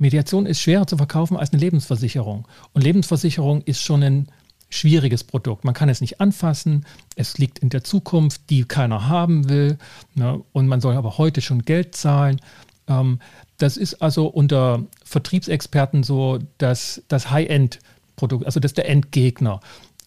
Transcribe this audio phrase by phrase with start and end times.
[0.00, 2.48] Mediation ist schwerer zu verkaufen als eine Lebensversicherung.
[2.72, 4.28] Und Lebensversicherung ist schon ein
[4.70, 5.64] schwieriges Produkt.
[5.64, 6.86] Man kann es nicht anfassen.
[7.16, 9.76] Es liegt in der Zukunft, die keiner haben will.
[10.14, 10.42] Ne?
[10.52, 12.40] Und man soll aber heute schon Geld zahlen.
[12.88, 13.18] Ähm,
[13.58, 19.60] das ist also unter Vertriebsexperten so das, das High-End-Produkt, also das ist der Endgegner.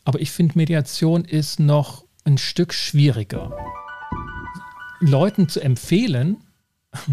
[0.06, 3.56] Aber ich finde, Mediation ist noch ein Stück schwieriger.
[5.00, 6.38] Leuten zu empfehlen,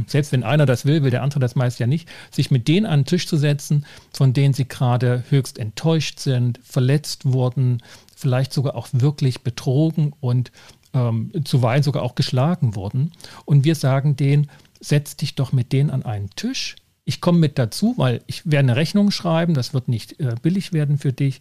[0.07, 2.87] selbst wenn einer das will, will der andere das meist ja nicht, sich mit denen
[2.87, 7.83] an den Tisch zu setzen, von denen sie gerade höchst enttäuscht sind, verletzt wurden,
[8.16, 10.52] vielleicht sogar auch wirklich betrogen und
[10.93, 13.12] ähm, zuweilen sogar auch geschlagen wurden.
[13.45, 16.77] Und wir sagen denen, setz dich doch mit denen an einen Tisch.
[17.05, 20.73] Ich komme mit dazu, weil ich werde eine Rechnung schreiben, das wird nicht äh, billig
[20.73, 21.41] werden für dich.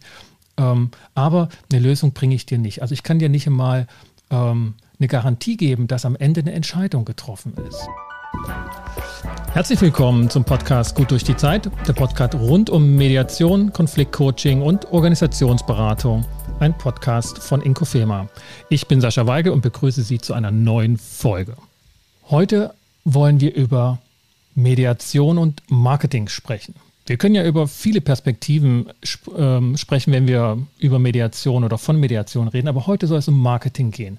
[0.56, 2.82] Ähm, aber eine Lösung bringe ich dir nicht.
[2.82, 3.86] Also ich kann dir nicht einmal
[4.30, 7.88] ähm, eine Garantie geben, dass am Ende eine Entscheidung getroffen ist.
[9.52, 14.92] Herzlich willkommen zum Podcast Gut durch die Zeit, der Podcast rund um Mediation, Konfliktcoaching und
[14.92, 16.24] Organisationsberatung.
[16.60, 18.28] Ein Podcast von Inkofema.
[18.68, 21.56] Ich bin Sascha Weigel und begrüße Sie zu einer neuen Folge.
[22.30, 23.98] Heute wollen wir über
[24.54, 26.74] Mediation und Marketing sprechen.
[27.06, 31.98] Wir können ja über viele Perspektiven sp äh, sprechen, wenn wir über Mediation oder von
[31.98, 34.18] Mediation reden, aber heute soll es um Marketing gehen.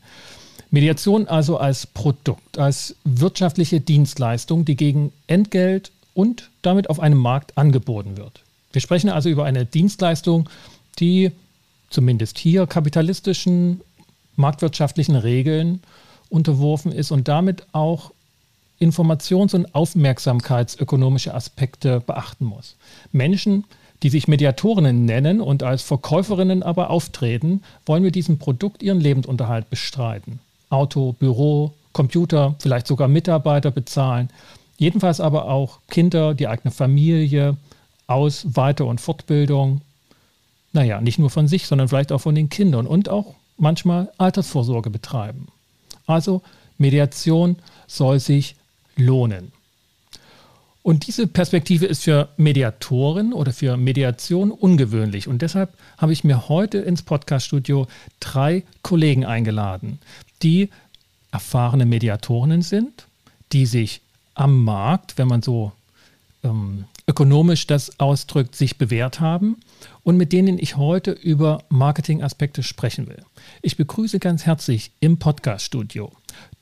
[0.71, 7.57] Mediation also als Produkt, als wirtschaftliche Dienstleistung, die gegen Entgelt und damit auf einem Markt
[7.57, 8.41] angeboten wird.
[8.71, 10.49] Wir sprechen also über eine Dienstleistung,
[10.99, 11.31] die
[11.89, 13.81] zumindest hier kapitalistischen,
[14.37, 15.81] marktwirtschaftlichen Regeln
[16.29, 18.11] unterworfen ist und damit auch
[18.79, 22.77] informations- und aufmerksamkeitsökonomische Aspekte beachten muss.
[23.11, 23.65] Menschen,
[24.03, 29.69] die sich Mediatorinnen nennen und als Verkäuferinnen aber auftreten, wollen mit diesem Produkt ihren Lebensunterhalt
[29.69, 30.39] bestreiten.
[30.71, 34.29] Auto, Büro, Computer, vielleicht sogar Mitarbeiter bezahlen.
[34.77, 37.57] Jedenfalls aber auch Kinder, die eigene Familie,
[38.07, 39.81] Aus-, Weiter- und Fortbildung.
[40.73, 44.89] Naja, nicht nur von sich, sondern vielleicht auch von den Kindern und auch manchmal Altersvorsorge
[44.89, 45.49] betreiben.
[46.07, 46.41] Also
[46.77, 48.55] Mediation soll sich
[48.95, 49.51] lohnen.
[50.83, 55.27] Und diese Perspektive ist für Mediatoren oder für Mediation ungewöhnlich.
[55.27, 57.85] Und deshalb habe ich mir heute ins Podcaststudio
[58.19, 59.99] drei Kollegen eingeladen,
[60.43, 60.69] die
[61.31, 63.07] erfahrene Mediatorinnen sind,
[63.51, 64.01] die sich
[64.33, 65.71] am Markt, wenn man so
[66.43, 69.57] ähm, ökonomisch das ausdrückt, sich bewährt haben
[70.03, 73.23] und mit denen ich heute über Marketingaspekte sprechen will.
[73.61, 76.11] Ich begrüße ganz herzlich im Podcaststudio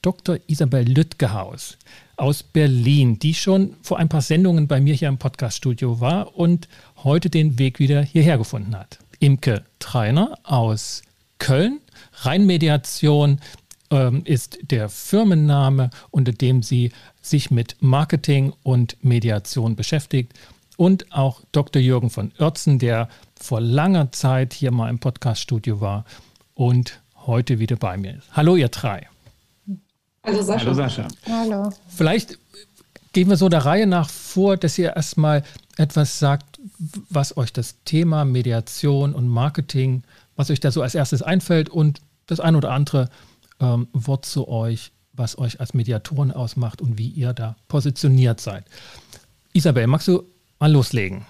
[0.02, 0.38] Dr.
[0.48, 1.78] Isabel Lüttgehaus
[2.16, 6.68] aus Berlin, die schon vor ein paar Sendungen bei mir hier im Podcaststudio war und
[7.04, 9.00] heute den Weg wieder hierher gefunden hat.
[9.20, 11.02] Imke Treiner aus
[11.38, 11.80] Köln,
[12.22, 13.40] Rheinmediation
[13.92, 16.92] ähm, ist der Firmenname, unter dem sie
[17.22, 20.34] sich mit Marketing und Mediation beschäftigt.
[20.78, 21.82] Und auch Dr.
[21.82, 26.06] Jürgen von Oertzen, der vor langer Zeit hier mal im Podcaststudio war
[26.54, 28.28] und heute wieder bei mir ist.
[28.32, 29.08] Hallo, ihr drei.
[30.24, 30.66] Hallo Sascha.
[30.66, 31.08] Hallo Sascha.
[31.28, 31.74] Hallo.
[31.88, 32.38] Vielleicht
[33.14, 35.44] gehen wir so der Reihe nach vor, dass ihr erstmal
[35.78, 36.60] etwas sagt,
[37.10, 40.04] was euch das Thema Mediation und Marketing,
[40.36, 43.10] was euch da so als erstes einfällt und das ein oder andere
[43.60, 48.66] ähm, Wort zu euch, was euch als Mediatoren ausmacht und wie ihr da positioniert seid.
[49.54, 50.24] Isabel, magst du
[50.60, 51.26] mal loslegen?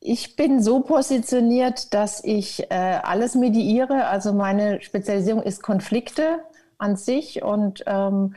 [0.00, 4.06] Ich bin so positioniert, dass ich äh, alles mediiere.
[4.06, 6.38] Also meine Spezialisierung ist Konflikte
[6.78, 8.34] an sich und ähm,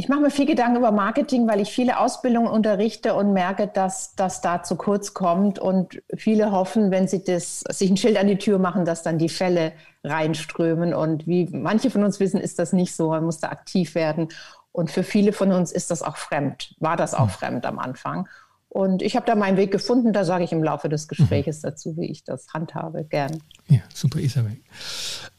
[0.00, 4.14] ich mache mir viel Gedanken über Marketing, weil ich viele Ausbildungen unterrichte und merke, dass
[4.14, 5.58] das da zu kurz kommt.
[5.58, 9.18] Und viele hoffen, wenn sie das, sich ein Schild an die Tür machen, dass dann
[9.18, 9.72] die Fälle
[10.02, 10.94] reinströmen.
[10.94, 13.10] Und wie manche von uns wissen, ist das nicht so.
[13.10, 14.28] Man muss da aktiv werden.
[14.72, 17.30] Und für viele von uns ist das auch fremd, war das auch mhm.
[17.30, 18.26] fremd am Anfang.
[18.70, 20.14] Und ich habe da meinen Weg gefunden.
[20.14, 21.62] Da sage ich im Laufe des Gesprächs mhm.
[21.68, 23.04] dazu, wie ich das handhabe.
[23.04, 23.42] Gern.
[23.68, 24.56] Ja, super, Isabel.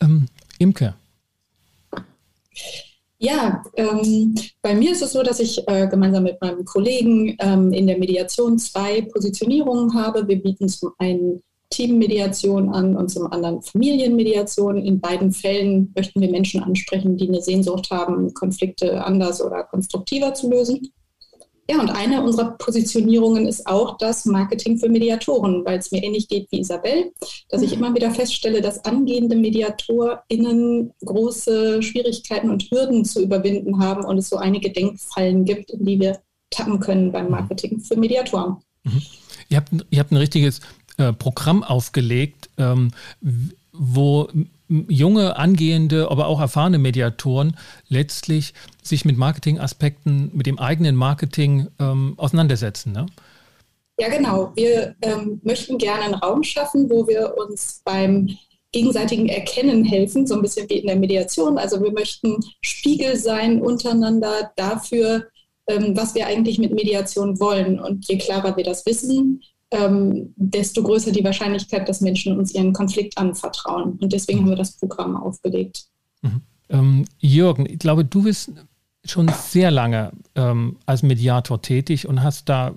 [0.01, 0.27] Ähm,
[0.59, 0.93] Imke.
[3.23, 4.33] Ja, ähm,
[4.63, 7.99] bei mir ist es so, dass ich äh, gemeinsam mit meinem Kollegen ähm, in der
[7.99, 10.27] Mediation zwei Positionierungen habe.
[10.27, 14.77] Wir bieten zum einen Teammediation an und zum anderen Familienmediation.
[14.77, 20.33] In beiden Fällen möchten wir Menschen ansprechen, die eine Sehnsucht haben, Konflikte anders oder konstruktiver
[20.33, 20.91] zu lösen.
[21.69, 26.27] Ja, und eine unserer Positionierungen ist auch das Marketing für Mediatoren, weil es mir ähnlich
[26.27, 27.11] geht wie Isabel,
[27.49, 34.03] dass ich immer wieder feststelle, dass angehende MediatorInnen große Schwierigkeiten und Hürden zu überwinden haben
[34.03, 36.19] und es so einige Denkfallen gibt, in die wir
[36.49, 38.57] tappen können beim Marketing für Mediatoren.
[38.83, 39.01] Mhm.
[39.49, 40.61] Ihr, habt, ihr habt ein richtiges
[40.97, 42.91] äh, Programm aufgelegt, ähm,
[43.71, 44.27] wo
[44.87, 47.57] junge, angehende, aber auch erfahrene Mediatoren
[47.89, 52.93] letztlich sich mit Marketingaspekten, mit dem eigenen Marketing ähm, auseinandersetzen.
[52.93, 53.05] Ne?
[53.99, 54.51] Ja, genau.
[54.55, 58.29] Wir ähm, möchten gerne einen Raum schaffen, wo wir uns beim
[58.71, 61.57] gegenseitigen Erkennen helfen, so ein bisschen wie in der Mediation.
[61.57, 65.27] Also wir möchten Spiegel sein untereinander dafür,
[65.67, 67.79] ähm, was wir eigentlich mit Mediation wollen.
[67.79, 69.41] Und je klarer wir das wissen,
[69.71, 73.97] ähm, desto größer die Wahrscheinlichkeit, dass Menschen uns ihren Konflikt anvertrauen.
[74.01, 75.85] Und deswegen haben wir das Programm aufgelegt.
[76.21, 76.41] Mhm.
[76.69, 78.51] Ähm, Jürgen, ich glaube, du bist
[79.03, 82.73] schon sehr lange ähm, als Mediator tätig und hast da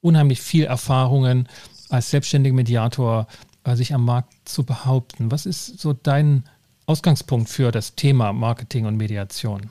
[0.00, 1.48] unheimlich viel Erfahrungen
[1.88, 3.26] als selbstständiger Mediator
[3.64, 5.30] äh, sich am Markt zu behaupten.
[5.30, 6.44] Was ist so dein
[6.86, 9.70] Ausgangspunkt für das Thema Marketing und Mediation?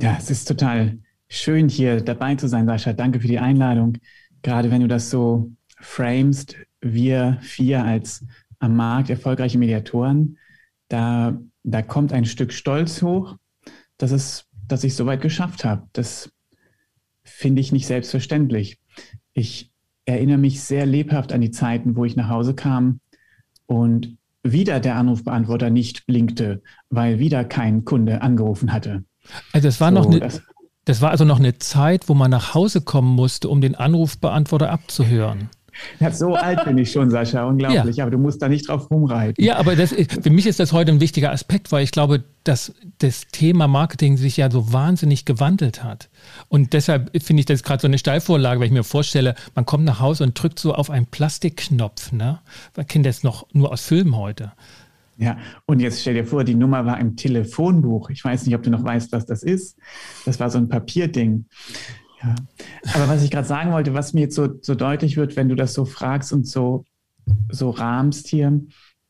[0.00, 0.98] Ja, es ist total
[1.28, 2.92] schön, hier dabei zu sein, Sascha.
[2.92, 3.98] Danke für die Einladung.
[4.42, 8.24] Gerade wenn du das so framest, wir vier als
[8.58, 10.38] am Markt erfolgreiche Mediatoren,
[10.88, 13.36] da, da kommt ein Stück Stolz hoch,
[13.98, 15.88] dass, es, dass ich es so weit geschafft habe.
[15.92, 16.30] Das
[17.24, 18.78] finde ich nicht selbstverständlich.
[19.32, 19.72] Ich
[20.04, 23.00] erinnere mich sehr lebhaft an die Zeiten, wo ich nach Hause kam
[23.66, 29.04] und wieder der Anrufbeantworter nicht blinkte, weil wieder kein Kunde angerufen hatte.
[29.52, 30.42] Also das war so, noch eine, das,
[30.84, 34.70] das war also noch eine Zeit, wo man nach Hause kommen musste, um den Anrufbeantworter
[34.70, 35.48] abzuhören.
[36.00, 37.96] Ja, so alt bin ich schon, Sascha, unglaublich.
[37.96, 38.04] Ja.
[38.04, 39.42] Aber du musst da nicht drauf rumreiten.
[39.42, 42.74] Ja, aber das, für mich ist das heute ein wichtiger Aspekt, weil ich glaube, dass
[42.98, 46.08] das Thema Marketing sich ja so wahnsinnig gewandelt hat.
[46.48, 49.84] Und deshalb finde ich das gerade so eine Steilvorlage, weil ich mir vorstelle, man kommt
[49.84, 52.12] nach Hause und drückt so auf einen Plastikknopf.
[52.12, 52.40] Ne?
[52.76, 54.52] Man kennt das noch nur aus Filmen heute.
[55.16, 55.36] Ja,
[55.66, 58.10] und jetzt stell dir vor, die Nummer war im Telefonbuch.
[58.10, 59.78] Ich weiß nicht, ob du noch weißt, was das ist.
[60.24, 61.46] Das war so ein Papierding.
[62.22, 62.34] Ja.
[62.94, 65.54] Aber was ich gerade sagen wollte, was mir jetzt so, so deutlich wird, wenn du
[65.54, 66.84] das so fragst und so,
[67.50, 68.60] so rahmst hier,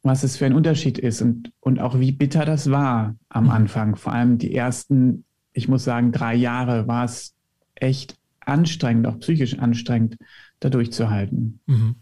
[0.02, 3.50] was es für ein Unterschied ist und, und auch wie bitter das war am mhm.
[3.50, 3.96] Anfang.
[3.96, 7.34] Vor allem die ersten, ich muss sagen, drei Jahre war es
[7.74, 10.16] echt anstrengend, auch psychisch anstrengend,
[10.60, 11.60] da durchzuhalten.
[11.66, 11.94] Mhm.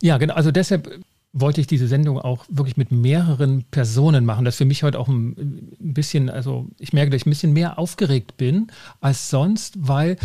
[0.00, 0.34] Ja, genau.
[0.34, 1.00] Also deshalb
[1.38, 4.44] wollte ich diese Sendung auch wirklich mit mehreren Personen machen.
[4.44, 7.52] Das ist für mich heute auch ein bisschen, also ich merke, dass ich ein bisschen
[7.52, 8.68] mehr aufgeregt bin
[9.00, 10.16] als sonst, weil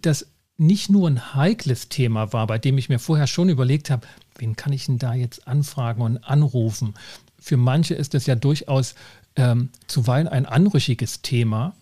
[0.00, 0.26] das
[0.56, 4.06] nicht nur ein heikles Thema war, bei dem ich mir vorher schon überlegt habe,
[4.38, 6.94] wen kann ich denn da jetzt anfragen und anrufen?
[7.38, 8.94] Für manche ist das ja durchaus
[9.36, 11.74] ähm, zuweilen ein anrüchiges Thema.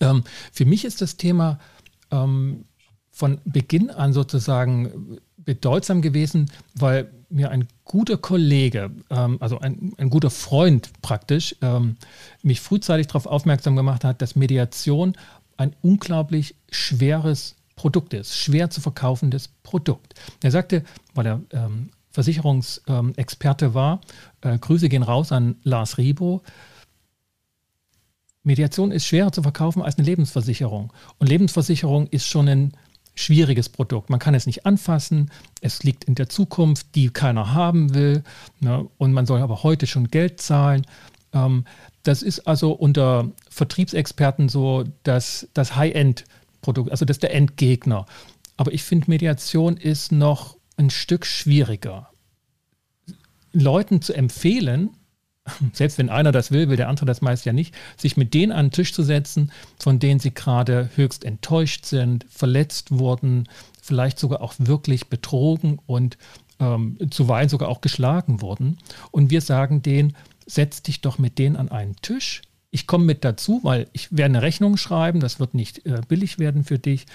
[0.00, 1.60] Ähm, für mich ist das Thema
[2.10, 2.64] ähm,
[3.10, 10.10] von Beginn an sozusagen bedeutsam gewesen, weil mir ein guter Kollege, ähm, also ein, ein,
[10.10, 11.96] guter Freund praktisch, ähm,
[12.42, 15.16] mich frühzeitig darauf aufmerksam gemacht hat, dass Mediation
[15.56, 20.14] ein unglaublich schweres Produkt ist, schwer zu verkaufendes Produkt.
[20.42, 20.84] Er sagte,
[21.14, 24.00] weil er ähm, Versicherungsexperte war,
[24.40, 26.42] äh, Grüße gehen raus an Lars Ribo,
[28.46, 30.92] Mediation ist schwerer zu verkaufen als eine Lebensversicherung.
[31.18, 32.72] Und Lebensversicherung ist schon ein
[33.16, 34.10] schwieriges Produkt.
[34.10, 35.30] Man kann es nicht anfassen,
[35.60, 38.22] es liegt in der Zukunft, die keiner haben will
[38.60, 40.86] ne, und man soll aber heute schon Geld zahlen.
[41.32, 41.64] Ähm,
[42.02, 48.06] das ist also unter Vertriebsexperten so das, das High-End-Produkt, also das ist der Endgegner.
[48.56, 52.10] Aber ich finde, Mediation ist noch ein Stück schwieriger.
[53.52, 54.90] Leuten zu empfehlen,
[55.72, 58.52] selbst wenn einer das will, will der andere das meist ja nicht, sich mit denen
[58.52, 63.48] an den Tisch zu setzen, von denen sie gerade höchst enttäuscht sind, verletzt wurden,
[63.82, 66.18] vielleicht sogar auch wirklich betrogen und
[66.58, 68.78] ähm, zuweilen sogar auch geschlagen wurden.
[69.10, 72.42] Und wir sagen denen, setz dich doch mit denen an einen Tisch.
[72.70, 76.38] Ich komme mit dazu, weil ich werde eine Rechnung schreiben, das wird nicht äh, billig
[76.38, 77.06] werden für dich,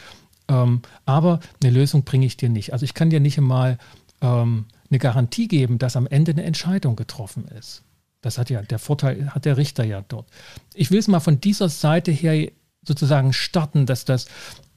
[0.48, 2.74] ähm, aber eine Lösung bringe ich dir nicht.
[2.74, 3.78] Also ich kann dir nicht einmal
[4.22, 7.84] ähm, eine Garantie geben, dass am Ende eine Entscheidung getroffen ist.
[8.22, 10.28] Das hat ja der Vorteil, hat der Richter ja dort.
[10.74, 12.52] Ich will es mal von dieser Seite her
[12.84, 14.28] sozusagen starten, dass das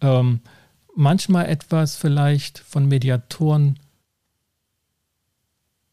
[0.01, 0.41] ähm,
[0.95, 3.79] manchmal etwas vielleicht von Mediatoren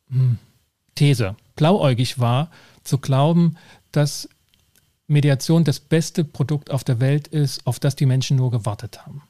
[0.09, 0.37] hm,
[0.95, 2.51] These, blauäugig war,
[2.83, 3.57] zu glauben,
[3.91, 4.29] dass
[5.07, 9.23] Mediation das beste Produkt auf der Welt ist, auf das die Menschen nur gewartet haben.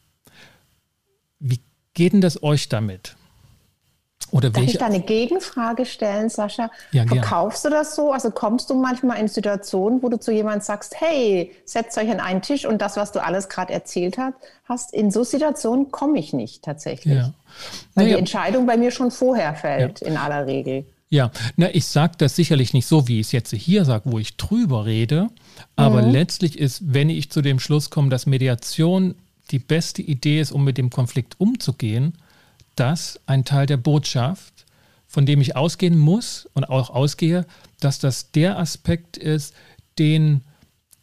[1.39, 1.59] Wie
[1.93, 3.15] geht denn das euch damit?
[4.31, 4.73] Oder Darf welche?
[4.73, 6.71] ich da eine Gegenfrage stellen, Sascha?
[6.91, 7.73] Ja, Verkaufst gern.
[7.73, 8.11] du das so?
[8.11, 12.19] Also kommst du manchmal in Situationen, wo du zu jemandem sagst, hey, setzt euch an
[12.19, 14.17] einen Tisch und das, was du alles gerade erzählt
[14.65, 17.15] hast, in so Situationen komme ich nicht tatsächlich.
[17.15, 17.33] Ja.
[17.93, 18.15] Weil naja.
[18.15, 20.07] die Entscheidung bei mir schon vorher fällt, ja.
[20.07, 20.85] in aller Regel.
[21.09, 24.17] Ja, na, ich sage das sicherlich nicht so, wie ich es jetzt hier sage, wo
[24.17, 25.27] ich drüber rede.
[25.75, 26.11] Aber mhm.
[26.11, 29.15] letztlich ist, wenn ich zu dem Schluss komme, dass Mediation
[29.51, 32.13] die beste Idee ist, um mit dem Konflikt umzugehen,
[32.75, 34.65] das ein Teil der Botschaft,
[35.07, 37.45] von dem ich ausgehen muss und auch ausgehe,
[37.79, 39.53] dass das der Aspekt ist,
[39.99, 40.41] den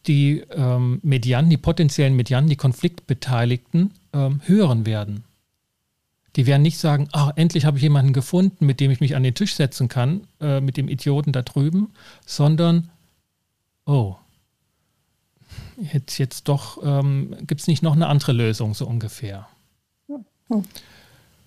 [0.07, 5.23] die ähm, Medianten, die potenziellen Medianten, die Konfliktbeteiligten ähm, hören werden.
[6.35, 9.23] Die werden nicht sagen, ach, endlich habe ich jemanden gefunden, mit dem ich mich an
[9.23, 11.91] den Tisch setzen kann, äh, mit dem Idioten da drüben,
[12.25, 12.89] sondern,
[13.85, 14.15] oh,
[15.93, 19.47] jetzt, jetzt doch, ähm, gibt es nicht noch eine andere Lösung, so ungefähr.
[20.07, 20.63] Hm.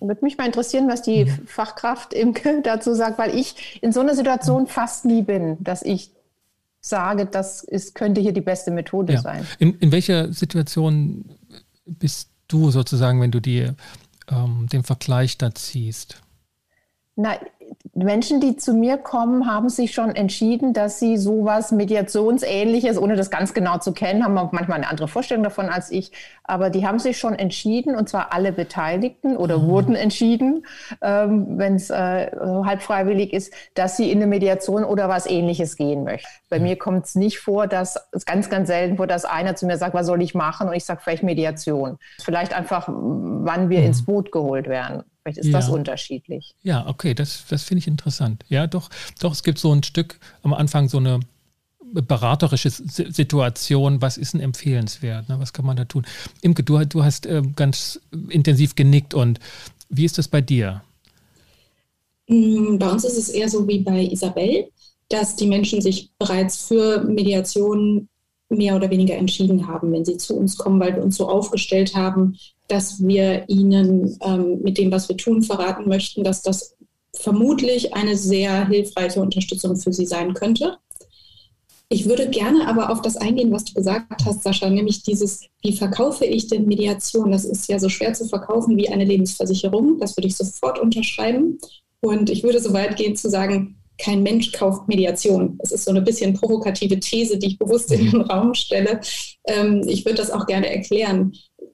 [0.07, 1.47] Würde mich mal interessieren, was die mhm.
[1.47, 6.11] Fachkraft Imke dazu sagt, weil ich in so einer Situation fast nie bin, dass ich
[6.81, 9.21] sage, das ist, könnte hier die beste Methode ja.
[9.21, 9.47] sein.
[9.59, 11.25] In, in welcher Situation
[11.85, 13.75] bist du sozusagen, wenn du dir
[14.29, 16.21] ähm, den Vergleich da ziehst?
[17.15, 17.37] Na,
[17.95, 23.29] Menschen, die zu mir kommen, haben sich schon entschieden, dass sie sowas Mediationsähnliches, ohne das
[23.29, 26.11] ganz genau zu kennen, haben auch manchmal eine andere Vorstellung davon als ich,
[26.43, 29.67] aber die haben sich schon entschieden, und zwar alle Beteiligten oder mhm.
[29.67, 30.65] wurden entschieden,
[31.03, 32.31] ähm, wenn es äh,
[32.65, 36.27] halb freiwillig ist, dass sie in eine Mediation oder was Ähnliches gehen möchten.
[36.49, 36.65] Bei mhm.
[36.65, 39.77] mir kommt es nicht vor, dass es ganz, ganz selten vor, dass einer zu mir
[39.77, 40.67] sagt, was soll ich machen?
[40.67, 41.99] Und ich sage vielleicht Mediation.
[42.23, 43.85] Vielleicht einfach, wann wir mhm.
[43.85, 45.03] ins Boot geholt werden.
[45.23, 45.53] Vielleicht ist ja.
[45.53, 46.53] das unterschiedlich.
[46.63, 48.43] Ja, okay, das, das finde ich interessant.
[48.49, 48.89] Ja, doch,
[49.19, 51.21] doch, es gibt so ein Stück am Anfang so eine
[51.93, 55.39] beraterische Situation, was ist denn empfehlenswert, ne?
[55.39, 56.05] was kann man da tun?
[56.41, 59.39] Imke, du, du hast äh, ganz intensiv genickt und
[59.89, 60.81] wie ist das bei dir?
[62.27, 64.69] Mm, bei uns ist es eher so wie bei Isabel,
[65.09, 68.09] dass die Menschen sich bereits für Mediation
[68.49, 71.95] mehr oder weniger entschieden haben, wenn sie zu uns kommen, weil wir uns so aufgestellt
[71.95, 76.75] haben, dass wir ihnen ähm, mit dem, was wir tun, verraten möchten, dass das
[77.15, 80.77] vermutlich eine sehr hilfreiche Unterstützung für sie sein könnte.
[81.89, 85.73] Ich würde gerne aber auf das eingehen, was du gesagt hast, Sascha, nämlich dieses, wie
[85.73, 87.31] verkaufe ich denn Mediation?
[87.31, 89.99] Das ist ja so schwer zu verkaufen wie eine Lebensversicherung.
[89.99, 91.59] Das würde ich sofort unterschreiben.
[92.01, 95.57] Und ich würde so weit gehen zu sagen, kein Mensch kauft Mediation.
[95.59, 98.99] Das ist so eine bisschen provokative These, die ich bewusst in den Raum stelle.
[99.45, 101.33] Ähm, ich würde das auch gerne erklären.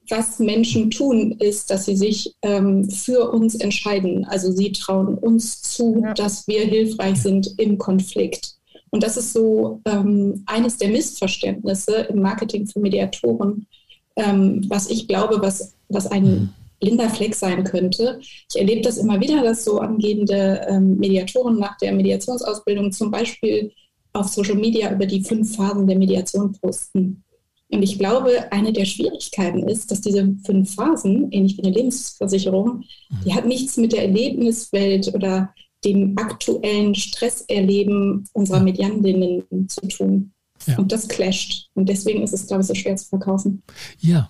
[0.10, 4.26] Was Menschen tun, ist, dass sie sich ähm, für uns entscheiden.
[4.26, 6.14] Also sie trauen uns zu, ja.
[6.14, 8.56] dass wir hilfreich sind im Konflikt.
[8.92, 13.68] Und das ist so ähm, eines der Missverständnisse im Marketing für Mediatoren,
[14.16, 16.50] ähm, was ich glaube, was, was ein mhm
[16.80, 18.20] blinder Fleck sein könnte.
[18.22, 23.72] Ich erlebe das immer wieder, dass so angehende ähm, Mediatoren nach der Mediationsausbildung zum Beispiel
[24.14, 27.24] auf Social Media über die fünf Phasen der Mediation posten.
[27.72, 32.84] Und ich glaube, eine der Schwierigkeiten ist, dass diese fünf Phasen, ähnlich wie eine Lebensversicherung,
[33.26, 35.54] die hat nichts mit der Erlebniswelt oder
[35.86, 40.34] dem aktuellen Stresserleben unserer Mediandinnen zu tun.
[40.66, 40.78] Ja.
[40.78, 41.70] Und das clasht.
[41.74, 43.64] Und deswegen ist es, glaube ich, so schwer zu verkaufen.
[44.00, 44.30] Ja,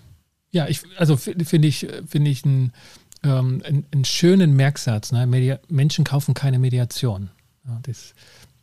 [0.52, 2.72] ja, ich, also finde ich, finde ich einen,
[3.22, 5.12] ähm, einen, einen, schönen Merksatz.
[5.12, 5.26] Ne?
[5.26, 7.30] Media Menschen kaufen keine Mediation.
[7.66, 8.14] Ja, das,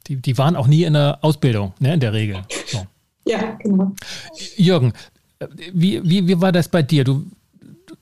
[0.07, 2.45] die, die waren auch nie in der Ausbildung, ne, in der Regel.
[2.67, 2.85] So.
[3.27, 3.93] Ja, genau.
[4.55, 4.93] Jürgen,
[5.73, 7.03] wie, wie, wie war das bei dir?
[7.03, 7.25] Du,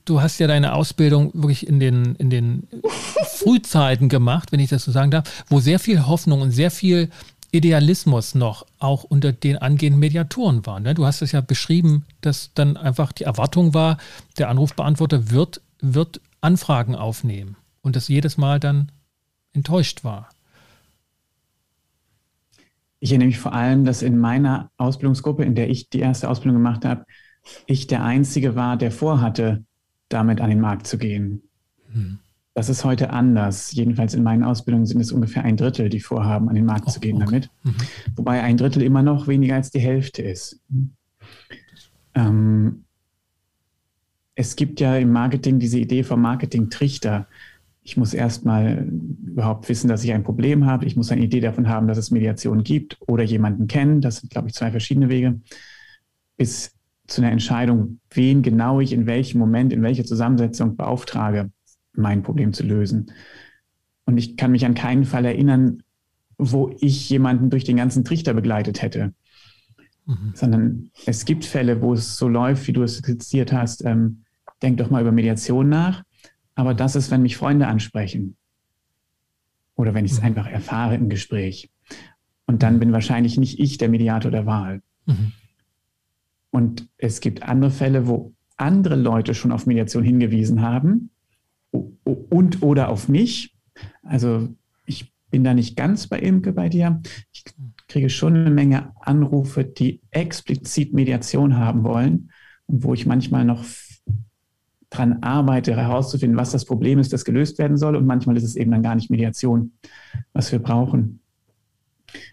[0.04, 2.68] du hast ja deine Ausbildung wirklich in den, in den
[3.38, 7.10] Frühzeiten gemacht, wenn ich das so sagen darf, wo sehr viel Hoffnung und sehr viel
[7.52, 10.80] Idealismus noch auch unter den angehenden Mediatoren war.
[10.80, 10.94] Ne?
[10.94, 13.98] Du hast es ja beschrieben, dass dann einfach die Erwartung war,
[14.38, 18.92] der Anrufbeantworter wird, wird Anfragen aufnehmen und dass jedes Mal dann
[19.52, 20.28] enttäuscht war.
[23.00, 26.56] Ich erinnere mich vor allem, dass in meiner Ausbildungsgruppe, in der ich die erste Ausbildung
[26.56, 27.04] gemacht habe,
[27.66, 29.64] ich der Einzige war, der vorhatte,
[30.08, 31.42] damit an den Markt zu gehen.
[31.92, 32.18] Hm.
[32.54, 33.72] Das ist heute anders.
[33.72, 36.90] Jedenfalls in meinen Ausbildungen sind es ungefähr ein Drittel, die vorhaben, an den Markt oh,
[36.90, 37.24] zu gehen okay.
[37.26, 37.50] damit.
[37.64, 37.74] Mhm.
[38.16, 40.58] Wobei ein Drittel immer noch weniger als die Hälfte ist.
[42.14, 42.84] Ähm,
[44.34, 47.26] es gibt ja im Marketing diese Idee vom Marketing-Trichter.
[47.86, 48.88] Ich muss erstmal
[49.24, 50.84] überhaupt wissen, dass ich ein Problem habe.
[50.86, 54.00] Ich muss eine Idee davon haben, dass es Mediation gibt oder jemanden kennen.
[54.00, 55.40] Das sind, glaube ich, zwei verschiedene Wege.
[56.36, 56.74] Bis
[57.06, 61.52] zu einer Entscheidung, wen genau ich in welchem Moment, in welcher Zusammensetzung beauftrage
[61.92, 63.12] mein Problem zu lösen.
[64.04, 65.84] Und ich kann mich an keinen Fall erinnern,
[66.38, 69.14] wo ich jemanden durch den ganzen Trichter begleitet hätte.
[70.06, 70.32] Mhm.
[70.34, 73.84] Sondern es gibt Fälle, wo es so läuft, wie du es skizziert hast.
[73.84, 74.24] Ähm,
[74.60, 76.02] denk doch mal über Mediation nach.
[76.56, 78.36] Aber das ist, wenn mich Freunde ansprechen.
[79.76, 80.26] Oder wenn ich es mhm.
[80.26, 81.70] einfach erfahre im Gespräch.
[82.46, 84.82] Und dann bin wahrscheinlich nicht ich der Mediator der Wahl.
[85.04, 85.32] Mhm.
[86.50, 91.10] Und es gibt andere Fälle, wo andere Leute schon auf Mediation hingewiesen haben
[91.70, 93.54] und oder auf mich.
[94.02, 94.48] Also
[94.86, 97.02] ich bin da nicht ganz bei Imke bei dir.
[97.32, 97.44] Ich
[97.88, 102.30] kriege schon eine Menge Anrufe, die explizit Mediation haben wollen
[102.66, 103.62] und wo ich manchmal noch
[104.96, 107.96] dran arbeite, herauszufinden, was das Problem ist, das gelöst werden soll.
[107.96, 109.72] Und manchmal ist es eben dann gar nicht Mediation,
[110.32, 111.20] was wir brauchen.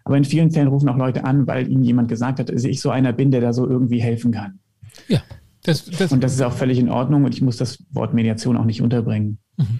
[0.03, 2.79] Aber in vielen Fällen rufen auch Leute an, weil ihnen jemand gesagt hat, dass ich
[2.79, 4.60] so einer bin, der da so irgendwie helfen kann.
[5.08, 5.22] Ja,
[5.63, 8.58] das, das und das ist auch völlig in Ordnung und ich muss das Wort Mediation
[8.58, 9.39] auch nicht unterbringen.
[9.58, 9.79] Mhm.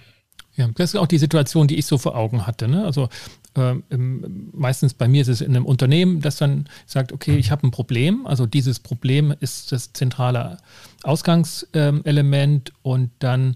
[0.56, 2.68] Ja, das ist auch die Situation, die ich so vor Augen hatte.
[2.68, 2.86] Ne?
[2.86, 3.10] Also
[3.56, 7.68] äh, meistens bei mir ist es in einem Unternehmen, das dann sagt, okay, ich habe
[7.68, 8.26] ein Problem.
[8.26, 10.58] Also dieses Problem ist das zentrale
[11.04, 13.56] Ausgangselement und dann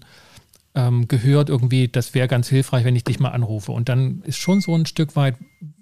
[0.74, 3.72] ähm, gehört irgendwie, das wäre ganz hilfreich, wenn ich dich mal anrufe.
[3.72, 5.36] Und dann ist schon so ein Stück weit,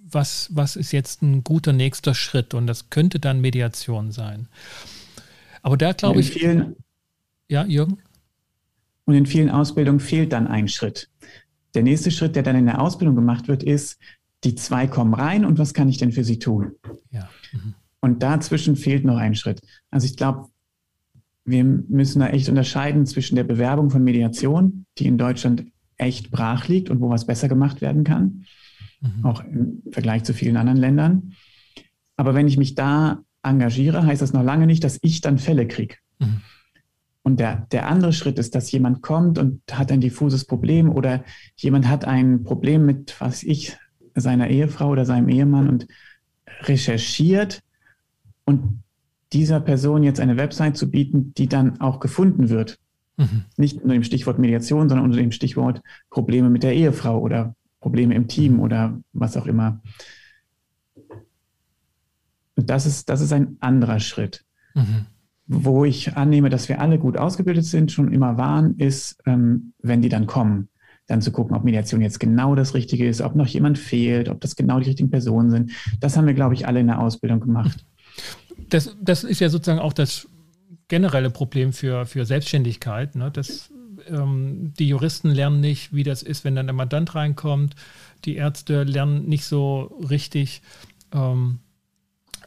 [0.09, 2.55] was, was ist jetzt ein guter nächster Schritt?
[2.55, 4.49] Und das könnte dann Mediation sein.
[5.63, 6.31] Aber da glaube ich.
[6.31, 6.77] Vielen,
[7.49, 7.99] ja, Jürgen?
[9.05, 11.09] Und in vielen Ausbildungen fehlt dann ein Schritt.
[11.77, 13.99] Der nächste Schritt, der dann in der Ausbildung gemacht wird, ist,
[14.45, 16.73] die zwei kommen rein und was kann ich denn für sie tun?
[17.11, 17.29] Ja.
[17.53, 17.75] Mhm.
[18.01, 19.61] Und dazwischen fehlt noch ein Schritt.
[19.91, 20.49] Also ich glaube,
[21.45, 25.67] wir müssen da echt unterscheiden zwischen der Bewerbung von Mediation, die in Deutschland
[25.99, 28.47] echt brach liegt und wo was besser gemacht werden kann,
[29.01, 29.25] mhm.
[29.25, 31.35] auch im Vergleich zu vielen anderen Ländern.
[32.17, 35.69] Aber wenn ich mich da engagiere, heißt das noch lange nicht, dass ich dann Fälle
[35.69, 35.97] kriege.
[36.21, 36.41] Mhm.
[37.27, 41.25] Und der, der andere Schritt ist, dass jemand kommt und hat ein diffuses Problem oder
[41.57, 43.77] jemand hat ein Problem mit, was ich,
[44.15, 45.89] seiner Ehefrau oder seinem Ehemann und
[46.63, 47.65] recherchiert
[48.45, 48.81] und
[49.33, 52.79] dieser Person jetzt eine Website zu bieten, die dann auch gefunden wird.
[53.17, 53.47] Mhm.
[53.57, 58.15] Nicht unter dem Stichwort Mediation, sondern unter dem Stichwort Probleme mit der Ehefrau oder Probleme
[58.15, 58.61] im Team mhm.
[58.61, 59.81] oder was auch immer.
[62.55, 64.45] Und das ist, das ist ein anderer Schritt.
[64.75, 65.07] Mhm
[65.47, 70.03] wo ich annehme, dass wir alle gut ausgebildet sind, schon immer waren, ist, ähm, wenn
[70.03, 70.69] die dann kommen,
[71.07, 74.41] dann zu gucken, ob Mediation jetzt genau das Richtige ist, ob noch jemand fehlt, ob
[74.41, 75.71] das genau die richtigen Personen sind.
[76.01, 77.85] Das haben wir, glaube ich, alle in der Ausbildung gemacht.
[78.71, 80.29] Das, das ist ja sozusagen auch das
[80.89, 83.15] generelle Problem für, für Selbstständigkeit.
[83.15, 83.31] Ne?
[83.31, 83.71] Das,
[84.09, 87.77] ähm, die Juristen lernen nicht, wie das ist, wenn dann der Mandant reinkommt.
[88.25, 90.63] Die Ärzte lernen nicht so richtig.
[91.13, 91.61] Ähm,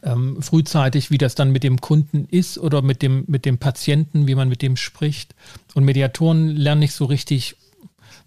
[0.02, 4.26] ähm, frühzeitig, wie das dann mit dem Kunden ist oder mit dem, mit dem Patienten,
[4.26, 5.34] wie man mit dem spricht.
[5.74, 7.56] Und Mediatoren lernen nicht so richtig,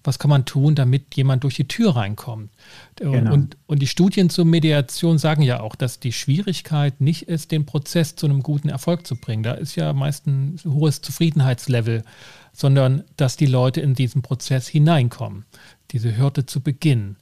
[0.03, 2.51] was kann man tun, damit jemand durch die Tür reinkommt.
[2.97, 3.33] Genau.
[3.33, 7.65] Und, und die Studien zur Mediation sagen ja auch, dass die Schwierigkeit nicht ist, den
[7.65, 9.43] Prozess zu einem guten Erfolg zu bringen.
[9.43, 12.03] Da ist ja meist ein hohes Zufriedenheitslevel,
[12.51, 15.45] sondern dass die Leute in diesen Prozess hineinkommen,
[15.91, 17.15] diese Hürde zu Beginn.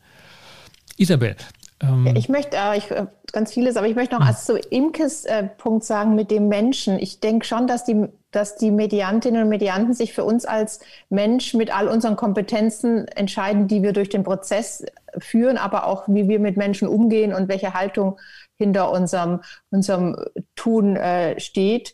[0.98, 1.36] Isabel,
[1.82, 4.28] ähm, ich möchte äh, ich, äh, ganz vieles, aber ich möchte noch hm.
[4.28, 7.00] als zu Imkes äh, Punkt sagen mit dem Menschen.
[7.00, 11.54] Ich denke schon, dass die, dass die Mediantinnen und Medianten sich für uns als Mensch
[11.54, 14.86] mit all unseren Kompetenzen entscheiden, die wir durch den Prozess
[15.18, 18.20] führen, aber auch wie wir mit Menschen umgehen und welche Haltung
[18.58, 19.42] hinter unserem,
[19.72, 20.16] unserem
[20.56, 21.94] Tun äh, steht.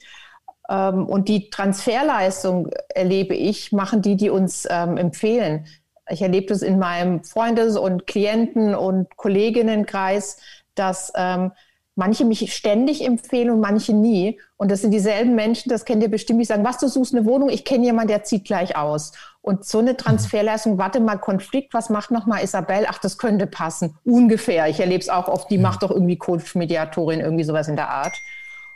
[0.69, 5.65] Ähm, und die Transferleistung erlebe ich, machen die, die uns ähm, empfehlen
[6.09, 10.37] ich erlebe das in meinem Freundes- und Klienten- und Kolleginnenkreis,
[10.75, 11.51] dass ähm,
[11.97, 14.39] manche mich ständig empfehlen und manche nie.
[14.55, 17.25] Und das sind dieselben Menschen, das kennt ihr bestimmt, die sagen, was, du suchst eine
[17.25, 19.13] Wohnung, ich kenne jemanden, der zieht gleich aus.
[19.41, 22.85] Und so eine Transferleistung, warte mal, Konflikt, was macht nochmal Isabel?
[22.87, 23.97] Ach, das könnte passen.
[24.05, 24.67] Ungefähr.
[24.67, 28.15] Ich erlebe es auch oft, die macht doch irgendwie Coach-Mediatorin, irgendwie sowas in der Art.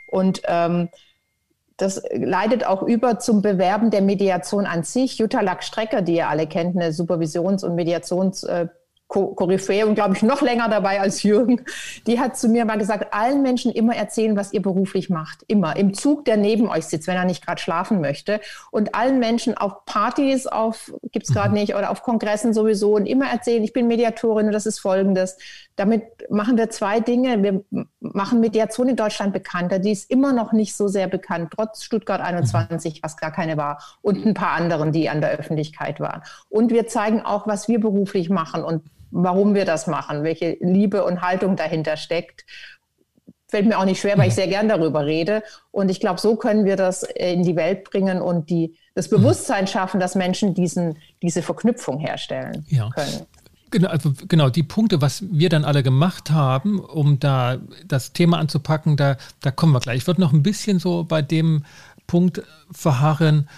[0.06, 0.88] Und ähm,
[1.82, 5.18] das leitet auch über zum Bewerben der Mediation an sich.
[5.18, 8.68] Jutta Lack-Strecker, die ihr alle kennt, eine Supervisions- und Mediations- äh,
[9.12, 11.60] Koryphäe und glaube ich noch länger dabei als Jürgen,
[12.06, 15.44] die hat zu mir mal gesagt, allen Menschen immer erzählen, was ihr beruflich macht.
[15.46, 15.76] Immer.
[15.76, 18.40] Im Zug, der neben euch sitzt, wenn er nicht gerade schlafen möchte.
[18.70, 21.54] Und allen Menschen auf Partys, auf, gibt's gerade mhm.
[21.54, 25.36] nicht, oder auf Kongressen sowieso und immer erzählen, ich bin Mediatorin und das ist folgendes.
[25.76, 27.42] Damit machen wir zwei Dinge.
[27.42, 27.64] Wir
[28.00, 29.78] machen Mediation in Deutschland bekannter.
[29.78, 32.98] Die ist immer noch nicht so sehr bekannt, trotz Stuttgart 21, mhm.
[33.02, 36.22] was gar keine war, und ein paar anderen, die an der Öffentlichkeit waren.
[36.48, 41.04] Und wir zeigen auch, was wir beruflich machen und warum wir das machen, welche Liebe
[41.04, 42.44] und Haltung dahinter steckt.
[43.46, 44.36] Fällt mir auch nicht schwer, weil ich mhm.
[44.36, 45.42] sehr gern darüber rede.
[45.70, 49.16] Und ich glaube, so können wir das in die Welt bringen und die, das mhm.
[49.16, 52.88] Bewusstsein schaffen, dass Menschen diesen, diese Verknüpfung herstellen ja.
[52.90, 53.26] können.
[53.70, 58.38] Genau, also genau, die Punkte, was wir dann alle gemacht haben, um da das Thema
[58.38, 59.98] anzupacken, da, da kommen wir gleich.
[59.98, 61.64] Ich würde noch ein bisschen so bei dem
[62.06, 63.48] Punkt verharren,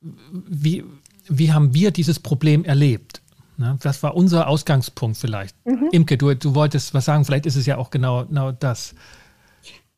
[0.00, 0.84] wie,
[1.28, 3.21] wie haben wir dieses Problem erlebt?
[3.56, 3.78] Ne?
[3.82, 5.56] Das war unser Ausgangspunkt vielleicht.
[5.64, 5.88] Mhm.
[5.92, 8.94] Imke, du, du wolltest was sagen, vielleicht ist es ja auch genau, genau das.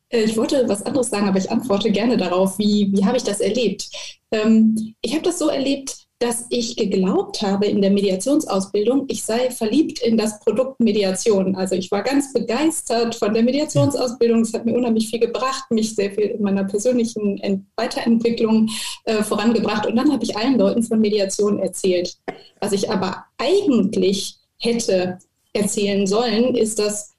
[0.09, 3.23] Äh, ich wollte was anderes sagen, aber ich antworte gerne darauf, wie, wie habe ich
[3.23, 3.89] das erlebt?
[4.31, 9.51] Ähm, ich habe das so erlebt, dass ich geglaubt habe in der Mediationsausbildung, ich sei
[9.51, 11.55] verliebt in das Produkt Mediation.
[11.55, 14.41] Also ich war ganz begeistert von der Mediationsausbildung.
[14.41, 18.71] Es hat mir unheimlich viel gebracht, mich sehr viel in meiner persönlichen Weiterentwicklung
[19.03, 19.85] äh, vorangebracht.
[19.85, 22.17] Und dann habe ich allen Leuten von Mediation erzählt.
[22.59, 25.19] Was ich aber eigentlich hätte
[25.53, 27.13] erzählen sollen, ist das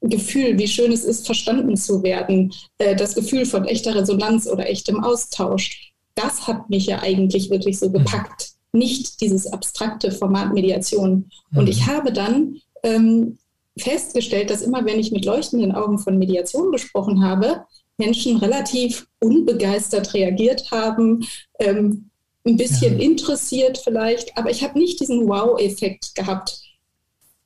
[0.00, 4.68] Gefühl, wie schön es ist, verstanden zu werden, äh, das Gefühl von echter Resonanz oder
[4.68, 8.47] echtem Austausch das hat mich ja eigentlich wirklich so gepackt.
[8.72, 11.30] Nicht dieses abstrakte Format Mediation.
[11.54, 11.70] Und mhm.
[11.70, 13.38] ich habe dann ähm,
[13.76, 17.64] festgestellt, dass immer, wenn ich mit leuchtenden Augen von Mediation gesprochen habe,
[17.96, 21.26] Menschen relativ unbegeistert reagiert haben,
[21.58, 22.10] ähm,
[22.46, 23.04] ein bisschen ja.
[23.04, 26.60] interessiert vielleicht, aber ich habe nicht diesen Wow-Effekt gehabt.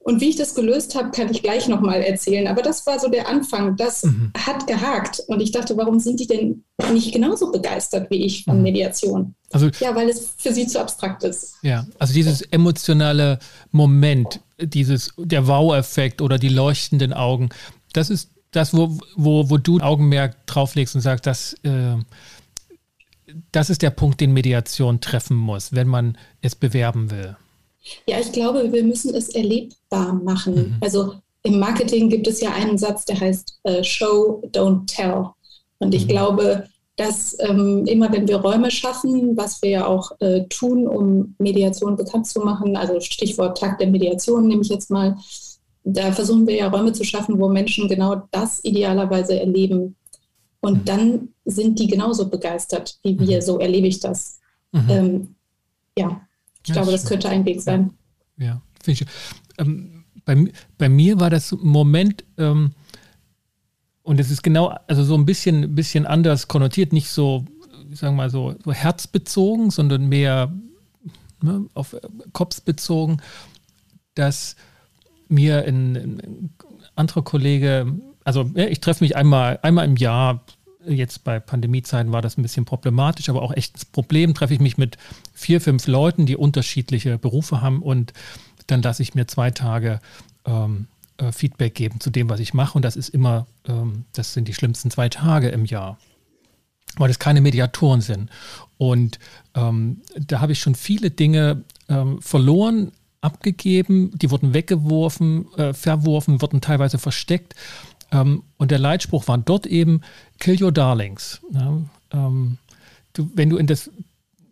[0.04, 2.48] Und wie ich das gelöst habe, kann ich gleich nochmal erzählen.
[2.48, 3.76] Aber das war so der Anfang.
[3.76, 4.32] Das mhm.
[4.36, 5.20] hat gehakt.
[5.28, 8.62] Und ich dachte, warum sind die denn nicht genauso begeistert wie ich von mhm.
[8.62, 9.34] Mediation?
[9.52, 11.54] Also, ja, weil es für sie zu abstrakt ist.
[11.62, 13.38] Ja, also dieses emotionale
[13.70, 17.50] Moment, dieses, der Wow-Effekt oder die leuchtenden Augen,
[17.92, 21.96] das ist das, wo, wo, wo du Augenmerk drauflegst und sagst, das, äh,
[23.50, 27.36] das ist der Punkt, den Mediation treffen muss, wenn man es bewerben will.
[28.06, 30.54] Ja, ich glaube, wir müssen es erlebbar machen.
[30.54, 30.76] Mhm.
[30.80, 35.26] Also im Marketing gibt es ja einen Satz, der heißt äh, Show, don't tell.
[35.78, 36.08] Und ich mhm.
[36.08, 41.34] glaube, dass ähm, immer wenn wir Räume schaffen, was wir ja auch äh, tun, um
[41.38, 45.16] Mediation bekannt zu machen, also Stichwort Tag der Mediation nehme ich jetzt mal,
[45.84, 49.96] da versuchen wir ja Räume zu schaffen, wo Menschen genau das idealerweise erleben.
[50.60, 50.84] Und mhm.
[50.84, 53.42] dann sind die genauso begeistert wie wir, mhm.
[53.42, 54.38] so erlebe ich das.
[54.70, 54.90] Mhm.
[54.90, 55.34] Ähm,
[55.98, 56.20] ja,
[56.62, 57.90] ich ja, glaube, das könnte ein Weg sein.
[58.38, 59.08] Ja, ja finde ich.
[59.58, 62.72] Ähm, bei, bei mir war das Moment, ähm,
[64.02, 67.44] und es ist genau, also so ein bisschen, bisschen anders konnotiert, nicht so,
[67.92, 70.52] sagen wir mal so, so herzbezogen, sondern mehr
[71.40, 71.96] ne, auf
[72.32, 73.18] Kopf bezogen,
[74.14, 74.56] dass
[75.28, 76.50] mir ein, ein
[76.94, 77.92] anderer Kollege,
[78.24, 80.44] also ich treffe mich einmal, einmal im Jahr,
[80.86, 84.60] jetzt bei Pandemiezeiten war das ein bisschen problematisch, aber auch echt das Problem, treffe ich
[84.60, 84.98] mich mit
[85.32, 88.12] vier, fünf Leuten, die unterschiedliche Berufe haben und
[88.66, 90.00] dann lasse ich mir zwei Tage
[90.44, 90.86] ähm,
[91.18, 92.76] äh, Feedback geben zu dem, was ich mache.
[92.76, 95.98] Und das ist immer, ähm, das sind die schlimmsten zwei Tage im Jahr,
[96.96, 98.30] weil es keine Mediatoren sind.
[98.78, 99.18] Und
[99.54, 106.42] ähm, da habe ich schon viele Dinge ähm, verloren, abgegeben, die wurden weggeworfen, äh, verworfen,
[106.42, 107.54] wurden teilweise versteckt.
[108.12, 110.02] Ähm, und der Leitspruch war dort eben,
[110.38, 111.40] kill your darlings.
[112.12, 112.58] Ähm,
[113.14, 113.90] du, wenn du in das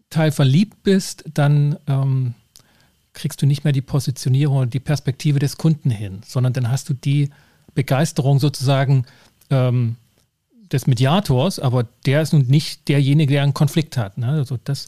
[0.09, 2.35] Teil verliebt bist, dann ähm,
[3.13, 6.89] kriegst du nicht mehr die Positionierung oder die Perspektive des Kunden hin, sondern dann hast
[6.89, 7.31] du die
[7.75, 9.05] Begeisterung sozusagen
[9.51, 9.97] ähm,
[10.73, 14.19] des Mediators, aber der ist nun nicht derjenige, der einen Konflikt hat.
[14.19, 14.29] Ne?
[14.29, 14.87] Also das,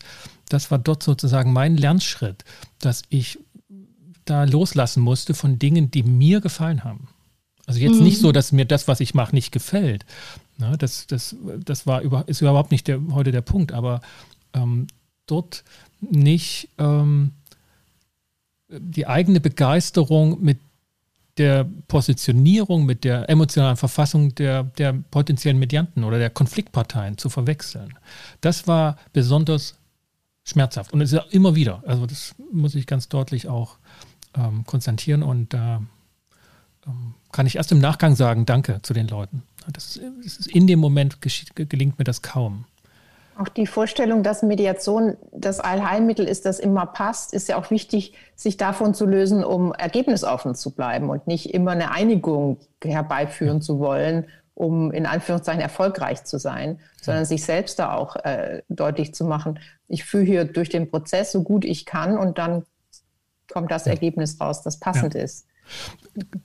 [0.49, 2.45] das war dort sozusagen mein Lernschritt,
[2.79, 3.39] dass ich
[4.25, 7.09] da loslassen musste von Dingen, die mir gefallen haben.
[7.67, 8.05] Also jetzt mhm.
[8.05, 10.05] nicht so, dass mir das, was ich mache, nicht gefällt.
[10.59, 10.77] Ne?
[10.79, 14.01] Das, das, das war über, ist überhaupt nicht der, heute der Punkt, aber
[14.53, 14.87] ähm,
[15.27, 15.65] dort
[16.01, 17.33] nicht ähm,
[18.69, 20.59] die eigene Begeisterung mit
[21.39, 27.95] der Positionierung, mit der emotionalen Verfassung der, der potenziellen Medianten oder der Konfliktparteien zu verwechseln.
[28.41, 29.77] Das war besonders
[30.45, 31.83] schmerzhaft und es ist ja immer wieder.
[31.87, 33.79] Also das muss ich ganz deutlich auch
[34.37, 35.83] ähm, konstatieren und da
[36.87, 39.43] ähm, kann ich erst im Nachgang sagen, danke zu den Leuten.
[39.73, 41.19] Das, das ist, in dem Moment
[41.55, 42.67] gelingt mir das kaum.
[43.39, 48.15] Auch die Vorstellung, dass Mediation das Allheilmittel ist, das immer passt, ist ja auch wichtig,
[48.37, 53.61] sich davon zu lösen, um ergebnisoffen zu bleiben und nicht immer eine Einigung herbeiführen ja.
[53.63, 59.15] zu wollen, um in Anführungszeichen erfolgreich zu sein, sondern sich selbst da auch äh, deutlich
[59.15, 62.65] zu machen, ich führe hier durch den Prozess so gut ich kann und dann
[63.51, 63.93] kommt das ja.
[63.93, 65.23] Ergebnis raus, das passend ja.
[65.23, 65.47] ist.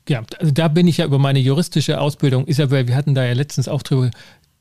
[0.08, 3.34] Ja, also da bin ich ja über meine juristische Ausbildung, Isabel, wir hatten da ja
[3.34, 4.12] letztens auch drüber,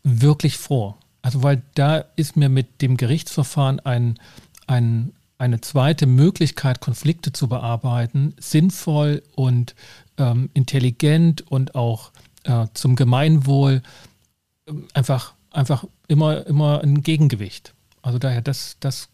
[0.02, 0.94] wirklich froh.
[1.22, 4.18] Also weil da ist mir mit dem Gerichtsverfahren ein,
[4.66, 9.74] ein, eine zweite Möglichkeit, Konflikte zu bearbeiten, sinnvoll und
[10.18, 12.12] ähm, intelligent und auch
[12.44, 13.82] äh, zum Gemeinwohl
[14.66, 17.74] äh, einfach, einfach immer, immer ein Gegengewicht.
[18.02, 19.08] Also daher, das, das,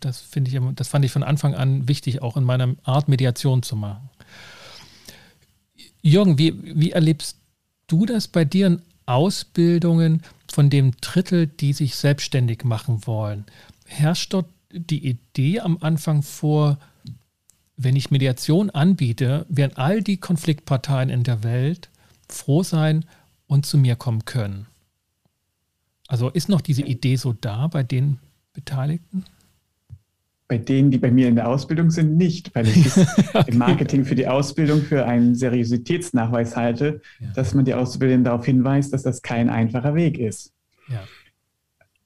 [0.00, 3.62] das finde ich, das fand ich von Anfang an wichtig, auch in meiner Art Mediation
[3.62, 4.10] zu machen.
[6.06, 7.36] Jürgen, wie, wie erlebst
[7.86, 10.22] du das bei dir in Ausbildungen?
[10.56, 13.44] von dem Drittel, die sich selbstständig machen wollen,
[13.84, 16.78] herrscht dort die Idee am Anfang vor,
[17.76, 21.90] wenn ich Mediation anbiete, werden all die Konfliktparteien in der Welt
[22.30, 23.04] froh sein
[23.46, 24.66] und zu mir kommen können.
[26.08, 28.18] Also ist noch diese Idee so da bei den
[28.54, 29.24] Beteiligten?
[30.48, 32.98] Bei denen, die bei mir in der Ausbildung sind, nicht, weil ich es
[33.34, 33.50] okay.
[33.50, 37.32] im Marketing für die Ausbildung für einen Seriositätsnachweis halte, ja.
[37.34, 40.52] dass man die Auszubildenden darauf hinweist, dass das kein einfacher Weg ist.
[40.88, 41.02] Ja.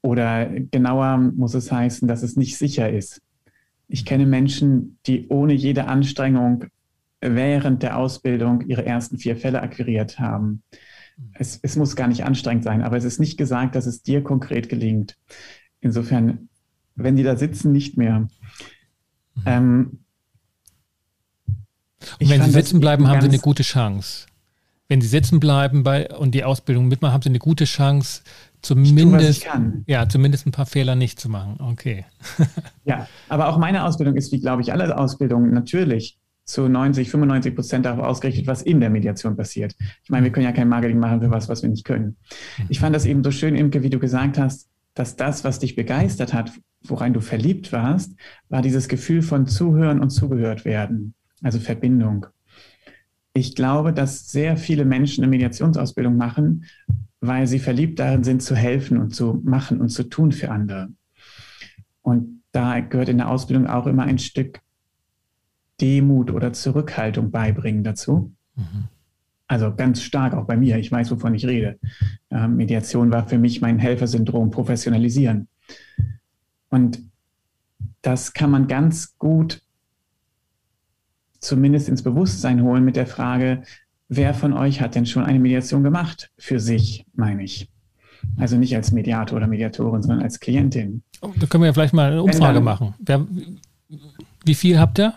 [0.02, 3.20] Oder genauer muss es heißen, dass es nicht sicher ist.
[3.88, 6.66] Ich kenne Menschen, die ohne jede Anstrengung
[7.20, 10.62] während der Ausbildung ihre ersten vier Fälle akquiriert haben.
[11.34, 14.22] Es, es, muss gar nicht anstrengend sein, aber es ist nicht gesagt, dass es dir
[14.22, 15.18] konkret gelingt.
[15.80, 16.48] Insofern
[16.96, 18.28] wenn die da sitzen, nicht mehr.
[19.46, 20.00] Ähm,
[22.18, 24.26] und wenn Sie sitzen bleiben, haben Sie eine gute Chance.
[24.88, 28.22] Wenn Sie sitzen bleiben bei, und die Ausbildung mitmachen, haben Sie eine gute Chance,
[28.62, 31.58] zumindest, tue, ja, zumindest ein paar Fehler nicht zu machen.
[31.60, 32.06] Okay.
[32.84, 37.54] ja, aber auch meine Ausbildung ist, wie glaube ich, alle Ausbildungen natürlich zu 90, 95
[37.54, 39.76] Prozent darauf ausgerichtet, was in der Mediation passiert.
[40.02, 42.16] Ich meine, wir können ja kein Marketing machen für was, was wir nicht können.
[42.68, 45.76] Ich fand das eben so schön, Imke, wie du gesagt hast, dass das, was dich
[45.76, 48.14] begeistert hat, worein du verliebt warst,
[48.48, 52.26] war dieses Gefühl von Zuhören und zugehört werden, also Verbindung.
[53.32, 56.64] Ich glaube, dass sehr viele Menschen eine Mediationsausbildung machen,
[57.20, 60.88] weil sie verliebt darin sind, zu helfen und zu machen und zu tun für andere.
[62.02, 64.60] Und da gehört in der Ausbildung auch immer ein Stück
[65.80, 68.34] Demut oder Zurückhaltung beibringen dazu.
[68.56, 68.88] Mhm.
[69.50, 70.78] Also ganz stark auch bei mir.
[70.78, 71.76] Ich weiß, wovon ich rede.
[72.30, 75.48] Äh, Mediation war für mich mein Helfersyndrom, professionalisieren.
[76.68, 77.00] Und
[78.00, 79.60] das kann man ganz gut
[81.40, 83.64] zumindest ins Bewusstsein holen mit der Frage,
[84.08, 86.30] wer von euch hat denn schon eine Mediation gemacht?
[86.38, 87.68] Für sich, meine ich.
[88.36, 91.02] Also nicht als Mediator oder Mediatorin, sondern als Klientin.
[91.22, 92.94] Oh, da können wir ja vielleicht mal eine Umfrage dann, machen.
[93.00, 93.26] Wer,
[94.44, 95.12] wie viel habt ihr?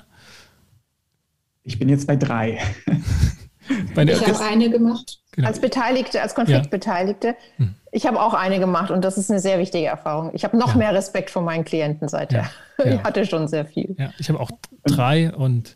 [1.61, 2.57] Ich bin jetzt bei drei.
[3.69, 5.19] ich habe eine gemacht.
[5.32, 5.47] Genau.
[5.47, 7.28] Als Beteiligte, als Konfliktbeteiligte.
[7.28, 7.36] Ja.
[7.58, 7.76] Hm.
[7.91, 10.32] Ich habe auch eine gemacht und das ist eine sehr wichtige Erfahrung.
[10.34, 10.78] Ich habe noch ja.
[10.78, 12.49] mehr Respekt vor meinen Klienten seither.
[12.78, 12.86] Ja.
[12.86, 13.95] Ich hatte schon sehr viel.
[13.97, 14.49] Ja, ich habe auch
[14.84, 15.76] drei und,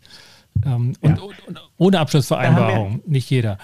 [0.66, 3.58] ähm, und, und, und, ohne Abschlussvereinbarung, wir, nicht jeder.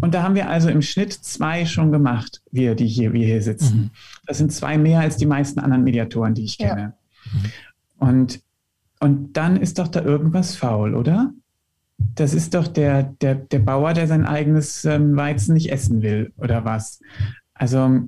[0.00, 3.42] Und da haben wir also im Schnitt zwei schon gemacht, wir, die hier, wir hier
[3.42, 3.76] sitzen.
[3.76, 3.90] Mhm.
[4.26, 6.94] Das sind zwei mehr als die meisten anderen Mediatoren, die ich kenne.
[7.32, 7.52] Mhm.
[7.98, 8.40] Und,
[9.00, 11.32] und dann ist doch da irgendwas faul, oder?
[11.98, 16.32] Das ist doch der, der, der Bauer, der sein eigenes ähm, Weizen nicht essen will,
[16.36, 17.00] oder was?
[17.54, 18.00] Also.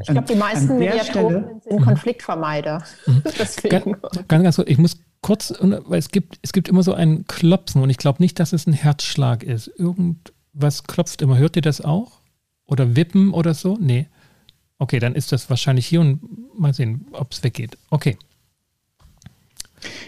[0.00, 2.82] Ich glaube, die meisten Mediatoren sind Konfliktvermeider.
[3.06, 3.22] Mhm.
[3.38, 3.96] Deswegen.
[4.26, 7.80] Ganz, ganz kurz, ich muss kurz, weil es gibt, es gibt immer so ein Klopfen
[7.80, 9.68] und ich glaube nicht, dass es ein Herzschlag ist.
[9.68, 11.38] Irgendwas klopft immer.
[11.38, 12.20] Hört ihr das auch?
[12.66, 13.78] Oder wippen oder so?
[13.80, 14.08] Nee.
[14.78, 17.78] Okay, dann ist das wahrscheinlich hier und mal sehen, ob es weggeht.
[17.90, 18.18] Okay.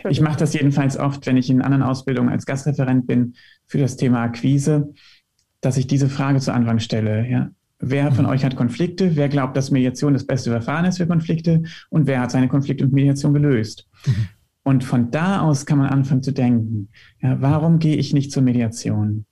[0.09, 3.35] Ich mache das jedenfalls oft, wenn ich in anderen Ausbildungen als Gastreferent bin
[3.67, 4.93] für das Thema Akquise,
[5.61, 7.29] dass ich diese Frage zu Anfang stelle.
[7.29, 7.51] Ja?
[7.79, 8.31] Wer von mhm.
[8.31, 9.17] euch hat Konflikte?
[9.17, 11.63] Wer glaubt, dass Mediation das beste Verfahren ist für Konflikte?
[11.91, 13.89] Und wer hat seine Konflikte mit Mediation gelöst?
[14.07, 14.29] Mhm.
[14.63, 16.89] Und von da aus kann man anfangen zu denken,
[17.21, 19.27] ja, warum gehe ich nicht zur Mediation?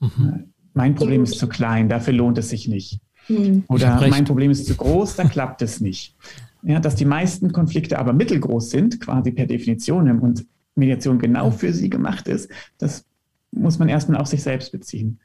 [0.00, 0.52] Mhm.
[0.72, 3.00] Mein Problem ist zu klein, dafür lohnt es sich nicht.
[3.28, 3.64] Mhm.
[3.68, 6.16] Oder mein Problem ist zu groß, dann klappt es nicht
[6.62, 11.72] ja, dass die meisten Konflikte aber mittelgroß sind, quasi per Definition, und Mediation genau für
[11.72, 13.04] sie gemacht ist, das
[13.52, 15.20] muss man erstmal auf sich selbst beziehen.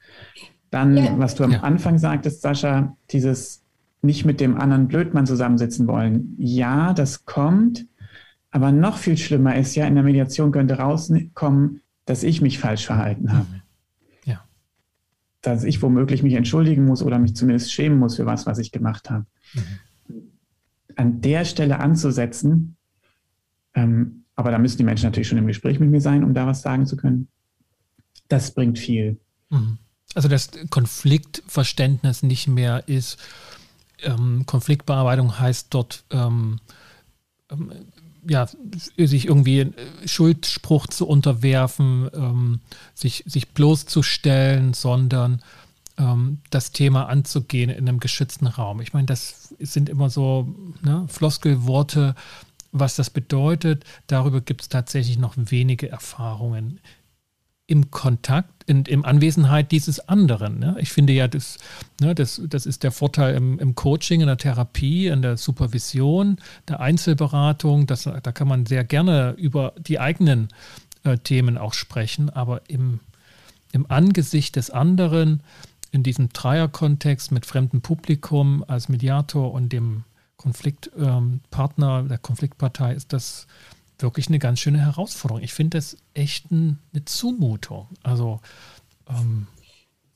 [0.72, 1.18] Dann, ja.
[1.18, 1.60] was du am ja.
[1.62, 3.62] Anfang sagtest, Sascha, dieses
[4.02, 6.36] nicht mit dem anderen Blödmann zusammensitzen wollen.
[6.38, 7.86] Ja, das kommt,
[8.52, 12.86] aber noch viel schlimmer ist ja, in der Mediation könnte rauskommen, dass ich mich falsch
[12.86, 13.48] verhalten habe.
[14.26, 14.44] Ja.
[15.42, 18.72] Dass ich womöglich mich entschuldigen muss oder mich zumindest schämen muss für was, was ich
[18.72, 19.26] gemacht habe.
[19.54, 19.62] Mhm
[20.96, 22.78] an der Stelle anzusetzen.
[23.74, 26.46] Ähm, aber da müssen die Menschen natürlich schon im Gespräch mit mir sein, um da
[26.48, 27.28] was sagen zu können.
[28.28, 29.20] Das bringt viel.
[29.50, 29.78] Mhm.
[30.14, 33.18] Also das Konfliktverständnis nicht mehr ist,
[34.02, 36.60] ähm, Konfliktbearbeitung heißt dort, ähm,
[37.52, 37.72] ähm
[38.28, 38.48] ja,
[38.98, 39.72] sich irgendwie
[40.06, 42.60] Schuldspruch zu unterwerfen, ähm,
[42.96, 45.44] sich, sich bloßzustellen, sondern
[46.50, 48.82] das Thema anzugehen in einem geschützten Raum.
[48.82, 52.16] Ich meine, das sind immer so ne, Floskelworte,
[52.72, 53.86] was das bedeutet.
[54.08, 56.82] Darüber gibt es tatsächlich noch wenige Erfahrungen
[57.68, 60.60] im Kontakt, in, in Anwesenheit dieses anderen.
[60.60, 60.76] Ne?
[60.80, 61.58] Ich finde ja, das,
[62.00, 66.38] ne, das, das ist der Vorteil im, im, Coaching, in der Therapie, in der Supervision,
[66.68, 67.88] der Einzelberatung.
[67.88, 70.50] Das, da kann man sehr gerne über die eigenen
[71.04, 73.00] äh, Themen auch sprechen, aber im,
[73.72, 75.42] im Angesicht des anderen
[75.96, 80.04] in diesem Dreierkontext mit fremdem Publikum als Mediator und dem
[80.38, 83.48] Konfliktpartner, ähm, der Konfliktpartei, ist das
[83.98, 85.42] wirklich eine ganz schöne Herausforderung.
[85.42, 87.88] Ich finde das echt ein, eine Zumutung.
[88.04, 88.42] Also
[89.10, 89.48] ähm,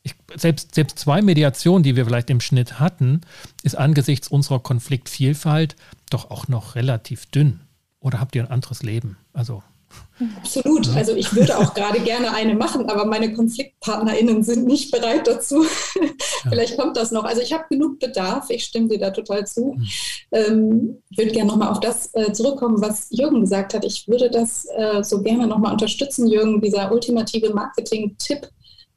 [0.03, 3.21] ich, selbst, selbst zwei Mediationen, die wir vielleicht im Schnitt hatten,
[3.63, 5.77] ist angesichts unserer Konfliktvielfalt
[6.09, 7.61] doch auch noch relativ dünn.
[8.01, 9.17] Oder habt ihr ein anderes Leben?
[9.31, 9.63] Also
[10.37, 10.89] Absolut.
[10.95, 15.63] Also ich würde auch gerade gerne eine machen, aber meine KonfliktpartnerInnen sind nicht bereit dazu.
[16.49, 17.23] Vielleicht kommt das noch.
[17.23, 18.49] Also ich habe genug Bedarf.
[18.49, 19.75] Ich stimme dir da total zu.
[19.77, 19.87] Mhm.
[20.31, 23.85] Ähm, ich würde gerne nochmal auf das äh, zurückkommen, was Jürgen gesagt hat.
[23.85, 28.49] Ich würde das äh, so gerne nochmal unterstützen, Jürgen, dieser ultimative Marketing-Tipp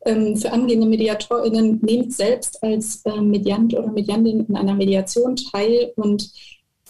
[0.04, 1.80] ähm, für angehende MediatorInnen.
[1.82, 6.30] Nehmt selbst als äh, Mediant oder Mediantin in einer Mediation teil und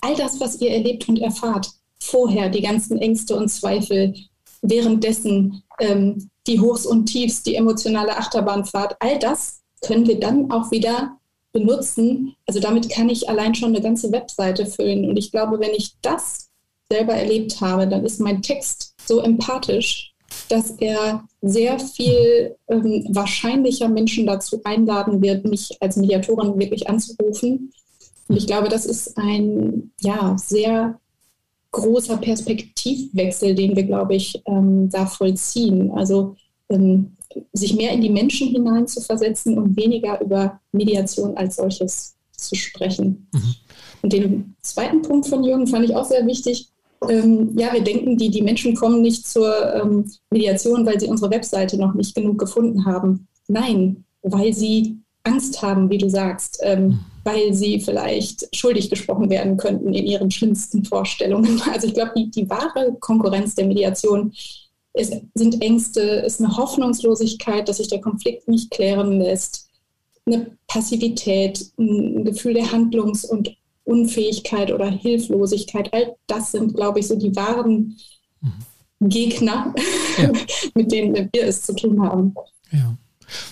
[0.00, 1.68] all das, was ihr erlebt und erfahrt,
[2.02, 4.14] vorher die ganzen Ängste und Zweifel,
[4.62, 10.70] währenddessen ähm, die Hochs und Tiefs, die emotionale Achterbahnfahrt, all das können wir dann auch
[10.70, 11.18] wieder
[11.52, 12.34] benutzen.
[12.46, 15.08] Also damit kann ich allein schon eine ganze Webseite füllen.
[15.08, 16.50] Und ich glaube, wenn ich das
[16.90, 20.12] selber erlebt habe, dann ist mein Text so empathisch,
[20.48, 27.72] dass er sehr viel ähm, wahrscheinlicher Menschen dazu einladen wird, mich als Mediatorin wirklich anzurufen.
[28.28, 30.98] Und ich glaube, das ist ein ja, sehr
[31.72, 35.90] großer Perspektivwechsel, den wir, glaube ich, ähm, da vollziehen.
[35.90, 36.37] Also
[36.68, 37.12] ähm,
[37.52, 42.54] sich mehr in die Menschen hinein zu versetzen und weniger über Mediation als solches zu
[42.54, 43.28] sprechen.
[43.32, 43.54] Mhm.
[44.02, 46.68] Und den zweiten Punkt von Jürgen fand ich auch sehr wichtig.
[47.08, 51.30] Ähm, ja, wir denken, die, die Menschen kommen nicht zur ähm, Mediation, weil sie unsere
[51.30, 53.26] Webseite noch nicht genug gefunden haben.
[53.48, 57.00] Nein, weil sie Angst haben, wie du sagst, ähm, mhm.
[57.24, 61.61] Weil sie vielleicht schuldig gesprochen werden könnten in ihren schlimmsten Vorstellungen.
[61.72, 64.32] Also ich glaube, die, die wahre Konkurrenz der Mediation
[64.94, 69.68] es sind Ängste, ist eine Hoffnungslosigkeit, dass sich der Konflikt nicht klären lässt,
[70.26, 75.92] eine Passivität, ein Gefühl der Handlungs- und Unfähigkeit oder Hilflosigkeit.
[75.92, 77.96] All das sind, glaube ich, so die wahren
[78.40, 79.08] mhm.
[79.08, 79.74] Gegner,
[80.18, 80.30] ja.
[80.74, 82.35] mit denen wir es zu tun haben.
[82.70, 82.96] Ja.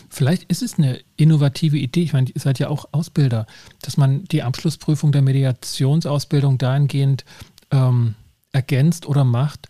[0.08, 3.46] Vielleicht ist es eine innovative Idee, ich meine, ihr seid ja auch Ausbilder,
[3.82, 7.24] dass man die Abschlussprüfung der Mediationsausbildung dahingehend
[7.70, 8.14] ähm,
[8.52, 9.68] ergänzt oder macht,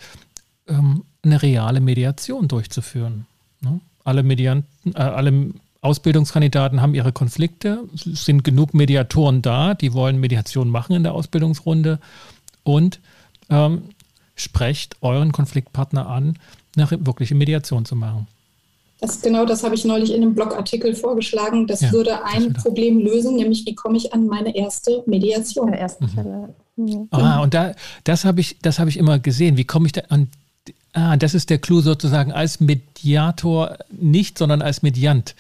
[0.69, 3.27] ähm, eine reale Mediation durchzuführen.
[3.61, 3.81] Ne?
[4.05, 10.21] Alle, Medianten, äh, alle Ausbildungskandidaten haben ihre Konflikte, es sind genug Mediatoren da, die wollen
[10.21, 12.01] Mediation machen in der Ausbildungsrunde
[12.63, 13.01] und
[13.49, 13.83] ähm,
[14.35, 16.39] sprecht euren Konfliktpartner an,
[16.77, 18.27] eine wirkliche Mediation zu machen.
[19.01, 21.67] Das, genau das habe ich neulich in einem Blogartikel vorgeschlagen.
[21.67, 25.67] Das ja, würde ein das Problem lösen, nämlich wie komme ich an meine erste Mediation.
[25.67, 26.55] An der ersten Stelle.
[26.77, 27.09] Mhm.
[27.11, 29.57] Ah, und da, das habe ich, hab ich immer gesehen.
[29.57, 30.29] Wie komme ich da an
[30.93, 35.37] Ah, das ist der Clou sozusagen als Mediator nicht, sondern als Mediant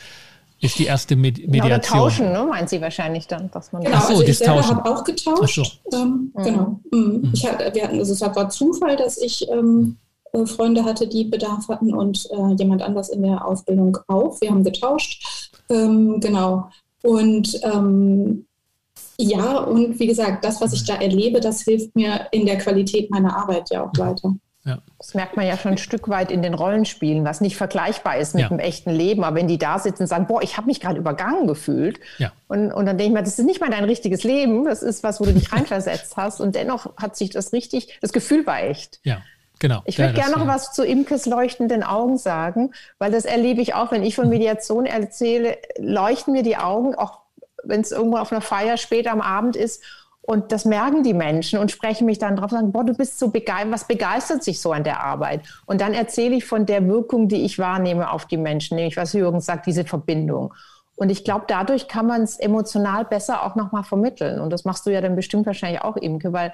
[0.60, 1.80] ist die erste Med Mediation.
[1.80, 3.82] Genau, tauschen, ne, meint sie wahrscheinlich dann, dass man.
[3.82, 5.80] Genau, Ach so, also ich selber habe auch getauscht.
[5.88, 5.96] So.
[5.96, 6.42] Ähm, mhm.
[6.42, 6.80] Genau.
[6.92, 7.00] Mhm.
[7.00, 7.30] mhm.
[7.32, 9.96] Ich hatte, wir hatten, also es war Zufall, dass ich ähm,
[10.32, 14.40] äh, Freunde hatte, die Bedarf hatten und äh, jemand anders in der Ausbildung auch.
[14.40, 15.50] Wir haben getauscht.
[15.68, 16.70] Ähm, genau.
[17.02, 18.46] Und ähm,
[19.18, 23.10] ja, und wie gesagt, das, was ich da erlebe, das hilft mir in der Qualität
[23.10, 24.34] meiner Arbeit ja auch weiter.
[24.64, 24.78] Ja.
[24.98, 28.34] Das merkt man ja schon ein Stück weit in den Rollenspielen, was nicht vergleichbar ist
[28.34, 28.48] mit ja.
[28.48, 29.24] dem echten Leben.
[29.24, 31.98] Aber wenn die da sitzen und sagen, boah, ich habe mich gerade übergangen gefühlt.
[32.18, 32.32] Ja.
[32.46, 35.02] Und, und dann denke ich mir, das ist nicht mal dein richtiges Leben, das ist
[35.02, 36.40] was, wo du dich reinversetzt hast.
[36.40, 39.00] Und dennoch hat sich das richtig, das Gefühl war echt.
[39.02, 39.22] Ja.
[39.60, 39.82] Genau.
[39.84, 43.92] Ich würde gerne noch was zu Imkes leuchtenden Augen sagen, weil das erlebe ich auch,
[43.92, 44.30] wenn ich von mhm.
[44.30, 47.20] Mediation erzähle, leuchten mir die Augen, auch
[47.62, 49.84] wenn es irgendwo auf einer Feier spät am Abend ist.
[50.22, 53.18] Und das merken die Menschen und sprechen mich dann drauf und sagen, boah, du bist
[53.18, 55.42] so begeistert, was begeistert sich so an der Arbeit?
[55.66, 59.12] Und dann erzähle ich von der Wirkung, die ich wahrnehme auf die Menschen, nämlich was
[59.12, 60.54] Jürgen sagt, diese Verbindung.
[60.96, 64.40] Und ich glaube, dadurch kann man es emotional besser auch nochmal vermitteln.
[64.40, 66.52] Und das machst du ja dann bestimmt wahrscheinlich auch, Imke, weil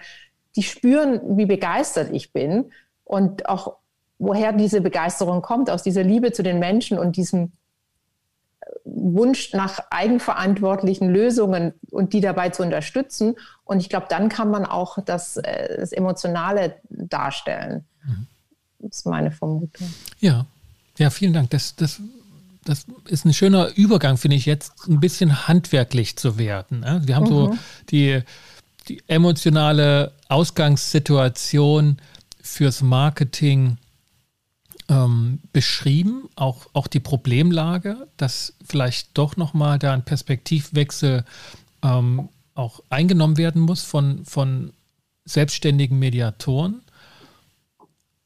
[0.56, 2.72] die spüren, wie begeistert ich bin
[3.06, 3.76] und auch
[4.18, 7.52] woher diese Begeisterung kommt, aus dieser Liebe zu den Menschen und diesem
[8.84, 13.36] Wunsch nach eigenverantwortlichen Lösungen und die dabei zu unterstützen.
[13.64, 17.84] Und ich glaube, dann kann man auch das, äh, das Emotionale darstellen.
[18.04, 18.26] Mhm.
[18.80, 19.88] Das ist meine Vermutung.
[20.20, 20.46] Ja,
[20.98, 21.50] ja, vielen Dank.
[21.50, 22.00] Das, das,
[22.64, 26.84] das ist ein schöner Übergang, finde ich, jetzt ein bisschen handwerklich zu werden.
[27.06, 27.28] Wir haben mhm.
[27.28, 27.58] so
[27.90, 28.22] die,
[28.88, 31.98] die emotionale Ausgangssituation
[32.46, 33.78] fürs Marketing
[34.88, 41.24] ähm, beschrieben, auch, auch die Problemlage, dass vielleicht doch nochmal da ein Perspektivwechsel
[41.82, 44.72] ähm, auch eingenommen werden muss von, von
[45.24, 46.82] selbstständigen Mediatoren.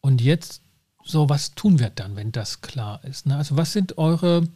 [0.00, 0.62] Und jetzt,
[1.04, 3.26] so was tun wir dann, wenn das klar ist?
[3.26, 3.36] Ne?
[3.36, 4.46] Also was sind eure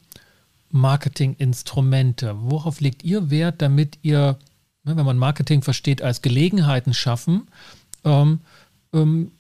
[0.71, 2.35] Marketinginstrumente?
[2.39, 4.39] Worauf legt ihr Wert, damit ihr,
[4.85, 7.49] ne, wenn man Marketing versteht, als Gelegenheiten schaffen,
[8.05, 8.41] ähm,
[8.93, 9.33] ähm,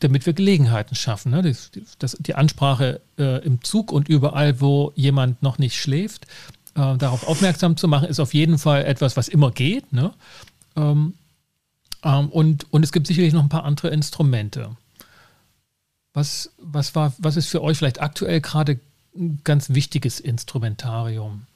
[0.00, 1.32] damit wir Gelegenheiten schaffen.
[1.32, 1.42] Ne?
[1.42, 6.26] Das, das, die Ansprache äh, im Zug und überall, wo jemand noch nicht schläft,
[6.74, 9.92] äh, darauf aufmerksam zu machen, ist auf jeden Fall etwas, was immer geht.
[9.92, 10.12] Ne?
[10.76, 11.14] Ähm,
[12.02, 14.76] ähm, und, und es gibt sicherlich noch ein paar andere Instrumente.
[16.12, 18.80] Was, was, war, was ist für euch vielleicht aktuell gerade
[19.14, 21.46] ein ganz wichtiges Instrumentarium?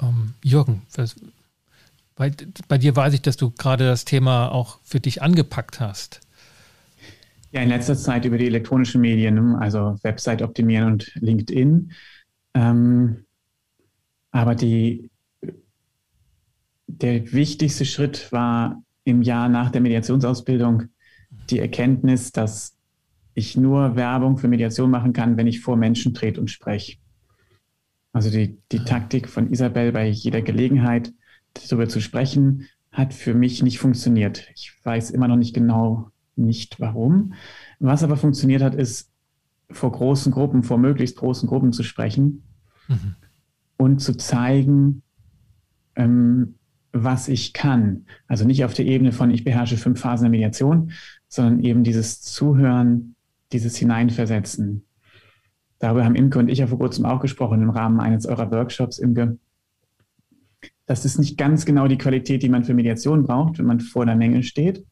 [0.00, 1.16] Ähm, Jürgen, was,
[2.14, 2.32] bei,
[2.68, 6.20] bei dir weiß ich, dass du gerade das Thema auch für dich angepackt hast.
[7.52, 9.58] Ja, in letzter Zeit über die elektronischen Medien, ne?
[9.58, 11.92] also Website optimieren und LinkedIn.
[12.54, 13.24] Ähm,
[14.30, 15.10] aber die,
[16.86, 20.84] der wichtigste Schritt war im Jahr nach der Mediationsausbildung
[21.50, 22.76] die Erkenntnis, dass
[23.34, 26.96] ich nur Werbung für Mediation machen kann, wenn ich vor Menschen trete und spreche.
[28.12, 31.12] Also die, die Taktik von Isabel bei jeder Gelegenheit,
[31.52, 34.48] darüber zu sprechen, hat für mich nicht funktioniert.
[34.54, 37.34] Ich weiß immer noch nicht genau nicht warum.
[37.78, 39.10] Was aber funktioniert hat, ist
[39.70, 42.44] vor großen Gruppen, vor möglichst großen Gruppen zu sprechen
[42.88, 43.16] mhm.
[43.76, 45.02] und zu zeigen,
[45.96, 46.54] ähm,
[46.92, 48.06] was ich kann.
[48.26, 50.92] Also nicht auf der Ebene von, ich beherrsche fünf Phasen der Mediation,
[51.28, 53.16] sondern eben dieses Zuhören,
[53.52, 54.84] dieses Hineinversetzen.
[55.78, 58.98] Darüber haben Imke und ich ja vor kurzem auch gesprochen im Rahmen eines eurer Workshops,
[58.98, 59.38] Imke.
[60.86, 64.06] Das ist nicht ganz genau die Qualität, die man für Mediation braucht, wenn man vor
[64.06, 64.86] der Menge steht,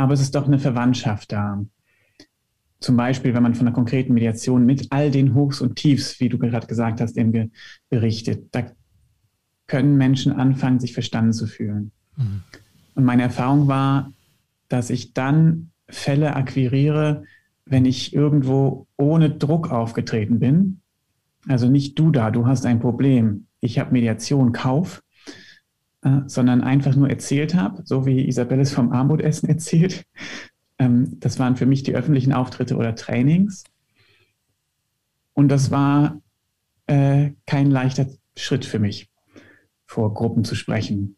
[0.00, 1.64] aber es ist doch eine Verwandtschaft da.
[2.80, 6.30] Zum Beispiel, wenn man von einer konkreten Mediation mit all den Hochs und Tiefs, wie
[6.30, 7.52] du gerade gesagt hast, eben
[7.90, 8.64] berichtet, da
[9.66, 11.92] können Menschen anfangen, sich verstanden zu fühlen.
[12.16, 12.42] Mhm.
[12.94, 14.12] Und meine Erfahrung war,
[14.68, 17.24] dass ich dann Fälle akquiriere,
[17.66, 20.80] wenn ich irgendwo ohne Druck aufgetreten bin.
[21.46, 25.02] Also nicht du da, du hast ein Problem, ich habe Mediation, Kauf,
[26.02, 30.04] äh, sondern einfach nur erzählt habe, so wie Isabelle es vom Armutessen erzählt,
[30.78, 33.64] ähm, das waren für mich die öffentlichen Auftritte oder Trainings.
[35.34, 36.20] Und das war
[36.86, 39.08] äh, kein leichter Schritt für mich,
[39.86, 41.16] vor Gruppen zu sprechen.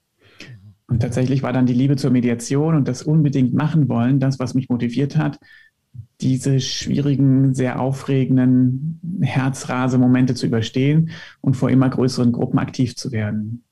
[0.88, 4.54] Und tatsächlich war dann die Liebe zur Mediation und das unbedingt machen wollen, das, was
[4.54, 5.38] mich motiviert hat,
[6.20, 11.10] diese schwierigen, sehr aufregenden Herzrase-Momente zu überstehen
[11.40, 13.64] und vor immer größeren Gruppen aktiv zu werden.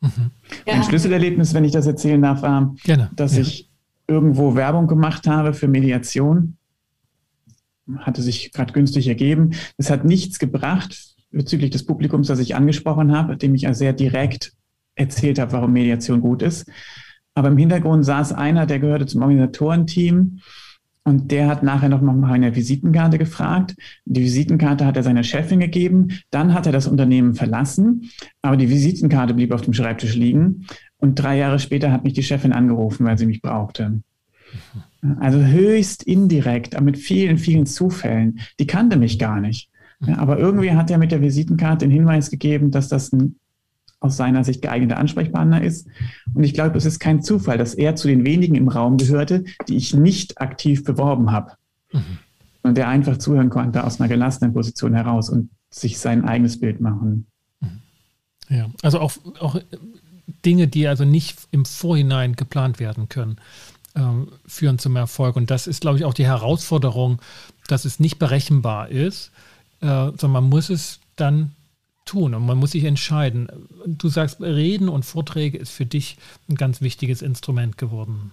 [0.00, 0.30] Mhm.
[0.66, 0.74] Ja.
[0.74, 3.10] Ein Schlüsselerlebnis, wenn ich das erzählen darf, war, Gerne.
[3.14, 3.42] dass ja.
[3.42, 3.70] ich
[4.06, 6.56] irgendwo Werbung gemacht habe für Mediation.
[7.98, 9.52] Hatte sich gerade günstig ergeben.
[9.76, 13.92] Es hat nichts gebracht bezüglich des Publikums, das ich angesprochen habe, dem ich ja sehr
[13.92, 14.52] direkt
[14.94, 16.70] erzählt habe, warum Mediation gut ist.
[17.34, 20.40] Aber im Hintergrund saß einer, der gehörte zum Organisatorenteam
[21.08, 23.74] und der hat nachher noch mal eine Visitenkarte gefragt.
[24.04, 26.08] Die Visitenkarte hat er seiner Chefin gegeben.
[26.30, 28.10] Dann hat er das Unternehmen verlassen,
[28.42, 30.66] aber die Visitenkarte blieb auf dem Schreibtisch liegen.
[30.98, 34.02] Und drei Jahre später hat mich die Chefin angerufen, weil sie mich brauchte.
[35.18, 38.40] Also höchst indirekt, aber mit vielen, vielen Zufällen.
[38.60, 39.70] Die kannte mich gar nicht.
[40.18, 43.36] Aber irgendwie hat er mit der Visitenkarte den Hinweis gegeben, dass das ein
[44.00, 45.88] aus seiner Sicht geeigneter Ansprechpartner ist.
[46.32, 49.44] Und ich glaube, es ist kein Zufall, dass er zu den wenigen im Raum gehörte,
[49.66, 51.52] die ich nicht aktiv beworben habe.
[51.92, 52.18] Mhm.
[52.62, 56.80] Und der einfach zuhören konnte aus einer gelassenen Position heraus und sich sein eigenes Bild
[56.80, 57.26] machen.
[57.60, 57.80] Mhm.
[58.48, 59.60] Ja, also auch, auch
[60.44, 63.36] Dinge, die also nicht im Vorhinein geplant werden können,
[63.96, 65.36] ähm, führen zum Erfolg.
[65.36, 67.20] Und das ist, glaube ich, auch die Herausforderung,
[67.66, 69.32] dass es nicht berechenbar ist,
[69.80, 71.52] äh, sondern man muss es dann
[72.08, 73.48] tun und man muss sich entscheiden.
[73.86, 76.16] Du sagst, Reden und Vorträge ist für dich
[76.48, 78.32] ein ganz wichtiges Instrument geworden.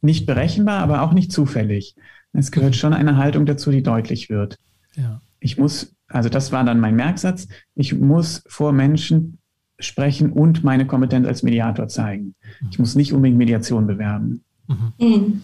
[0.00, 1.94] Nicht berechenbar, aber auch nicht zufällig.
[2.32, 4.58] Es gehört schon eine Haltung dazu, die deutlich wird.
[4.94, 5.20] Ja.
[5.40, 9.38] Ich muss, also das war dann mein Merksatz, ich muss vor Menschen
[9.78, 12.34] sprechen und meine Kompetenz als Mediator zeigen.
[12.60, 12.68] Mhm.
[12.70, 14.42] Ich muss nicht unbedingt Mediation bewerben.
[14.66, 14.92] Mhm.
[14.98, 15.42] mhm.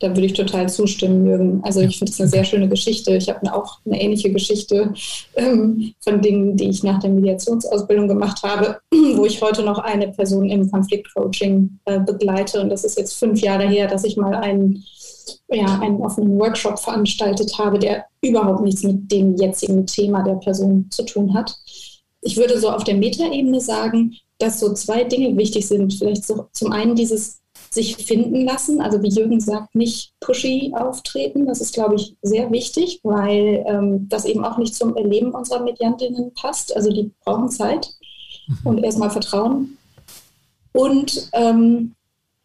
[0.00, 1.60] Da würde ich total zustimmen, Jürgen.
[1.64, 3.16] Also ich finde es eine sehr schöne Geschichte.
[3.16, 4.92] Ich habe auch eine ähnliche Geschichte
[5.36, 8.78] ähm, von Dingen, die ich nach der Mediationsausbildung gemacht habe,
[9.16, 12.60] wo ich heute noch eine Person im Konfliktcoaching äh, begleite.
[12.60, 14.84] Und das ist jetzt fünf Jahre her, dass ich mal einen,
[15.48, 20.86] ja, einen offenen Workshop veranstaltet habe, der überhaupt nichts mit dem jetzigen Thema der Person
[20.90, 21.54] zu tun hat.
[22.20, 25.92] Ich würde so auf der Metaebene sagen, dass so zwei Dinge wichtig sind.
[25.94, 27.40] Vielleicht so zum einen dieses
[27.70, 28.80] sich finden lassen.
[28.80, 31.46] Also wie Jürgen sagt, nicht pushy auftreten.
[31.46, 35.62] Das ist, glaube ich, sehr wichtig, weil ähm, das eben auch nicht zum Erleben unserer
[35.62, 36.74] Mediantinnen passt.
[36.74, 37.90] Also die brauchen Zeit
[38.46, 38.58] mhm.
[38.64, 39.76] und erstmal Vertrauen.
[40.72, 41.94] Und ähm,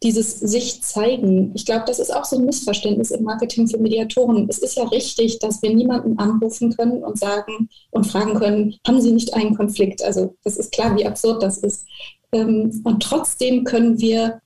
[0.04, 1.52] dieses sich zeigen.
[1.54, 4.46] Ich glaube, das ist auch so ein Missverständnis im Marketing für Mediatoren.
[4.50, 9.00] Es ist ja richtig, dass wir niemanden anrufen können und sagen und fragen können, haben
[9.00, 10.04] Sie nicht einen Konflikt?
[10.04, 11.86] Also das ist klar, wie absurd das ist.
[12.32, 14.40] Ähm, und trotzdem können wir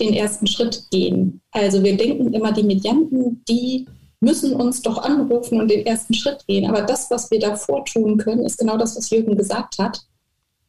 [0.00, 1.40] den ersten Schritt gehen.
[1.52, 3.86] Also wir denken immer, die Medianten, die
[4.20, 6.68] müssen uns doch anrufen und den ersten Schritt gehen.
[6.68, 10.00] Aber das, was wir davor tun können, ist genau das, was Jürgen gesagt hat.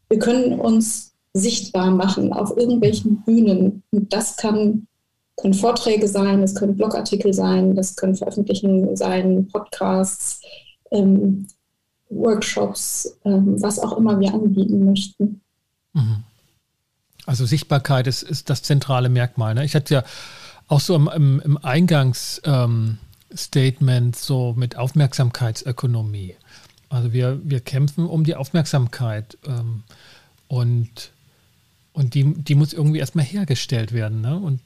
[0.10, 3.84] Wir können uns sichtbar machen auf irgendwelchen Bühnen.
[3.92, 4.88] Und das kann,
[5.38, 10.42] können Vorträge sein, das können Blogartikel sein, das können Veröffentlichungen sein, Podcasts,
[10.92, 11.48] ähm,
[12.10, 15.42] Workshops, ähm, was auch immer wir anbieten möchten.
[15.94, 16.24] Mhm.
[17.26, 19.56] Also Sichtbarkeit ist, ist das zentrale Merkmal.
[19.56, 19.66] Ne?
[19.66, 20.04] Ich hatte ja
[20.68, 23.00] auch so im, im, im Eingangsstatement
[23.46, 26.36] ähm, so mit Aufmerksamkeitsökonomie.
[26.90, 29.38] Also wir, wir kämpfen um die Aufmerksamkeit.
[29.46, 29.84] Ähm,
[30.48, 31.12] und
[31.94, 34.22] Und die, die muss irgendwie erstmal hergestellt werden.
[34.22, 34.38] Ne?
[34.38, 34.60] Und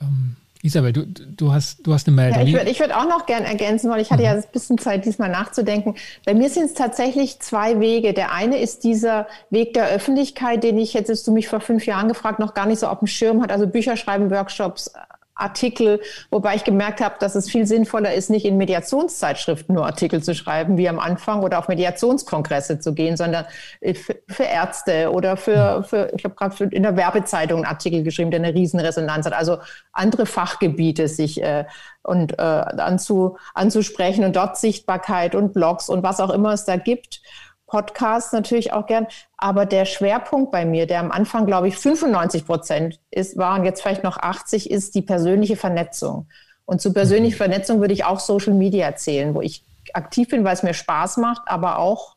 [0.00, 0.36] ähm,
[0.66, 2.40] Isabel, du, du, hast, du hast eine Meldung.
[2.40, 4.40] Ja, ich würde ich würd auch noch gerne ergänzen, weil ich hatte ja mhm.
[4.40, 5.94] ein bisschen Zeit, diesmal nachzudenken.
[6.24, 8.12] Bei mir sind es tatsächlich zwei Wege.
[8.12, 11.86] Der eine ist dieser Weg der Öffentlichkeit, den ich, jetzt hast du mich vor fünf
[11.86, 13.52] Jahren gefragt, noch gar nicht so auf dem Schirm hat.
[13.52, 14.92] Also Bücher schreiben, Workshops,
[15.36, 20.22] Artikel, wobei ich gemerkt habe, dass es viel sinnvoller ist, nicht in Mediationszeitschriften nur Artikel
[20.22, 23.44] zu schreiben, wie am Anfang, oder auf Mediationskongresse zu gehen, sondern
[23.80, 28.30] äh, für, Ärzte oder für, für ich habe gerade in der Werbezeitung einen Artikel geschrieben,
[28.30, 29.34] der eine Riesenresonanz hat.
[29.34, 29.58] Also
[29.92, 31.66] andere Fachgebiete sich äh,
[32.02, 36.76] und äh, anzu, anzusprechen und dort Sichtbarkeit und Blogs und was auch immer es da
[36.76, 37.20] gibt.
[37.66, 39.06] Podcasts natürlich auch gern.
[39.36, 43.64] Aber der Schwerpunkt bei mir, der am Anfang, glaube ich, 95 Prozent ist, war und
[43.64, 46.28] jetzt vielleicht noch 80, ist die persönliche Vernetzung.
[46.64, 47.50] Und zu persönlicher mhm.
[47.50, 51.16] Vernetzung würde ich auch Social Media erzählen, wo ich aktiv bin, weil es mir Spaß
[51.18, 52.16] macht, aber auch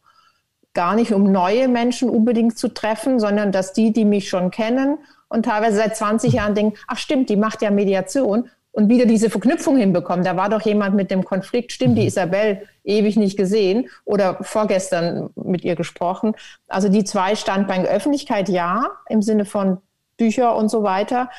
[0.74, 4.98] gar nicht, um neue Menschen unbedingt zu treffen, sondern dass die, die mich schon kennen
[5.28, 9.30] und teilweise seit 20 Jahren denken, ach stimmt, die macht ja Mediation und wieder diese
[9.30, 10.24] Verknüpfung hinbekommen.
[10.24, 12.08] Da war doch jemand mit dem Konflikt, stimmt, die mhm.
[12.08, 16.36] Isabel ewig nicht gesehen oder vorgestern mit ihr gesprochen.
[16.68, 19.80] Also die zwei Standbeine Öffentlichkeit ja, im Sinne von
[20.18, 21.30] Bücher und so weiter.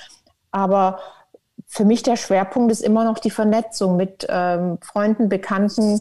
[0.51, 0.99] Aber
[1.67, 6.01] für mich der Schwerpunkt ist immer noch die Vernetzung mit ähm, Freunden, Bekannten,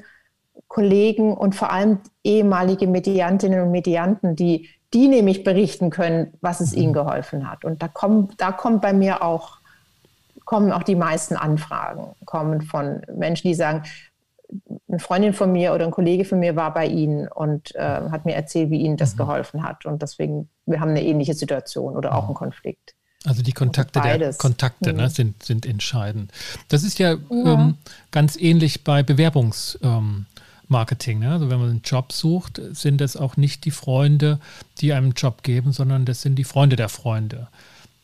[0.68, 6.74] Kollegen und vor allem ehemalige Mediantinnen und Medianten, die, die nämlich berichten können, was es
[6.74, 6.94] ihnen mhm.
[6.94, 7.66] geholfen hat.
[7.66, 9.59] Und da, kommen, da kommt bei mir auch
[10.50, 13.84] kommen auch die meisten Anfragen, kommen von Menschen, die sagen,
[14.88, 18.26] eine Freundin von mir oder ein Kollege von mir war bei Ihnen und äh, hat
[18.26, 19.18] mir erzählt, wie Ihnen das mhm.
[19.20, 19.86] geholfen hat.
[19.86, 22.96] Und deswegen, wir haben eine ähnliche Situation oder auch einen Konflikt.
[23.26, 25.10] Also die Kontakte, der Kontakte ne, mhm.
[25.10, 26.32] sind, sind entscheidend.
[26.68, 27.18] Das ist ja, ja.
[27.30, 27.76] Ähm,
[28.10, 31.18] ganz ähnlich bei Bewerbungsmarketing.
[31.18, 31.32] Ähm, ne?
[31.32, 34.40] Also wenn man einen Job sucht, sind das auch nicht die Freunde,
[34.80, 37.50] die einem einen Job geben, sondern das sind die Freunde der Freunde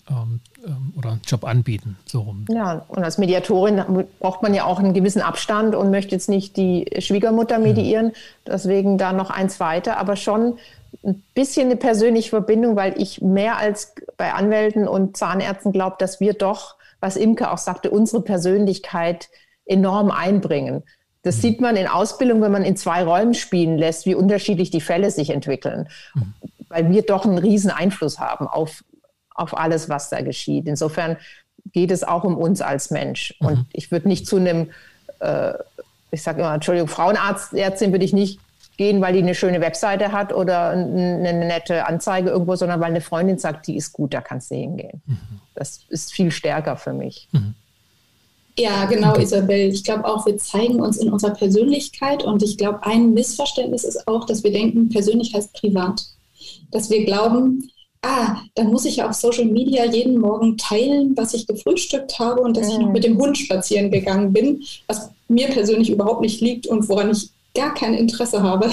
[0.09, 1.97] ähm, ähm, oder einen Job anbieten.
[2.05, 2.45] So rum.
[2.49, 6.57] Ja, und als Mediatorin braucht man ja auch einen gewissen Abstand und möchte jetzt nicht
[6.57, 8.11] die Schwiegermutter mediieren, mhm.
[8.45, 10.57] deswegen da noch eins weiter, aber schon
[11.03, 16.19] ein bisschen eine persönliche Verbindung, weil ich mehr als bei Anwälten und Zahnärzten glaube, dass
[16.19, 19.29] wir doch, was Imke auch sagte, unsere Persönlichkeit
[19.65, 20.83] enorm einbringen.
[21.23, 21.41] Das mhm.
[21.41, 25.09] sieht man in Ausbildung, wenn man in zwei Räumen spielen lässt, wie unterschiedlich die Fälle
[25.09, 25.89] sich entwickeln.
[26.13, 26.33] Mhm.
[26.69, 28.83] Weil wir doch einen riesen Einfluss haben auf
[29.35, 30.67] auf alles, was da geschieht.
[30.67, 31.17] Insofern
[31.73, 33.35] geht es auch um uns als Mensch.
[33.39, 33.47] Mhm.
[33.47, 34.71] Und ich würde nicht zu einem,
[35.19, 35.53] äh,
[36.11, 38.39] ich sage immer, Entschuldigung, Frauenarztärztin würde ich nicht
[38.77, 43.01] gehen, weil die eine schöne Webseite hat oder eine nette Anzeige irgendwo, sondern weil eine
[43.01, 45.01] Freundin sagt, die ist gut, da kannst du hingehen.
[45.05, 45.17] Mhm.
[45.53, 47.27] Das ist viel stärker für mich.
[47.31, 47.55] Mhm.
[48.57, 49.69] Ja, genau, Isabel.
[49.69, 54.07] Ich glaube auch, wir zeigen uns in unserer Persönlichkeit und ich glaube, ein Missverständnis ist
[54.07, 56.01] auch, dass wir denken, persönlich heißt privat.
[56.71, 57.69] Dass wir glauben,
[58.05, 62.41] ah, dann muss ich ja auf Social Media jeden Morgen teilen, was ich gefrühstückt habe
[62.41, 62.71] und dass mhm.
[62.71, 62.93] ich noch mhm.
[62.93, 67.31] mit dem Hund spazieren gegangen bin, was mir persönlich überhaupt nicht liegt und woran ich
[67.55, 68.69] gar kein Interesse habe.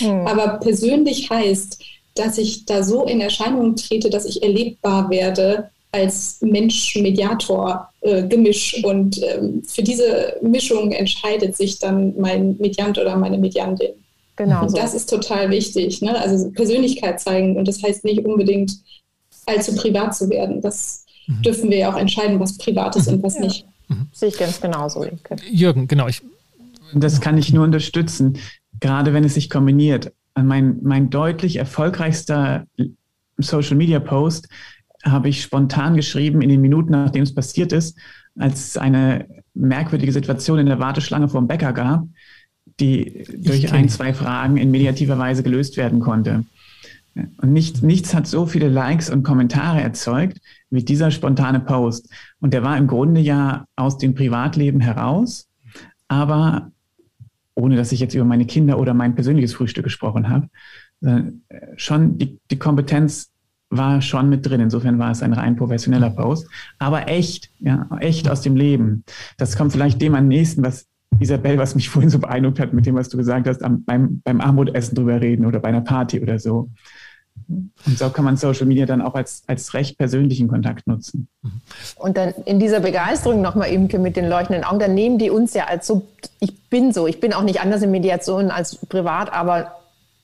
[0.00, 0.26] Mhm.
[0.26, 1.78] Aber persönlich heißt,
[2.14, 8.74] dass ich da so in Erscheinung trete, dass ich erlebbar werde als Mensch-Mediator-Gemisch.
[8.74, 13.92] Äh, und ähm, für diese Mischung entscheidet sich dann mein Mediant oder meine Mediantin.
[14.38, 14.62] Genau.
[14.62, 16.00] Und das ist total wichtig.
[16.00, 16.16] Ne?
[16.16, 17.56] Also Persönlichkeit zeigen.
[17.56, 18.72] Und das heißt nicht unbedingt
[19.46, 20.62] allzu privat zu werden.
[20.62, 21.42] Das mhm.
[21.42, 23.14] dürfen wir ja auch entscheiden, was privat ist mhm.
[23.14, 23.40] und was ja.
[23.40, 23.66] nicht.
[23.88, 24.06] Mhm.
[24.12, 25.04] Sehe ich ganz genauso.
[25.50, 26.06] Jürgen, genau.
[26.06, 26.22] Ich,
[26.94, 28.38] das kann ich nur unterstützen,
[28.78, 30.12] gerade wenn es sich kombiniert.
[30.40, 32.64] Mein, mein deutlich erfolgreichster
[33.38, 34.48] Social Media Post
[35.02, 37.98] habe ich spontan geschrieben in den Minuten, nachdem es passiert ist,
[38.38, 42.04] als es eine merkwürdige Situation in der Warteschlange vor dem Bäcker gab
[42.80, 46.44] die durch ein, zwei Fragen in mediativer Weise gelöst werden konnte.
[47.14, 50.38] Und nicht, nichts hat so viele Likes und Kommentare erzeugt
[50.70, 52.12] wie dieser spontane Post.
[52.40, 55.48] Und der war im Grunde ja aus dem Privatleben heraus,
[56.06, 56.70] aber
[57.54, 60.48] ohne dass ich jetzt über meine Kinder oder mein persönliches Frühstück gesprochen habe,
[61.00, 61.22] äh,
[61.76, 63.32] schon die, die Kompetenz
[63.70, 64.60] war schon mit drin.
[64.60, 66.48] Insofern war es ein rein professioneller Post,
[66.78, 69.04] aber echt, ja, echt aus dem Leben.
[69.36, 70.87] Das kommt vielleicht dem am nächsten, was
[71.20, 74.20] Isabel, was mich vorhin so beeindruckt hat mit dem, was du gesagt hast, am, beim,
[74.24, 76.68] beim Armutessen drüber reden oder bei einer Party oder so.
[77.48, 81.28] Und so kann man Social Media dann auch als, als recht persönlichen Kontakt nutzen.
[81.96, 85.54] Und dann in dieser Begeisterung nochmal eben mit den leuchtenden Augen, dann nehmen die uns
[85.54, 86.06] ja als so,
[86.40, 89.72] ich bin so, ich bin auch nicht anders in Mediation als privat, aber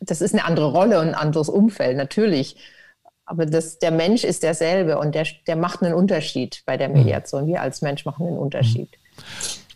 [0.01, 2.57] das ist eine andere Rolle und ein anderes Umfeld, natürlich.
[3.27, 7.47] Aber das, der Mensch ist derselbe und der, der macht einen Unterschied bei der Mediation.
[7.47, 8.91] Wir als Mensch machen einen Unterschied.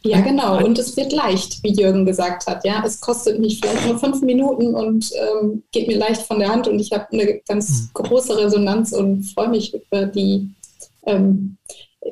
[0.02, 0.64] Ja, genau.
[0.64, 2.64] Und es wird leicht, wie Jürgen gesagt hat.
[2.64, 6.48] Ja, es kostet mich vielleicht nur fünf Minuten und ähm, geht mir leicht von der
[6.48, 7.88] Hand und ich habe eine ganz mhm.
[7.94, 10.50] große Resonanz und freue mich über die
[11.06, 11.56] ähm,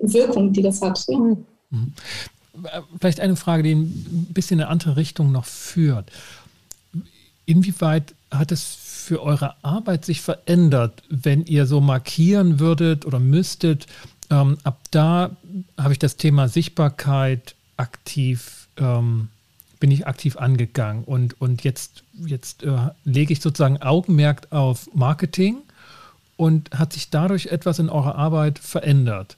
[0.02, 1.04] Wirkung, die das hat.
[1.08, 1.18] Ja.
[1.18, 1.92] Mhm.
[2.98, 6.10] Vielleicht eine Frage, die ein bisschen in eine andere Richtung noch führt.
[7.44, 13.86] Inwieweit hat es für eure Arbeit sich verändert, wenn ihr so markieren würdet oder müsstet?
[14.30, 15.36] Ähm, ab da
[15.78, 19.28] habe ich das Thema Sichtbarkeit aktiv, ähm,
[19.80, 25.58] bin ich aktiv angegangen und, und jetzt, jetzt äh, lege ich sozusagen Augenmerk auf Marketing
[26.36, 29.36] und hat sich dadurch etwas in eurer Arbeit verändert?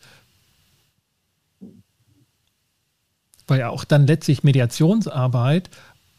[3.47, 5.71] Weil ja auch dann letztlich Mediationsarbeit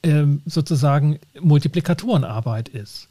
[0.04, 3.08] ähm, sozusagen Multiplikatorenarbeit ist.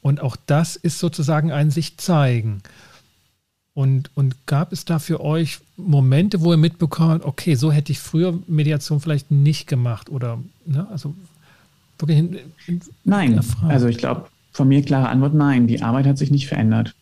[0.00, 2.62] Und auch das ist sozusagen ein sich zeigen.
[3.78, 8.00] Und, und gab es da für euch Momente, wo ihr mitbekommt, okay, so hätte ich
[8.00, 11.14] früher Mediation vielleicht nicht gemacht oder, ne, also
[11.96, 16.18] wirklich in, in Nein, also ich glaube, von mir klare Antwort, nein, die Arbeit hat
[16.18, 16.96] sich nicht verändert.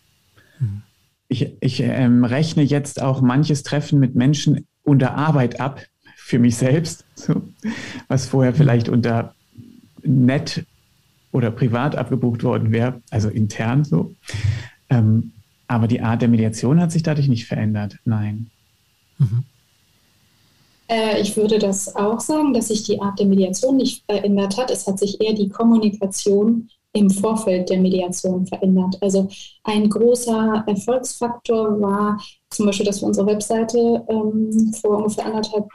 [0.59, 0.83] Hm.
[1.29, 5.81] Ich, ich ähm, rechne jetzt auch manches Treffen mit Menschen unter Arbeit ab,
[6.15, 7.43] für mich selbst, so,
[8.09, 8.59] was vorher hm.
[8.59, 9.35] vielleicht unter
[10.03, 10.67] nett
[11.33, 14.15] oder privat abgebucht worden wäre, also intern so.
[14.91, 15.33] Ähm,
[15.69, 17.99] aber die Art der Mediation hat sich dadurch nicht verändert.
[18.05, 18.51] Nein.
[19.19, 19.45] Mhm.
[20.89, 24.71] Äh, ich würde das auch sagen, dass sich die Art der Mediation nicht verändert hat.
[24.71, 28.97] Es hat sich eher die Kommunikation im Vorfeld der Mediation verändert.
[29.01, 29.29] Also
[29.65, 35.69] ein großer Erfolgsfaktor war zum Beispiel, dass wir unsere Webseite ähm, vor ungefähr anderthalb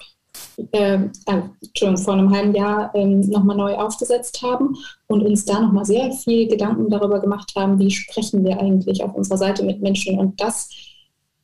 [0.72, 4.78] äh, äh, vor einem halben Jahr ähm, nochmal neu aufgesetzt haben
[5.08, 9.14] und uns da nochmal sehr viel Gedanken darüber gemacht haben, wie sprechen wir eigentlich auf
[9.16, 10.20] unserer Seite mit Menschen.
[10.20, 10.70] Und das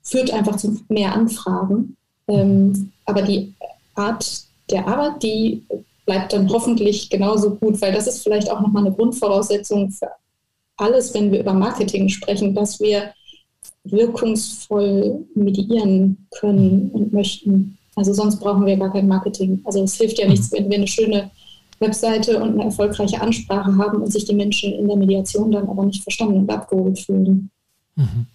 [0.04, 1.98] führt einfach zu mehr Anfragen.
[2.28, 3.54] Ähm, aber die
[3.96, 5.66] Art der Arbeit, die
[6.06, 10.10] bleibt dann hoffentlich genauso gut, weil das ist vielleicht auch nochmal eine Grundvoraussetzung für
[10.78, 13.14] alles, wenn wir über Marketing sprechen, dass wir
[13.84, 17.77] wirkungsvoll mediieren können und möchten.
[17.98, 19.60] Also sonst brauchen wir gar kein Marketing.
[19.66, 21.32] Also es hilft ja nichts, wenn wir eine schöne
[21.80, 25.84] Webseite und eine erfolgreiche Ansprache haben und sich die Menschen in der Mediation dann aber
[25.84, 27.50] nicht verstanden und abgeholt fühlen.
[27.96, 28.28] Mhm.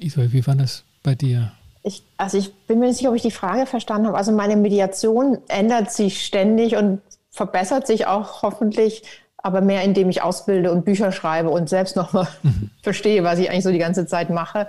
[0.00, 1.52] Isabel, wie war das bei dir?
[1.84, 4.18] Ich, also ich bin mir nicht sicher, ob ich die Frage verstanden habe.
[4.18, 7.00] Also meine Mediation ändert sich ständig und
[7.30, 9.04] verbessert sich auch hoffentlich,
[9.36, 12.70] aber mehr indem ich ausbilde und Bücher schreibe und selbst nochmal mhm.
[12.82, 14.66] verstehe, was ich eigentlich so die ganze Zeit mache.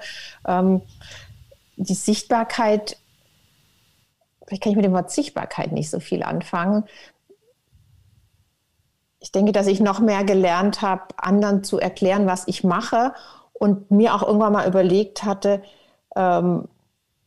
[0.47, 0.81] Ähm,
[1.77, 2.97] die Sichtbarkeit
[4.45, 6.83] vielleicht kann ich mit dem Wort Sichtbarkeit nicht so viel anfangen.
[9.19, 13.13] Ich denke, dass ich noch mehr gelernt habe, anderen zu erklären, was ich mache
[13.53, 15.61] und mir auch irgendwann mal überlegt hatte,
[16.15, 16.67] ähm,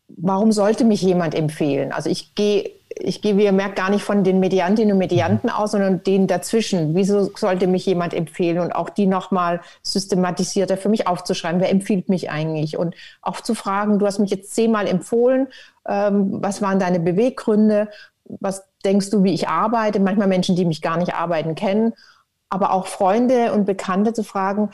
[0.09, 1.93] warum sollte mich jemand empfehlen?
[1.93, 5.51] Also ich gehe ich gehe, wie ihr merkt, gar nicht von den Mediantinnen und Medianten
[5.51, 6.95] aus, sondern denen dazwischen.
[6.95, 8.59] Wieso sollte mich jemand empfehlen?
[8.59, 11.61] Und auch die nochmal systematisierter für mich aufzuschreiben.
[11.61, 12.79] Wer empfiehlt mich eigentlich?
[12.79, 15.49] Und auch zu fragen, du hast mich jetzt zehnmal empfohlen.
[15.89, 17.89] Ähm, was waren deine Beweggründe?
[18.25, 20.01] Was denkst du, wie ich arbeite?
[20.01, 21.93] Manchmal Menschen, die mich gar nicht arbeiten kennen.
[22.49, 24.71] Aber auch Freunde und Bekannte zu fragen,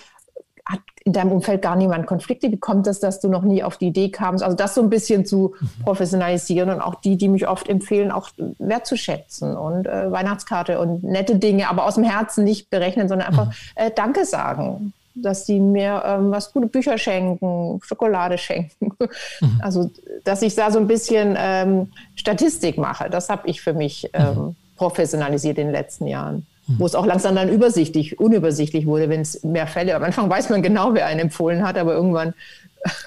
[0.64, 2.50] hat in deinem Umfeld gar niemand Konflikte?
[2.50, 4.44] Wie kommt es, dass du noch nie auf die Idee kamst?
[4.44, 5.84] Also das so ein bisschen zu mhm.
[5.84, 11.36] professionalisieren und auch die, die mich oft empfehlen, auch wertzuschätzen und äh, Weihnachtskarte und nette
[11.36, 13.52] Dinge, aber aus dem Herzen nicht berechnen, sondern einfach mhm.
[13.74, 18.92] äh, Danke sagen, dass sie mir ähm, was gute Bücher schenken, Schokolade schenken.
[19.40, 19.60] Mhm.
[19.62, 19.90] Also
[20.24, 24.56] dass ich da so ein bisschen ähm, Statistik mache, das habe ich für mich ähm,
[24.76, 26.46] professionalisiert in den letzten Jahren.
[26.66, 26.78] Mhm.
[26.78, 29.96] wo es auch langsam dann übersichtlich, unübersichtlich wurde, wenn es mehr Fälle.
[29.96, 32.34] Am Anfang weiß man genau, wer einen empfohlen hat, aber irgendwann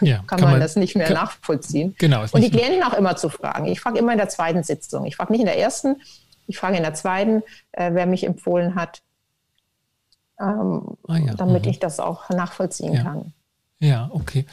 [0.02, 1.96] ja, kann, kann man, man, das nicht mehr kann, nachvollziehen.
[1.98, 2.24] Genau.
[2.32, 3.68] Und die Klienten auch immer zu fragen.
[3.68, 5.06] Ich frage immer in der zweiten Sitzung.
[5.06, 6.02] Ich frage nicht in der ersten,
[6.48, 9.02] ich frage in der zweiten, äh, wer mich empfohlen hat,
[10.40, 11.34] ähm, ah, ja.
[11.36, 11.72] damit mhm.
[11.72, 13.04] ich das auch nachvollziehen ja.
[13.04, 13.34] kann.
[13.80, 14.46] Ja, okay.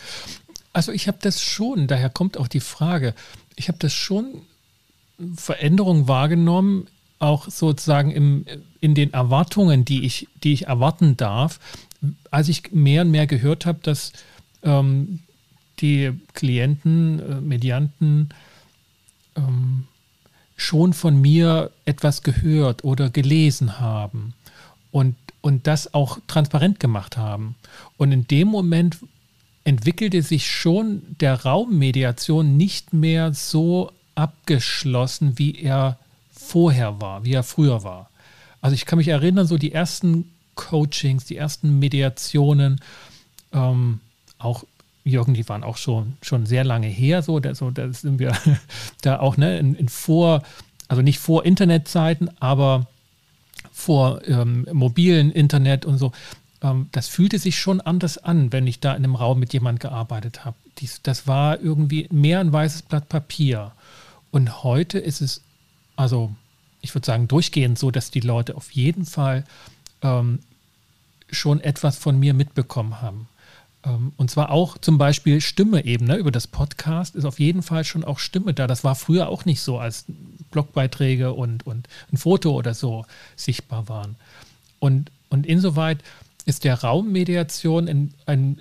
[0.73, 3.15] Also ich habe das schon, daher kommt auch die Frage,
[3.57, 4.43] ich habe das schon
[5.37, 6.89] Veränderungen wahrgenommen
[7.23, 8.45] auch sozusagen im,
[8.81, 11.61] in den Erwartungen, die ich, die ich erwarten darf,
[12.33, 14.13] als ich mehr und mehr gehört habe, dass
[14.65, 15.21] ähm,
[15.79, 18.31] die Klienten, äh, Medianten
[19.37, 19.87] ähm,
[20.57, 24.35] schon von mir etwas gehört oder gelesen haben
[24.91, 27.57] und, und das auch transparent gemacht haben.
[27.99, 28.99] Und in dem Moment
[29.65, 35.99] entwickelte sich schon der Raummediation nicht mehr so abgeschlossen, wie er
[36.31, 38.11] vorher war, wie er früher war.
[38.61, 42.81] Also ich kann mich erinnern, so die ersten Coachings, die ersten Mediationen,
[43.53, 44.01] ähm,
[44.39, 44.65] auch
[45.05, 48.37] Jürgen, die waren auch schon, schon sehr lange her, so, da, so, da sind wir
[49.03, 50.43] da auch ne, in, in vor,
[50.89, 52.87] also nicht vor Internetzeiten, aber
[53.83, 56.13] vor ähm, mobilen Internet und so.
[56.63, 59.81] Ähm, das fühlte sich schon anders an, wenn ich da in einem Raum mit jemand
[59.81, 60.57] gearbeitet habe.
[61.03, 63.73] das war irgendwie mehr ein weißes Blatt Papier.
[64.31, 65.43] Und heute ist es,
[65.97, 66.33] also
[66.81, 69.45] ich würde sagen, durchgehend so, dass die Leute auf jeden Fall
[70.03, 70.39] ähm,
[71.31, 73.29] schon etwas von mir mitbekommen haben.
[73.85, 76.17] Ähm, und zwar auch zum Beispiel Stimme eben, ne?
[76.17, 78.67] über das Podcast ist auf jeden Fall schon auch Stimme da.
[78.67, 80.05] Das war früher auch nicht so, als
[80.51, 83.05] Blogbeiträge und, und ein Foto oder so
[83.37, 84.17] sichtbar waren.
[84.79, 85.99] Und, und insoweit
[86.45, 88.61] ist der Raummediation in, ein,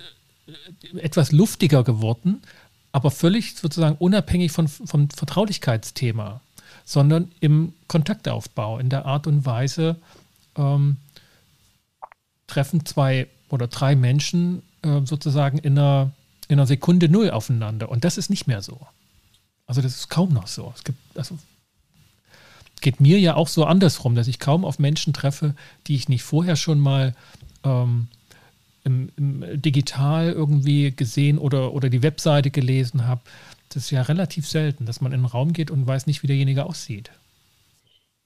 [0.94, 2.42] etwas luftiger geworden,
[2.92, 6.40] aber völlig sozusagen unabhängig von, vom Vertraulichkeitsthema,
[6.84, 9.96] sondern im Kontaktaufbau, in der Art und Weise,
[10.56, 10.96] ähm,
[12.46, 16.10] treffen zwei oder drei Menschen äh, sozusagen in einer,
[16.48, 17.90] in einer Sekunde null aufeinander.
[17.90, 18.80] Und das ist nicht mehr so.
[19.66, 20.72] Also das ist kaum noch so.
[20.74, 21.38] Es gibt, also
[22.80, 25.54] geht mir ja auch so andersrum, dass ich kaum auf Menschen treffe,
[25.86, 27.14] die ich nicht vorher schon mal
[27.62, 28.08] ähm,
[28.84, 33.20] im, im digital irgendwie gesehen oder, oder die Webseite gelesen habe.
[33.68, 36.26] Das ist ja relativ selten, dass man in einen Raum geht und weiß nicht, wie
[36.26, 37.10] derjenige aussieht.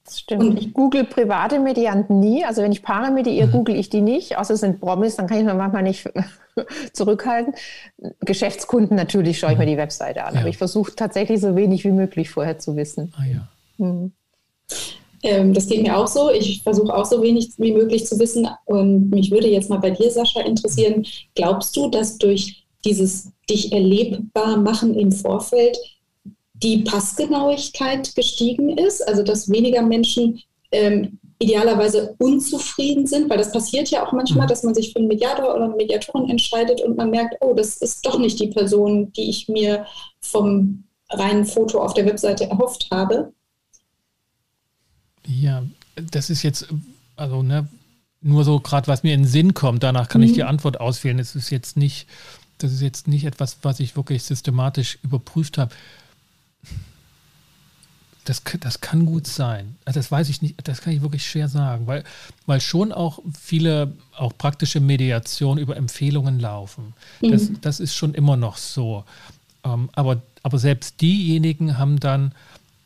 [0.06, 0.42] Das stimmt.
[0.42, 2.44] Und ich google private Medianten nie.
[2.44, 3.52] Also wenn ich Paare mediere, mhm.
[3.52, 4.38] google ich die nicht.
[4.38, 6.08] Außer es sind Promis, dann kann ich mir manchmal nicht
[6.92, 7.54] zurückhalten.
[8.20, 10.34] Geschäftskunden natürlich schaue ich mir die Webseite an.
[10.34, 10.40] Ja.
[10.40, 13.12] Aber ich versuche tatsächlich so wenig wie möglich vorher zu wissen.
[13.18, 13.48] Ah ja.
[13.78, 14.12] Mhm.
[15.22, 16.30] Ähm, das geht mir auch so.
[16.30, 18.48] Ich versuche auch so wenig wie möglich zu wissen.
[18.64, 21.04] Und mich würde jetzt mal bei dir, Sascha, interessieren.
[21.34, 25.76] Glaubst du, dass durch dieses dich erlebbar machen im Vorfeld
[26.62, 30.42] die Passgenauigkeit gestiegen ist, also dass weniger Menschen
[30.72, 34.50] ähm, idealerweise unzufrieden sind, weil das passiert ja auch manchmal, mhm.
[34.50, 37.76] dass man sich für einen Mediator oder eine Mediatorin entscheidet und man merkt, oh, das
[37.76, 39.86] ist doch nicht die Person, die ich mir
[40.20, 43.32] vom reinen Foto auf der Webseite erhofft habe.
[45.26, 45.62] Ja,
[46.10, 46.68] das ist jetzt,
[47.16, 47.68] also ne,
[48.22, 50.28] nur so gerade, was mir in den Sinn kommt, danach kann mhm.
[50.28, 51.18] ich die Antwort auswählen.
[51.18, 52.08] Es ist jetzt nicht,
[52.58, 55.74] das ist jetzt nicht etwas, was ich wirklich systematisch überprüft habe.
[58.26, 59.76] Das, das kann gut sein.
[59.84, 62.04] Also das weiß ich nicht, das kann ich wirklich schwer sagen, weil,
[62.44, 66.92] weil schon auch viele auch praktische Mediationen über Empfehlungen laufen.
[67.20, 67.30] Mhm.
[67.30, 69.04] Das, das ist schon immer noch so.
[69.64, 72.32] Ähm, aber, aber selbst diejenigen haben dann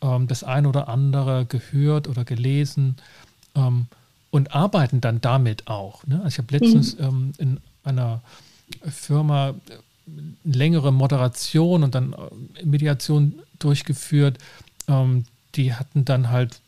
[0.02, 2.96] ähm, das ein oder andere gehört oder gelesen
[3.54, 3.86] ähm,
[4.30, 6.06] und arbeiten dann damit auch.
[6.06, 6.16] Ne?
[6.16, 7.04] Also ich habe letztens mhm.
[7.04, 8.22] ähm, in einer
[8.88, 9.54] Firma äh,
[10.44, 14.38] längere Moderation und dann äh, Mediation durchgeführt.
[14.90, 15.24] Ähm,
[15.54, 16.60] die hatten dann halt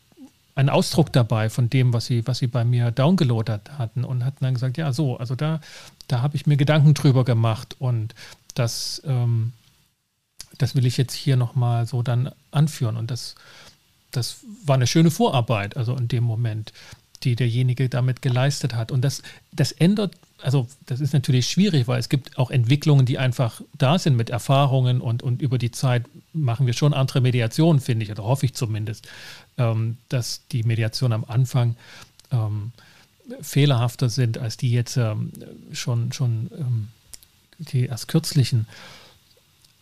[0.55, 4.43] einen Ausdruck dabei von dem, was sie, was sie bei mir downgeloadet hatten und hatten
[4.43, 5.61] dann gesagt, ja, so, also da,
[6.07, 8.13] da habe ich mir Gedanken drüber gemacht und
[8.53, 9.53] das, ähm,
[10.57, 12.97] das will ich jetzt hier nochmal so dann anführen.
[12.97, 13.35] Und das,
[14.11, 16.71] das war eine schöne Vorarbeit, also in dem Moment,
[17.23, 18.91] die derjenige damit geleistet hat.
[18.91, 23.17] Und das, das ändert, also das ist natürlich schwierig, weil es gibt auch Entwicklungen, die
[23.17, 27.79] einfach da sind mit Erfahrungen und, und über die Zeit machen wir schon andere Mediationen,
[27.79, 29.07] finde ich, oder hoffe ich zumindest,
[29.57, 31.75] ähm, dass die Mediation am Anfang
[32.31, 32.71] ähm,
[33.41, 35.31] fehlerhafter sind als die jetzt ähm,
[35.71, 36.87] schon, schon ähm,
[37.59, 38.67] die erst kürzlichen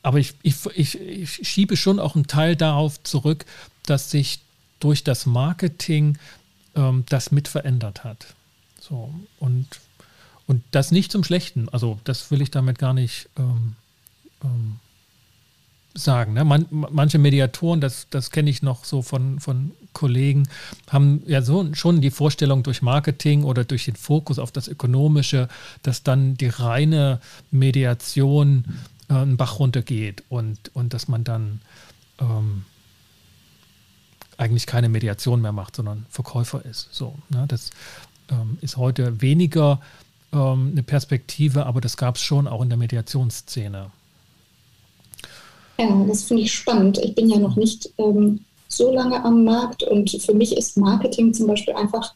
[0.03, 3.45] aber ich, ich, ich, ich schiebe schon auch einen Teil darauf zurück,
[3.85, 4.39] dass sich
[4.79, 6.17] durch das Marketing
[6.75, 8.33] ähm, das mit verändert hat.
[8.79, 9.67] So, und,
[10.47, 11.69] und das nicht zum Schlechten.
[11.69, 13.75] Also, das will ich damit gar nicht ähm,
[14.43, 14.79] ähm,
[15.93, 16.33] sagen.
[16.33, 16.43] Ne?
[16.43, 20.47] Man, manche Mediatoren, das, das kenne ich noch so von, von Kollegen,
[20.89, 25.47] haben ja so schon die Vorstellung durch Marketing oder durch den Fokus auf das Ökonomische,
[25.83, 27.19] dass dann die reine
[27.51, 28.65] Mediation
[29.09, 31.61] äh, einen Bach runtergeht und, und dass man dann
[32.19, 32.63] ähm,
[34.37, 36.89] eigentlich keine Mediation mehr macht, sondern Verkäufer ist.
[36.91, 37.45] So, ne?
[37.47, 37.69] Das
[38.29, 39.81] ähm, ist heute weniger
[40.33, 43.91] ähm, eine Perspektive, aber das gab es schon auch in der Mediationsszene.
[45.81, 46.99] Ja, das finde ich spannend.
[46.99, 51.33] Ich bin ja noch nicht ähm, so lange am Markt und für mich ist Marketing
[51.33, 52.13] zum Beispiel einfach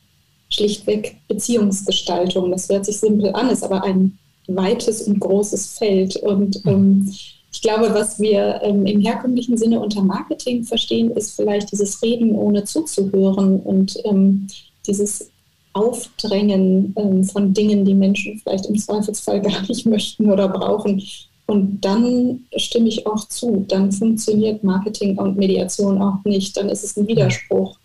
[0.49, 2.51] schlichtweg Beziehungsgestaltung.
[2.51, 6.15] Das hört sich simpel an, ist aber ein weites und großes Feld.
[6.17, 6.71] Und mhm.
[6.71, 7.15] ähm,
[7.51, 12.35] ich glaube, was wir ähm, im herkömmlichen Sinne unter Marketing verstehen, ist vielleicht dieses Reden
[12.35, 14.47] ohne zuzuhören und ähm,
[14.85, 15.31] dieses
[15.73, 21.01] Aufdrängen ähm, von Dingen, die Menschen vielleicht im Zweifelsfall gar nicht möchten oder brauchen.
[21.47, 26.83] Und dann stimme ich auch zu, dann funktioniert Marketing und Mediation auch nicht, dann ist
[26.83, 27.77] es ein Widerspruch.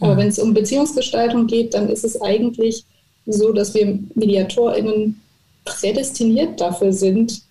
[0.00, 2.84] Aber wenn es um Beziehungsgestaltung geht, dann ist es eigentlich
[3.26, 5.20] so, dass wir MediatorInnen
[5.64, 7.42] prädestiniert dafür sind,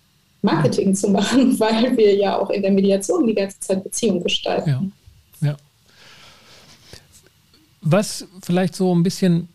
[0.42, 4.94] Marketing zu machen, weil wir ja auch in der Mediation die ganze Zeit Beziehung gestalten.
[5.42, 5.58] Ja, ja.
[7.82, 9.48] Was vielleicht so ein bisschen,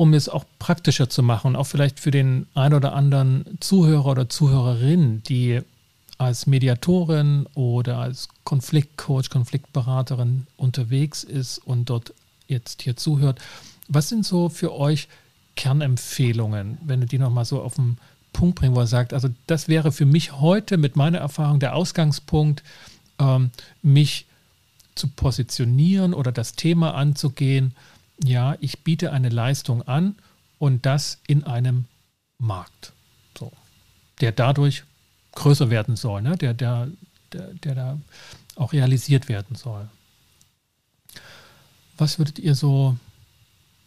[0.00, 4.30] um es auch praktischer zu machen, auch vielleicht für den ein oder anderen Zuhörer oder
[4.30, 5.60] Zuhörerin, die
[6.16, 12.14] als Mediatorin oder als Konfliktcoach, Konfliktberaterin unterwegs ist und dort
[12.48, 13.42] jetzt hier zuhört,
[13.88, 15.06] was sind so für euch
[15.54, 17.98] Kernempfehlungen, wenn du die nochmal so auf den
[18.32, 21.76] Punkt bringen, wo er sagt, also das wäre für mich heute mit meiner Erfahrung der
[21.76, 22.62] Ausgangspunkt,
[23.18, 23.50] ähm,
[23.82, 24.24] mich
[24.94, 27.74] zu positionieren oder das Thema anzugehen,
[28.24, 30.16] ja, ich biete eine Leistung an
[30.58, 31.86] und das in einem
[32.38, 32.92] Markt,
[33.38, 33.52] so,
[34.20, 34.84] der dadurch
[35.32, 36.36] größer werden soll, ne?
[36.36, 36.88] der, der,
[37.32, 37.98] der, der da
[38.56, 39.88] auch realisiert werden soll.
[41.96, 42.96] Was würdet ihr so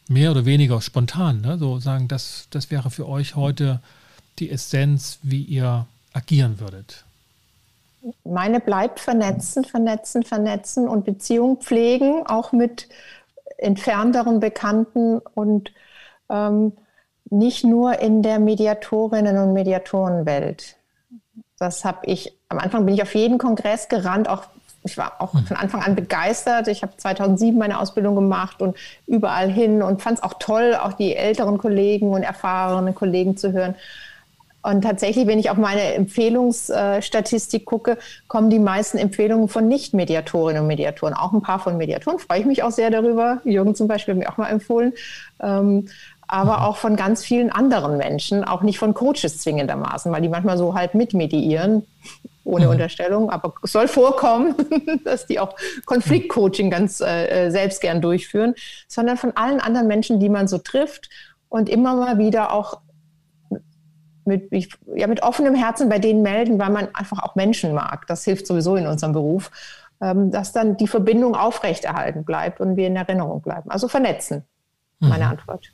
[0.08, 1.58] mehr oder weniger spontan ne?
[1.58, 3.82] so sagen, das, das wäre für euch heute
[4.40, 7.06] die Essenz, wie ihr agieren würdet?
[8.26, 12.90] Meine bleibt vernetzen, vernetzen, vernetzen und Beziehung pflegen, auch mit
[13.64, 15.74] entfernteren Bekannten und
[16.30, 16.74] ähm,
[17.30, 20.76] nicht nur in der Mediatorinnen- und Mediatorenwelt.
[21.58, 24.46] Das habe ich, am Anfang bin ich auf jeden Kongress gerannt, auch
[24.86, 25.46] ich war auch hm.
[25.46, 26.68] von Anfang an begeistert.
[26.68, 30.94] Ich habe 2007 meine Ausbildung gemacht und überall hin und fand es auch toll, auch
[30.94, 33.76] die älteren Kollegen und erfahrenen Kollegen zu hören.
[34.64, 37.98] Und tatsächlich, wenn ich auf meine Empfehlungsstatistik gucke,
[38.30, 41.14] kommen die meisten Empfehlungen von Nicht-Mediatorinnen und Mediatoren.
[41.14, 43.42] Auch ein paar von Mediatoren, freue ich mich auch sehr darüber.
[43.44, 44.94] Jürgen zum Beispiel hat mir auch mal empfohlen.
[45.42, 45.90] Ähm,
[46.28, 46.64] aber mhm.
[46.64, 50.74] auch von ganz vielen anderen Menschen, auch nicht von Coaches zwingendermaßen, weil die manchmal so
[50.74, 51.86] halt mitmediieren,
[52.46, 52.72] ohne mhm.
[52.72, 54.56] Unterstellung, aber es soll vorkommen,
[55.04, 55.56] dass die auch
[55.86, 58.56] Konfliktcoaching ganz äh, äh, selbst gern durchführen,
[58.88, 61.10] sondern von allen anderen Menschen, die man so trifft
[61.50, 62.80] und immer mal wieder auch
[64.26, 64.50] mit,
[64.96, 68.08] ja, mit offenem Herzen bei denen melden, weil man einfach auch Menschen mag.
[68.08, 69.52] Das hilft sowieso in unserem Beruf,
[70.02, 73.70] ähm, dass dann die Verbindung aufrechterhalten bleibt und wir in Erinnerung bleiben.
[73.70, 74.44] Also vernetzen,
[75.00, 75.32] meine mhm.
[75.32, 75.72] Antwort.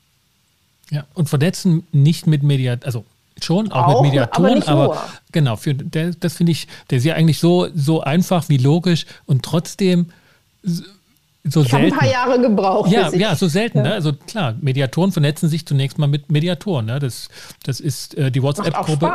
[0.92, 3.06] Ja, und vernetzen nicht mit Mediat, also
[3.44, 7.06] schon, auch, auch mit Mediatoren, aber, aber genau, für der, das finde ich, der ist
[7.06, 10.12] ja eigentlich so, so einfach wie logisch und trotzdem
[11.50, 11.94] so ich selten.
[11.94, 12.92] ein paar Jahre gebraucht.
[12.92, 13.80] Ja, ja so selten.
[13.80, 13.84] Ja.
[13.86, 13.94] Ne?
[13.94, 16.86] Also klar, Mediatoren vernetzen sich zunächst mal mit Mediatoren.
[16.86, 17.00] Ne?
[17.00, 17.30] Das,
[17.64, 19.12] das ist äh, die WhatsApp-Gruppe.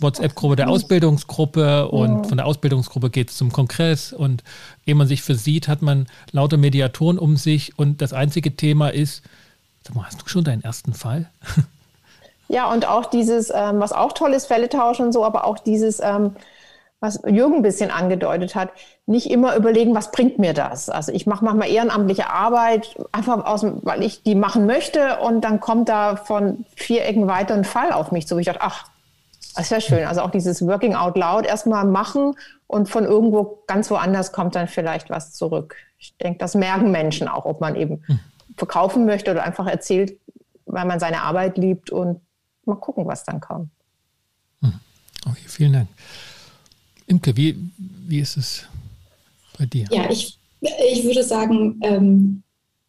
[0.00, 2.28] WhatsApp-Gruppe der Ausbildungsgruppe und ja.
[2.28, 4.42] von der Ausbildungsgruppe geht es zum Kongress und
[4.86, 9.22] ehe man sich versieht, hat man lauter Mediatoren um sich und das einzige Thema ist,
[9.86, 11.30] Sag mal, hast du schon deinen ersten Fall?
[12.46, 15.58] Ja, und auch dieses, ähm, was auch toll ist, Fälle tauschen und so, aber auch
[15.58, 16.36] dieses, ähm,
[17.04, 18.70] was Jürgen ein bisschen angedeutet hat,
[19.06, 20.88] nicht immer überlegen, was bringt mir das?
[20.88, 25.60] Also ich mache manchmal ehrenamtliche Arbeit, einfach aus, weil ich die machen möchte und dann
[25.60, 28.38] kommt da von vier Ecken weiter ein Fall auf mich zu.
[28.38, 28.86] Ich dachte, ach,
[29.54, 30.04] das wäre schön.
[30.04, 32.34] Also auch dieses Working out loud erstmal machen
[32.66, 35.76] und von irgendwo ganz woanders kommt dann vielleicht was zurück.
[35.98, 38.18] Ich denke, das merken Menschen auch, ob man eben hm
[38.56, 40.18] verkaufen möchte oder einfach erzählt,
[40.66, 42.20] weil man seine Arbeit liebt und
[42.64, 43.70] mal gucken, was dann kommt.
[44.60, 44.80] Hm.
[45.26, 45.88] Okay, vielen Dank.
[47.14, 47.56] Imke, wie,
[48.08, 48.64] wie ist es
[49.56, 49.86] bei dir?
[49.92, 52.42] Ja, ich, ich würde sagen, ähm,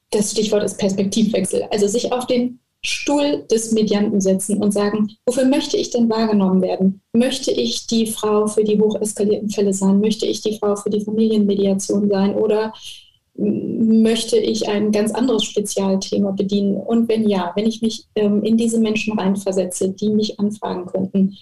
[0.10, 1.64] das Stichwort ist Perspektivwechsel.
[1.70, 6.62] Also sich auf den Stuhl des Medianten setzen und sagen, wofür möchte ich denn wahrgenommen
[6.62, 7.02] werden?
[7.14, 10.00] Möchte ich die Frau für die hocheskalierten Fälle sein?
[10.00, 12.36] Möchte ich die Frau für die Familienmediation sein?
[12.36, 12.74] Oder
[13.36, 16.78] möchte ich ein ganz anderes Spezialthema bedienen?
[16.78, 21.38] Und wenn ja, wenn ich mich ähm, in diese Menschen reinversetze, die mich anfragen könnten,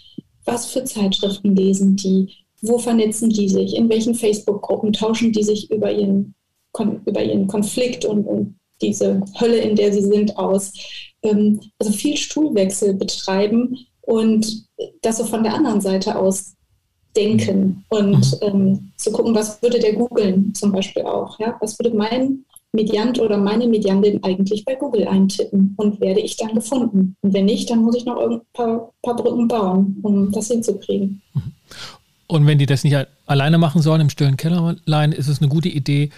[0.46, 2.30] was für Zeitschriften lesen die?
[2.64, 3.76] Wo vernetzen die sich?
[3.76, 6.34] In welchen Facebook-Gruppen tauschen die sich über ihren,
[7.06, 10.74] über ihren Konflikt und, und diese Hölle, in der sie sind, aus?
[11.22, 14.66] Ähm, also viel Stuhlwechsel betreiben und
[15.02, 16.56] das so von der anderen Seite aus
[17.16, 18.48] denken und mhm.
[18.48, 21.40] ähm, zu gucken, was würde der googeln zum Beispiel auch.
[21.40, 21.56] Ja?
[21.60, 26.56] Was würde mein Mediant oder meine Mediantin eigentlich bei Google eintippen und werde ich dann
[26.56, 27.16] gefunden?
[27.22, 31.22] Und wenn nicht, dann muss ich noch ein paar, paar Brücken bauen, um das hinzukriegen.
[32.28, 32.96] Und wenn die das nicht
[33.26, 36.10] alleine machen sollen im stillen Kellerlein, ist es eine gute Idee,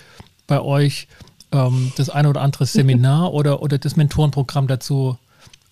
[0.48, 1.08] bei euch
[1.52, 5.18] ähm, das eine oder andere Seminar oder, oder das Mentorenprogramm dazu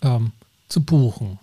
[0.01, 0.31] ähm,
[0.69, 1.39] zu buchen.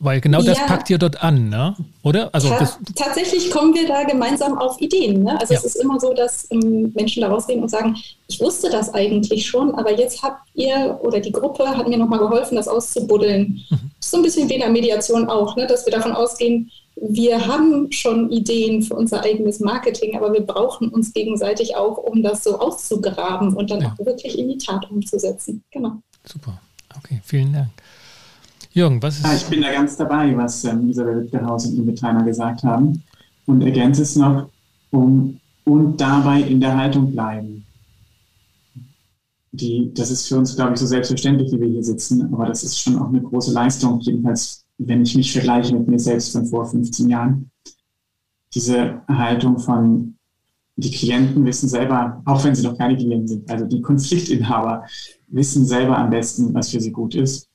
[0.00, 1.74] Weil genau das ja, packt ihr dort an, ne?
[2.04, 2.32] oder?
[2.32, 5.24] Also ta tatsächlich kommen wir da gemeinsam auf Ideen.
[5.24, 5.40] Ne?
[5.40, 5.58] Also ja.
[5.58, 7.96] es ist immer so, dass ähm, Menschen da rausgehen und sagen,
[8.28, 12.20] ich wusste das eigentlich schon, aber jetzt habt ihr oder die Gruppe hat mir nochmal
[12.20, 13.64] geholfen, das auszubuddeln.
[13.70, 13.90] Mhm.
[14.00, 15.66] Das so ein bisschen wie in der Mediation auch, ne?
[15.66, 16.70] dass wir davon ausgehen,
[17.00, 22.22] wir haben schon Ideen für unser eigenes Marketing, aber wir brauchen uns gegenseitig auch, um
[22.22, 23.94] das so auszugraben und dann ja.
[23.98, 25.62] auch wirklich in die Tat umzusetzen.
[25.70, 26.02] Genau.
[26.24, 26.60] Super.
[26.96, 27.68] Okay, vielen Dank.
[28.72, 29.24] Jürgen, was ist.
[29.24, 33.02] Ja, ich bin da ganz dabei, was ähm, Isabel Wittgehaus und Ingrid Theiner gesagt haben.
[33.46, 34.48] Und ergänze es noch,
[34.90, 37.64] um, und dabei in der Haltung bleiben.
[39.52, 42.62] Die, das ist für uns, glaube ich, so selbstverständlich, wie wir hier sitzen, aber das
[42.62, 46.46] ist schon auch eine große Leistung, jedenfalls, wenn ich mich vergleiche mit mir selbst von
[46.46, 47.50] vor 15 Jahren.
[48.54, 50.16] Diese Haltung von,
[50.76, 54.86] die Klienten wissen selber, auch wenn sie noch keine Klienten sind, also die Konfliktinhaber
[55.26, 57.48] wissen selber am besten, was für sie gut ist.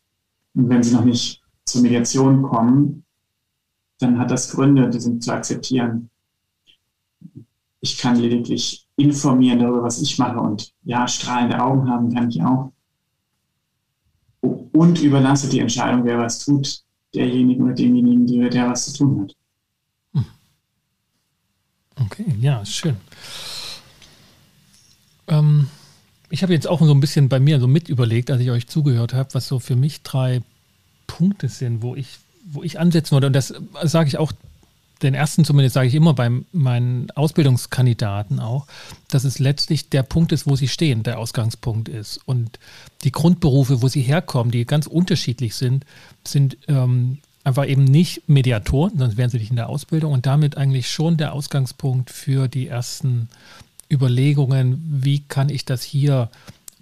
[0.53, 3.05] Und wenn sie noch nicht zur Mediation kommen,
[3.99, 6.09] dann hat das Gründe, die sind zu akzeptieren.
[7.79, 12.43] Ich kann lediglich informieren darüber, was ich mache und ja, strahlende Augen haben kann ich
[12.43, 12.71] auch.
[14.41, 16.82] Und überlasse die Entscheidung, wer was tut,
[17.13, 19.35] derjenigen oder demjenigen, der was zu tun hat.
[20.13, 20.25] Hm.
[22.05, 22.97] Okay, ja, schön.
[25.27, 25.67] Ähm,
[26.29, 28.67] ich habe jetzt auch so ein bisschen bei mir so mit überlegt, als ich euch
[28.67, 30.41] zugehört habe, was so für mich drei
[31.07, 33.27] Punkte sind, wo ich, wo ich ansetzen würde.
[33.27, 33.53] Und das
[33.83, 34.31] sage ich auch,
[35.03, 38.65] den ersten zumindest sage ich immer bei meinen Ausbildungskandidaten auch,
[39.09, 42.19] dass es letztlich der Punkt ist, wo sie stehen, der Ausgangspunkt ist.
[42.25, 42.59] Und
[43.03, 45.85] die Grundberufe, wo sie herkommen, die ganz unterschiedlich sind,
[46.25, 50.57] sind ähm, einfach eben nicht Mediatoren, sonst wären sie nicht in der Ausbildung und damit
[50.57, 53.29] eigentlich schon der Ausgangspunkt für die ersten
[53.91, 56.29] Überlegungen, wie kann ich das hier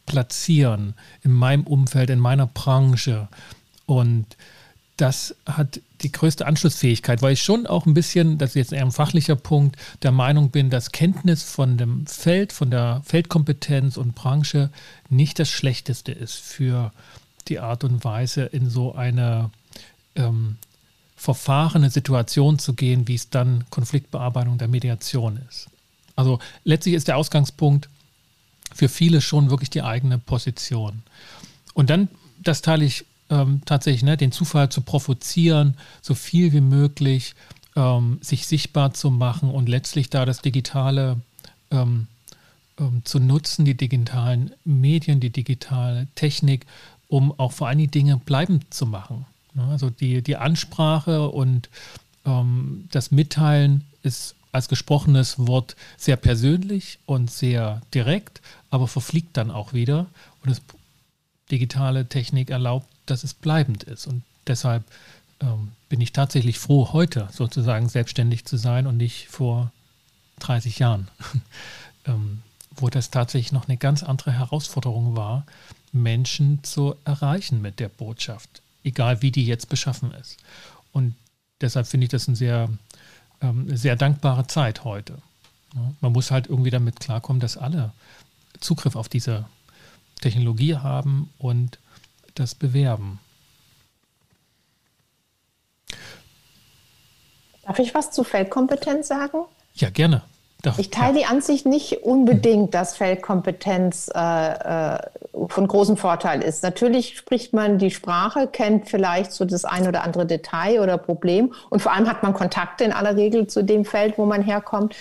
[0.05, 0.93] platzieren,
[1.24, 3.28] in meinem Umfeld, in meiner Branche.
[3.86, 4.26] Und
[5.02, 8.86] das hat die größte Anschlussfähigkeit, weil ich schon auch ein bisschen, das ist jetzt eher
[8.86, 14.14] ein fachlicher Punkt, der Meinung bin, dass Kenntnis von dem Feld, von der Feldkompetenz und
[14.14, 14.70] Branche
[15.10, 16.91] nicht das Schlechteste ist für
[17.47, 19.49] die Art und Weise, in so eine
[20.16, 20.58] ähm,
[21.16, 25.68] verfahrene Situation zu gehen, wie es dann Konfliktbearbeitung der Mediation ist.
[26.16, 27.89] Also letztlich ist der Ausgangspunkt
[28.72, 31.02] für viele schon wirklich die eigene Position.
[31.74, 36.61] Und dann, das teile ich ähm, tatsächlich, ne, den Zufall zu provozieren, so viel wie
[36.61, 37.34] möglich
[37.75, 41.17] ähm, sich sichtbar zu machen und letztlich da das Digitale
[41.71, 42.07] ähm,
[42.77, 46.65] ähm zu nutzen, die digitalen Medien, die digitale Technik,
[47.07, 49.25] um auch vor allen Dingen Dinge bleibend zu machen.
[49.53, 49.63] Ne?
[49.65, 51.69] Also die, die Ansprache und
[52.25, 59.49] ähm, das Mitteilen ist als gesprochenes Wort sehr persönlich und sehr direkt, aber verfliegt dann
[59.49, 60.07] auch wieder.
[60.43, 60.61] Und das
[61.49, 64.08] digitale Technik erlaubt, dass es bleibend ist.
[64.08, 64.84] Und deshalb
[65.39, 69.72] ähm, bin ich tatsächlich froh, heute sozusagen selbstständig zu sein und nicht vor
[70.39, 71.08] 30 Jahren,
[72.06, 72.41] ähm,
[72.76, 75.45] wo das tatsächlich noch eine ganz andere Herausforderung war,
[75.91, 80.38] Menschen zu erreichen mit der Botschaft, egal wie die jetzt beschaffen ist.
[80.93, 81.16] Und
[81.60, 82.70] deshalb finde ich das ein sehr
[83.41, 85.18] ähm, sehr dankbare Zeit heute.
[85.76, 87.91] Ja, man muss halt irgendwie damit klarkommen, dass alle
[88.60, 89.45] Zugriff auf diese
[90.22, 91.80] Technologie haben und
[92.36, 93.19] das bewerben.
[97.65, 99.45] Darf ich was zu Feldkompetenz sagen?
[99.75, 100.23] Ja, gerne.
[100.63, 101.19] Doch, ich teile ja.
[101.19, 104.99] die Ansicht nicht unbedingt, dass Feldkompetenz äh, äh,
[105.47, 106.61] von großem Vorteil ist.
[106.61, 111.53] Natürlich spricht man die Sprache, kennt vielleicht so das ein oder andere Detail oder Problem
[111.69, 114.95] und vor allem hat man Kontakte in aller Regel zu dem Feld, wo man herkommt.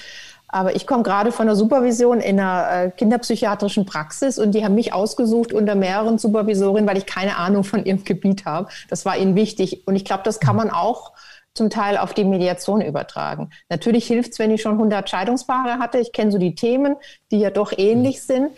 [0.53, 4.75] Aber ich komme gerade von der Supervision in einer äh, kinderpsychiatrischen Praxis und die haben
[4.75, 8.69] mich ausgesucht unter mehreren Supervisorinnen, weil ich keine Ahnung von ihrem Gebiet habe.
[8.89, 9.87] Das war ihnen wichtig.
[9.87, 11.13] Und ich glaube, das kann man auch
[11.55, 13.51] zum Teil auf die Mediation übertragen.
[13.69, 15.99] Natürlich hilft es, wenn ich schon 100 Scheidungspaare hatte.
[15.99, 16.97] Ich kenne so die Themen,
[17.31, 18.33] die ja doch ähnlich mhm.
[18.33, 18.51] sind.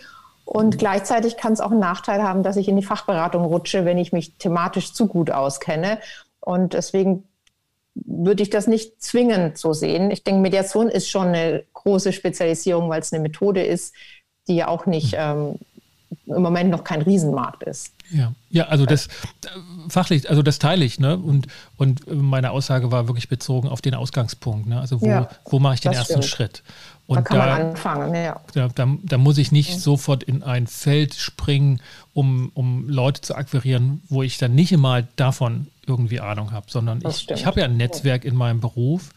[0.45, 3.99] Und gleichzeitig kann es auch einen Nachteil haben, dass ich in die Fachberatung rutsche, wenn
[3.99, 5.99] ich mich thematisch zu gut auskenne.
[6.41, 7.25] Und deswegen
[7.95, 10.11] würde ich das nicht zwingend so sehen.
[10.11, 13.95] Ich denke, Mediation ist schon eine große Spezialisierung, weil es eine Methode ist,
[14.49, 15.19] die ja auch nicht mhm.
[15.19, 15.59] ähm,
[16.27, 17.93] im Moment noch kein Riesenmarkt ist.
[18.11, 19.09] Ja, ja, also das
[19.89, 21.17] fachlich, also das teile ich, ne?
[21.17, 21.47] Und,
[21.79, 24.79] und meine Aussage war wirklich bezogen auf den Ausgangspunkt, ne?
[24.81, 26.25] Also wo, ja, wo mache ich den ersten stimmt.
[26.27, 26.63] Schritt?
[27.07, 28.41] Und da kann da, man anfangen, ja.
[28.53, 29.79] Da, da, da muss ich nicht ja.
[29.79, 31.81] sofort in ein Feld springen,
[32.13, 37.03] um, um Leute zu akquirieren, wo ich dann nicht immer davon irgendwie Ahnung habe, sondern
[37.09, 39.11] ich, ich habe ja ein Netzwerk in meinem Beruf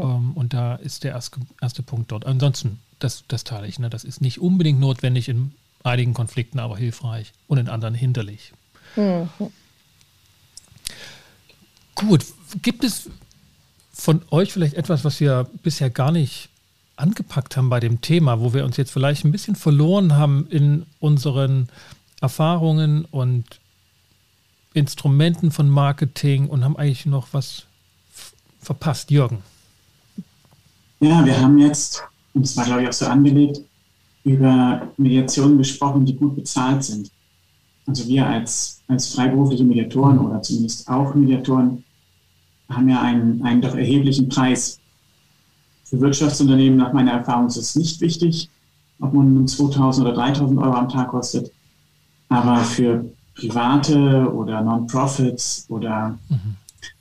[0.00, 2.26] ähm, und da ist der erste, erste Punkt dort.
[2.26, 3.90] Ansonsten, das, das teile ich, ne?
[3.90, 5.52] Das ist nicht unbedingt notwendig in
[5.84, 8.52] einigen Konflikten aber hilfreich und in anderen hinderlich.
[8.96, 9.28] Mhm.
[11.94, 12.24] Gut,
[12.62, 13.10] gibt es
[13.92, 16.48] von euch vielleicht etwas, was wir bisher gar nicht
[16.96, 20.86] angepackt haben bei dem Thema, wo wir uns jetzt vielleicht ein bisschen verloren haben in
[21.00, 21.68] unseren
[22.20, 23.44] Erfahrungen und
[24.74, 27.64] Instrumenten von Marketing und haben eigentlich noch was
[28.60, 29.42] verpasst, Jürgen?
[31.02, 32.00] Ja, wir haben jetzt,
[32.32, 33.60] und das war glaube ich auch so angelegt,
[34.22, 37.10] über Mediationen gesprochen, die gut bezahlt sind.
[37.88, 41.82] also wir als, als freiberufliche Mediatoren oder zumindest auch Mediatoren
[42.70, 44.78] haben ja einen, einen doch erheblichen Preis.
[45.82, 48.48] Für Wirtschaftsunternehmen, nach meiner Erfahrung, ist es nicht wichtig,
[49.00, 51.50] ob man 2000 oder 3000 Euro am Tag kostet.
[52.28, 56.56] Aber für Private oder Non-Profits oder mhm.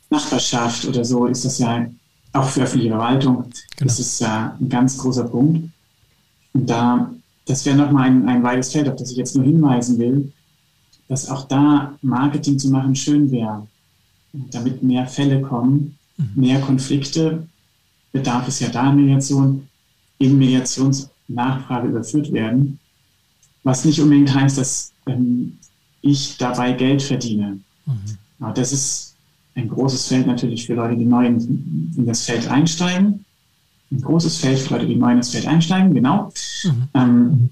[0.10, 1.86] Nachbarschaft oder so ist das ja
[2.34, 3.46] auch für öffentliche Verwaltung,
[3.78, 3.92] genau.
[3.92, 5.70] ist es ja ein ganz großer Punkt.
[6.54, 7.12] Und da,
[7.46, 10.32] das wäre nochmal ein, ein weites Feld, auf das ich jetzt nur hinweisen will,
[11.08, 13.68] dass auch da Marketing zu machen schön wäre,
[14.34, 16.32] damit mehr Fälle kommen, mhm.
[16.36, 17.48] mehr Konflikte,
[18.12, 19.68] bedarf es ja da in Mediation,
[20.20, 22.80] in Mediationsnachfrage überführt werden,
[23.64, 25.58] was nicht unbedingt heißt, dass ähm,
[26.02, 27.60] ich dabei Geld verdiene.
[27.86, 28.18] Mhm.
[28.40, 29.11] Aber das ist
[29.62, 33.26] ein großes Feld natürlich für Leute, die neu in, in, das Feld einsteigen.
[33.92, 36.32] Ein großes Feld für Leute, die neu in das Feld einsteigen, genau.
[36.64, 36.88] Mhm.
[36.94, 37.50] Ähm,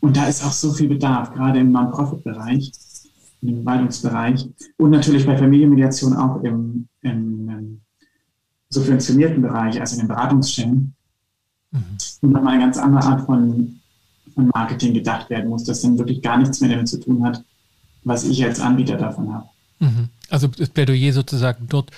[0.00, 2.72] und da ist auch so viel Bedarf, gerade im Non-Profit-Bereich,
[3.42, 7.80] im Verwaltungsbereich und natürlich bei Familienmediation auch im, im, im
[8.68, 10.94] subventionierten Bereich, also in den Beratungsstellen.
[11.70, 11.78] Mhm.
[12.22, 13.80] Und nochmal eine ganz andere Art von,
[14.34, 17.42] von Marketing gedacht werden muss, das dann wirklich gar nichts mehr damit zu tun hat,
[18.04, 19.48] was ich als Anbieter davon habe.
[19.78, 20.08] Mhm.
[20.30, 21.90] Also das Plädoyer sozusagen dort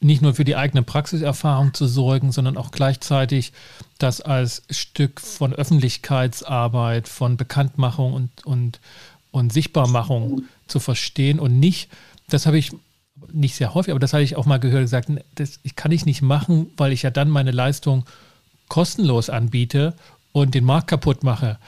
[0.00, 3.52] nicht nur für die eigene Praxiserfahrung zu sorgen, sondern auch gleichzeitig
[3.98, 8.80] das als Stück von Öffentlichkeitsarbeit, von Bekanntmachung und, und,
[9.32, 11.90] und Sichtbarmachung zu verstehen und nicht,
[12.28, 12.70] das habe ich
[13.32, 16.22] nicht sehr häufig, aber das habe ich auch mal gehört, gesagt, das kann ich nicht
[16.22, 18.04] machen, weil ich ja dann meine Leistung
[18.68, 19.94] kostenlos anbiete
[20.30, 21.58] und den Markt kaputt mache.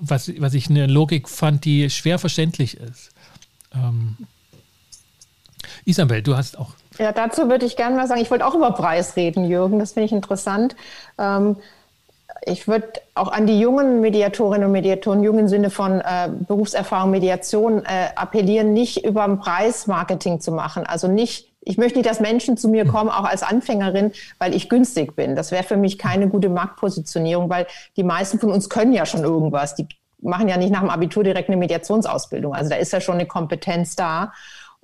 [0.00, 3.10] Was, was ich eine Logik fand, die schwer verständlich ist.
[3.72, 4.16] Ähm,
[5.84, 6.70] Isabel, du hast auch.
[6.98, 9.92] Ja, dazu würde ich gerne mal sagen, ich wollte auch über Preis reden, Jürgen, das
[9.92, 10.76] finde ich interessant.
[11.18, 11.56] Ähm,
[12.46, 17.84] ich würde auch an die jungen Mediatorinnen und Mediatoren, jungen Sinne von äh, Berufserfahrung, Mediation
[17.84, 20.84] äh, appellieren, nicht über den Preis Marketing zu machen.
[20.84, 24.68] Also nicht, ich möchte nicht, dass Menschen zu mir kommen, auch als Anfängerin, weil ich
[24.68, 25.36] günstig bin.
[25.36, 29.22] Das wäre für mich keine gute Marktpositionierung, weil die meisten von uns können ja schon
[29.22, 29.74] irgendwas.
[29.74, 29.88] Die
[30.20, 32.54] machen ja nicht nach dem Abitur direkt eine Mediationsausbildung.
[32.54, 34.32] Also da ist ja schon eine Kompetenz da.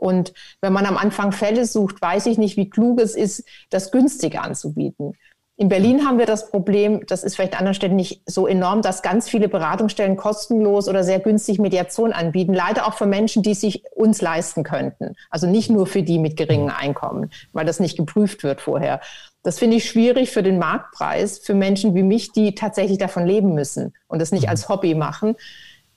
[0.00, 3.90] Und wenn man am Anfang Fälle sucht, weiß ich nicht, wie klug es ist, das
[3.90, 5.12] günstig anzubieten.
[5.60, 8.80] In Berlin haben wir das Problem, das ist vielleicht an anderen Städten nicht so enorm,
[8.80, 12.54] dass ganz viele Beratungsstellen kostenlos oder sehr günstig Mediation anbieten.
[12.54, 15.16] Leider auch für Menschen, die sich uns leisten könnten.
[15.28, 19.02] Also nicht nur für die mit geringen Einkommen, weil das nicht geprüft wird vorher.
[19.42, 23.52] Das finde ich schwierig für den Marktpreis, für Menschen wie mich, die tatsächlich davon leben
[23.52, 25.36] müssen und das nicht als Hobby machen.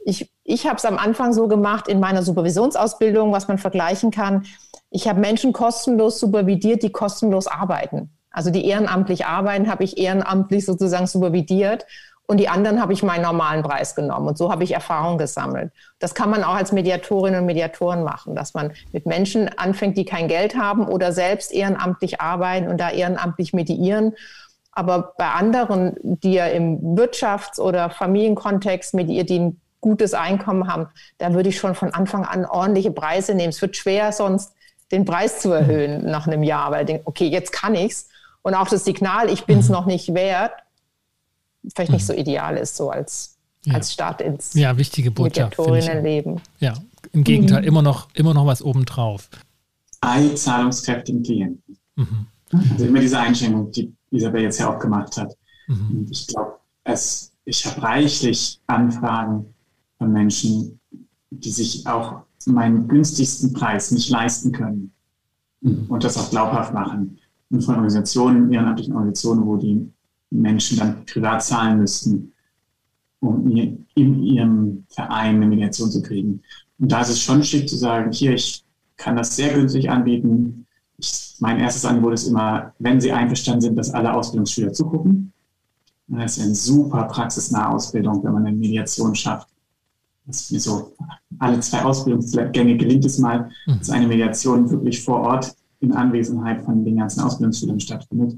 [0.05, 4.45] Ich, ich habe es am Anfang so gemacht in meiner Supervisionsausbildung, was man vergleichen kann.
[4.89, 8.11] Ich habe Menschen kostenlos supervidiert, die kostenlos arbeiten.
[8.31, 11.85] Also die ehrenamtlich arbeiten, habe ich ehrenamtlich sozusagen supervidiert
[12.25, 14.27] und die anderen habe ich meinen normalen Preis genommen.
[14.27, 15.71] Und so habe ich Erfahrung gesammelt.
[15.99, 20.05] Das kann man auch als Mediatorinnen und Mediatoren machen, dass man mit Menschen anfängt, die
[20.05, 24.13] kein Geld haben oder selbst ehrenamtlich arbeiten und da ehrenamtlich mediieren.
[24.71, 31.33] Aber bei anderen, die ja im Wirtschafts- oder Familienkontext mediiert, die gutes Einkommen haben, da
[31.33, 33.49] würde ich schon von Anfang an ordentliche Preise nehmen.
[33.49, 34.53] Es wird schwer, sonst
[34.91, 38.07] den Preis zu erhöhen nach einem Jahr, weil ich denke, okay, jetzt kann ich's.
[38.41, 39.73] Und auch das Signal, ich bin es mhm.
[39.73, 40.53] noch nicht wert,
[41.75, 43.75] vielleicht nicht so ideal ist, so als, ja.
[43.75, 46.41] als Start ins ja, wichtige Botschaft, Leben.
[46.59, 46.73] Ja,
[47.11, 47.67] im Gegenteil, mhm.
[47.67, 49.29] immer, noch, immer noch was obendrauf.
[50.01, 51.77] Alle zahlungskräftigen Klienten.
[51.95, 52.27] Mhm.
[52.71, 55.35] Also immer diese Einschränkung, die Isabel jetzt ja auch gemacht hat.
[55.67, 56.07] Mhm.
[56.09, 56.59] Ich glaube,
[57.45, 59.52] ich habe reichlich Anfragen
[60.03, 60.79] von Menschen,
[61.31, 64.91] die sich auch meinen günstigsten Preis nicht leisten können
[65.61, 65.85] mhm.
[65.87, 67.17] und das auch glaubhaft machen.
[67.49, 69.89] Und von Organisationen, ehrenamtlichen Organisationen, wo die
[70.29, 72.33] Menschen dann privat zahlen müssten,
[73.21, 73.47] um
[73.95, 76.41] in ihrem Verein eine Mediation zu kriegen.
[76.79, 78.65] Und da ist es schon schick zu sagen, hier, ich
[78.97, 80.65] kann das sehr günstig anbieten.
[80.97, 85.31] Ich, mein erstes Angebot ist immer, wenn Sie einverstanden sind, dass alle Ausbildungsschüler zugucken.
[86.07, 89.52] Das ist eine super praxisnahe Ausbildung, wenn man eine Mediation schafft.
[90.25, 90.93] Das ist mir so,
[91.39, 93.79] alle zwei Ausbildungsgänge gelingt es mal, mhm.
[93.79, 98.37] dass eine Mediation wirklich vor Ort in Anwesenheit von den ganzen Ausbildungsschülern stattfindet.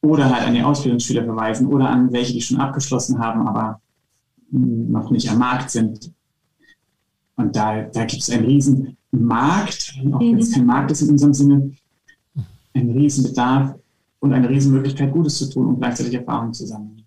[0.00, 3.80] Oder halt an die Ausbildungsschüler verweisen oder an welche, die schon abgeschlossen haben, aber
[4.50, 6.12] noch nicht am Markt sind.
[7.36, 11.10] Und da, da gibt es einen riesen Markt, auch wenn es kein Markt ist in
[11.10, 11.72] unserem Sinne,
[12.74, 13.74] einen riesen Bedarf
[14.18, 17.04] und eine riesen Möglichkeit, Gutes zu tun und gleichzeitig Erfahrungen zu sammeln.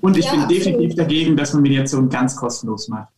[0.00, 3.13] Und ich ja, bin definitiv dagegen, dass man Mediation ganz kostenlos macht.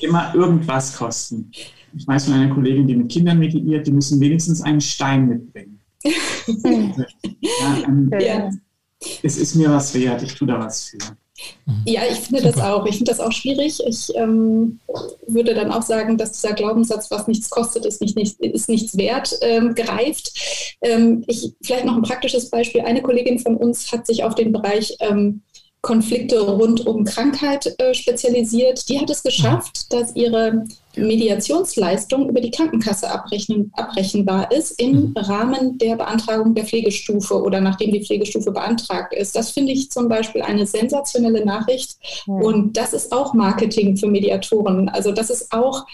[0.00, 1.50] Immer irgendwas kosten.
[1.96, 5.80] Ich weiß von einer Kollegin, die mit Kindern mediiert, die müssen wenigstens einen Stein mitbringen.
[7.40, 8.50] ja, ähm, ja.
[9.22, 10.98] Es ist mir was wert, ich tue da was für.
[11.66, 11.82] Mhm.
[11.84, 12.52] Ja, ich finde Super.
[12.52, 12.86] das auch.
[12.86, 13.80] Ich finde das auch schwierig.
[13.86, 14.80] Ich ähm,
[15.26, 18.96] würde dann auch sagen, dass dieser Glaubenssatz, was nichts kostet, ist, nicht, nicht, ist nichts
[18.96, 20.76] wert, ähm, greift.
[20.80, 22.82] Ähm, ich, vielleicht noch ein praktisches Beispiel.
[22.82, 25.42] Eine Kollegin von uns hat sich auf den Bereich ähm,
[25.84, 28.88] Konflikte rund um Krankheit äh, spezialisiert.
[28.88, 29.96] Die hat es geschafft, mhm.
[29.96, 30.64] dass ihre
[30.96, 35.16] Mediationsleistung über die Krankenkasse abrechnen, abrechenbar ist im mhm.
[35.16, 39.36] Rahmen der Beantragung der Pflegestufe oder nachdem die Pflegestufe beantragt ist.
[39.36, 41.98] Das finde ich zum Beispiel eine sensationelle Nachricht.
[42.26, 42.34] Mhm.
[42.34, 44.88] Und das ist auch Marketing für Mediatoren.
[44.88, 45.84] Also das ist auch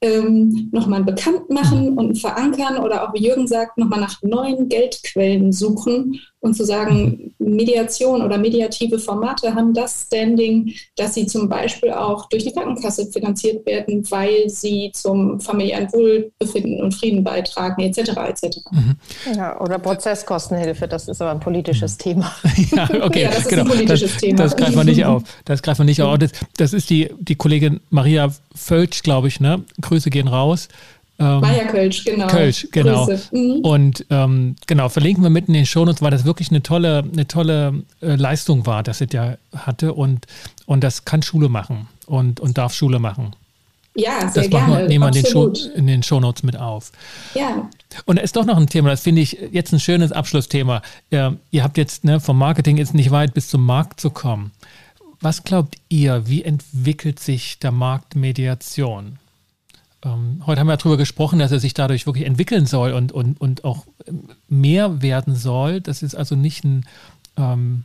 [0.00, 5.52] ähm, nochmal bekannt machen und verankern oder auch wie Jürgen sagt, nochmal nach neuen Geldquellen
[5.52, 11.90] suchen und zu sagen, Mediation oder mediative Formate haben das Standing, dass sie zum Beispiel
[11.90, 18.10] auch durch die Krankenkasse finanziert werden, weil sie zum familiären Wohlbefinden und Frieden beitragen, etc.
[18.28, 18.58] etc.
[18.70, 18.96] Mhm.
[19.34, 22.02] Ja, oder Prozesskostenhilfe, das ist aber ein politisches mhm.
[22.02, 22.32] Thema.
[22.70, 23.62] ja, okay, ja, das genau.
[23.62, 24.36] ist ein politisches das, Thema.
[24.36, 25.22] Das greifen wir nicht auf.
[25.44, 26.18] Das greifen wir nicht auf.
[26.18, 29.64] Das, das ist die, die Kollegin Maria Völsch, glaube ich, ne?
[29.88, 30.68] Grüße gehen raus.
[31.20, 32.28] Ähm, Maya Kölsch, genau.
[32.28, 33.08] Kölsch, genau.
[33.32, 33.60] Mhm.
[33.62, 37.26] Und ähm, genau, verlinken wir mitten in den Shownotes, weil das wirklich eine tolle, eine
[37.26, 39.94] tolle äh, Leistung war, dass es ja hatte.
[39.94, 40.26] Und,
[40.66, 43.34] und das kann Schule machen und, und darf Schule machen.
[43.96, 44.82] Ja, sehr das gerne.
[44.82, 46.92] Wir, nehmen wir in den, Show, in den Shownotes mit auf.
[47.34, 47.68] Ja.
[48.04, 50.82] Und da ist doch noch ein Thema, das finde ich jetzt ein schönes Abschlussthema.
[51.10, 54.52] Äh, ihr habt jetzt ne, vom Marketing jetzt nicht weit bis zum Markt zu kommen.
[55.20, 59.18] Was glaubt ihr, wie entwickelt sich der Markt Mediation?
[60.04, 63.40] Ähm, heute haben wir darüber gesprochen, dass er sich dadurch wirklich entwickeln soll und, und,
[63.40, 63.86] und auch
[64.48, 65.80] mehr werden soll.
[65.80, 66.86] Das ist also nicht ein,
[67.36, 67.84] ähm,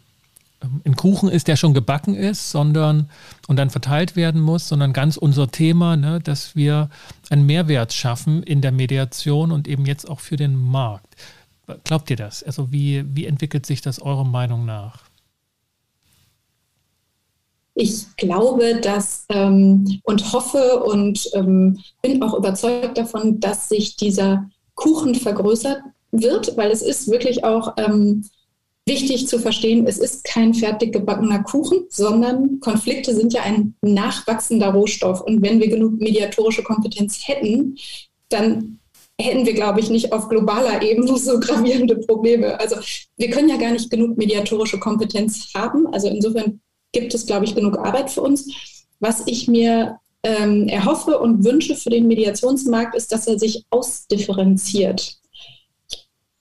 [0.86, 3.10] ein Kuchen ist, der schon gebacken ist, sondern
[3.48, 6.90] und dann verteilt werden muss, sondern ganz unser Thema, ne, dass wir
[7.30, 11.16] einen Mehrwert schaffen in der Mediation und eben jetzt auch für den Markt.
[11.84, 12.44] Glaubt ihr das?
[12.44, 15.04] Also wie, wie entwickelt sich das eurer Meinung nach?
[17.76, 24.50] Ich glaube, dass ähm, und hoffe und ähm, bin auch überzeugt davon, dass sich dieser
[24.76, 25.82] Kuchen vergrößert
[26.12, 28.30] wird, weil es ist wirklich auch ähm,
[28.86, 34.70] wichtig zu verstehen, es ist kein fertig gebackener Kuchen, sondern Konflikte sind ja ein nachwachsender
[34.70, 35.22] Rohstoff.
[35.22, 37.78] Und wenn wir genug mediatorische Kompetenz hätten,
[38.30, 38.80] dann
[39.20, 42.60] hätten wir, glaube ich, nicht auf globaler Ebene so gravierende Probleme.
[42.60, 42.76] Also
[43.18, 45.88] wir können ja gar nicht genug mediatorische Kompetenz haben.
[45.94, 46.60] Also insofern
[46.94, 48.50] gibt es, glaube ich, genug Arbeit für uns.
[49.00, 55.18] Was ich mir ähm, erhoffe und wünsche für den Mediationsmarkt, ist, dass er sich ausdifferenziert.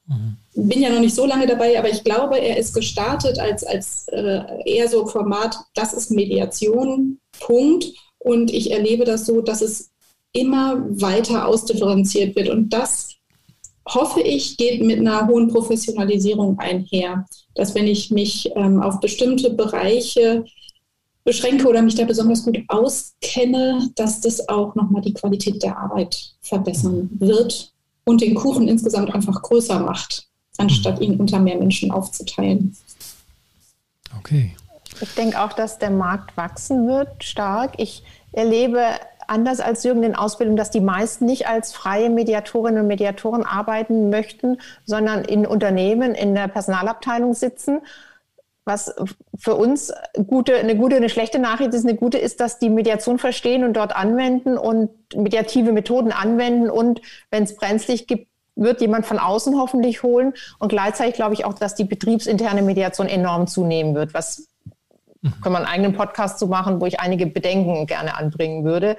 [0.07, 0.37] Mhm.
[0.55, 4.07] Bin ja noch nicht so lange dabei, aber ich glaube, er ist gestartet als, als
[4.09, 7.87] äh, eher so Format, das ist Mediation, Punkt.
[8.19, 9.91] Und ich erlebe das so, dass es
[10.33, 12.49] immer weiter ausdifferenziert wird.
[12.49, 13.12] Und das
[13.87, 17.27] hoffe ich, geht mit einer hohen Professionalisierung einher.
[17.55, 20.45] Dass wenn ich mich ähm, auf bestimmte Bereiche
[21.25, 26.35] beschränke oder mich da besonders gut auskenne, dass das auch nochmal die Qualität der Arbeit
[26.41, 27.73] verbessern wird
[28.05, 30.27] und den Kuchen insgesamt einfach größer macht,
[30.59, 32.77] anstatt ihn unter mehr Menschen aufzuteilen.
[34.19, 34.57] Okay.
[35.01, 37.75] Ich denke auch, dass der Markt wachsen wird stark.
[37.79, 38.03] Ich
[38.33, 38.83] erlebe
[39.27, 44.11] anders als Jürgen in Ausbildung, dass die meisten nicht als freie Mediatorinnen und Mediatoren arbeiten
[44.11, 47.81] möchten, sondern in Unternehmen in der Personalabteilung sitzen.
[48.65, 48.95] Was
[49.37, 49.93] für uns
[50.27, 53.75] gute, eine gute, eine schlechte Nachricht ist, eine gute ist, dass die Mediation verstehen und
[53.75, 57.01] dort anwenden und mediative Methoden anwenden und
[57.31, 60.35] wenn es brenzlig gibt, wird jemand von außen hoffentlich holen.
[60.59, 64.49] Und gleichzeitig glaube ich auch, dass die betriebsinterne Mediation enorm zunehmen wird, was
[65.23, 65.41] Mhm.
[65.41, 68.97] Können wir einen eigenen Podcast zu machen, wo ich einige Bedenken gerne anbringen würde.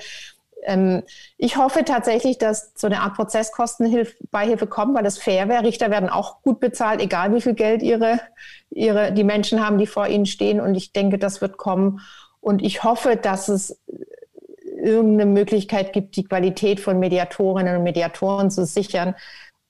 [0.66, 1.04] Ähm,
[1.38, 5.64] ich hoffe tatsächlich, dass so eine Art Prozesskostenbeihilfe kommt, weil das fair wäre.
[5.64, 8.20] Richter werden auch gut bezahlt, egal wie viel Geld ihre,
[8.70, 10.60] ihre, die Menschen haben, die vor ihnen stehen.
[10.60, 12.00] Und ich denke, das wird kommen.
[12.40, 13.80] Und ich hoffe, dass es
[14.82, 19.16] irgendeine Möglichkeit gibt, die Qualität von Mediatorinnen und Mediatoren zu sichern.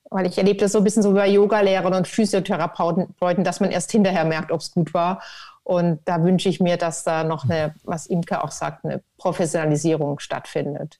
[0.09, 3.91] Weil ich erlebe das so ein bisschen so bei Yogalehrern und Physiotherapeuten, dass man erst
[3.91, 5.21] hinterher merkt, ob es gut war.
[5.64, 10.19] Und da wünsche ich mir, dass da noch eine, was Imke auch sagt, eine Professionalisierung
[10.19, 10.99] stattfindet.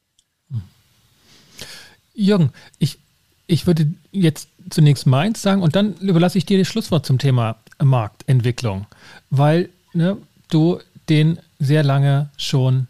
[2.14, 3.00] Jürgen, ich,
[3.48, 7.58] ich würde jetzt zunächst meins sagen und dann überlasse ich dir das Schlusswort zum Thema
[7.82, 8.86] Marktentwicklung,
[9.30, 10.18] weil ne,
[10.50, 10.80] du
[11.10, 12.88] den sehr lange schon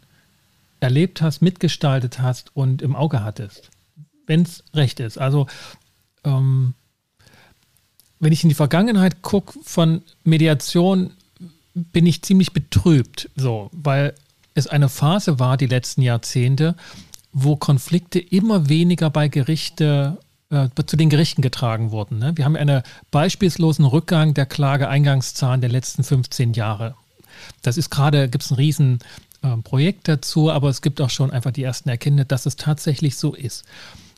[0.80, 3.70] erlebt hast, mitgestaltet hast und im Auge hattest,
[4.26, 5.18] wenn es recht ist.
[5.18, 5.46] Also
[6.24, 6.74] ähm,
[8.20, 11.12] wenn ich in die Vergangenheit gucke von Mediation
[11.74, 14.14] bin ich ziemlich betrübt, so, weil
[14.54, 16.76] es eine Phase war, die letzten Jahrzehnte,
[17.32, 20.18] wo Konflikte immer weniger bei Gerichte
[20.50, 22.18] äh, zu den Gerichten getragen wurden.
[22.18, 22.32] Ne?
[22.36, 26.94] Wir haben einen beispielslosen Rückgang der Klageeingangszahlen der letzten 15 Jahre.
[27.62, 29.00] Das ist gerade, gibt es ein riesen
[29.42, 33.16] äh, Projekt dazu, aber es gibt auch schon einfach die ersten Erkenntnisse, dass es tatsächlich
[33.16, 33.64] so ist.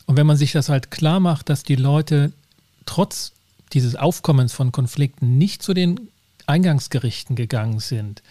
[0.04, 2.32] Und wenn man sich das halt klar macht, dass die Leute
[2.84, 3.32] trotz
[3.72, 6.08] dieses Aufkommens von Konflikten nicht zu den
[6.46, 8.22] Eingangsgerichten gegangen sind,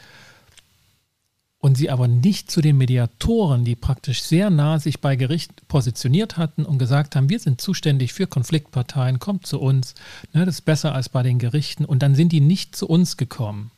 [1.65, 6.37] und sie aber nicht zu den Mediatoren, die praktisch sehr nah sich bei Gericht positioniert
[6.37, 9.95] hatten und gesagt haben, wir sind zuständig für Konfliktparteien, kommt zu uns,
[10.31, 11.83] ne, das ist besser als bei den Gerichten.
[11.83, 13.71] Und dann sind die nicht zu uns gekommen.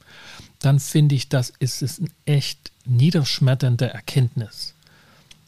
[0.60, 4.74] Dann finde ich, das ist, ist eine echt niederschmetternde Erkenntnis.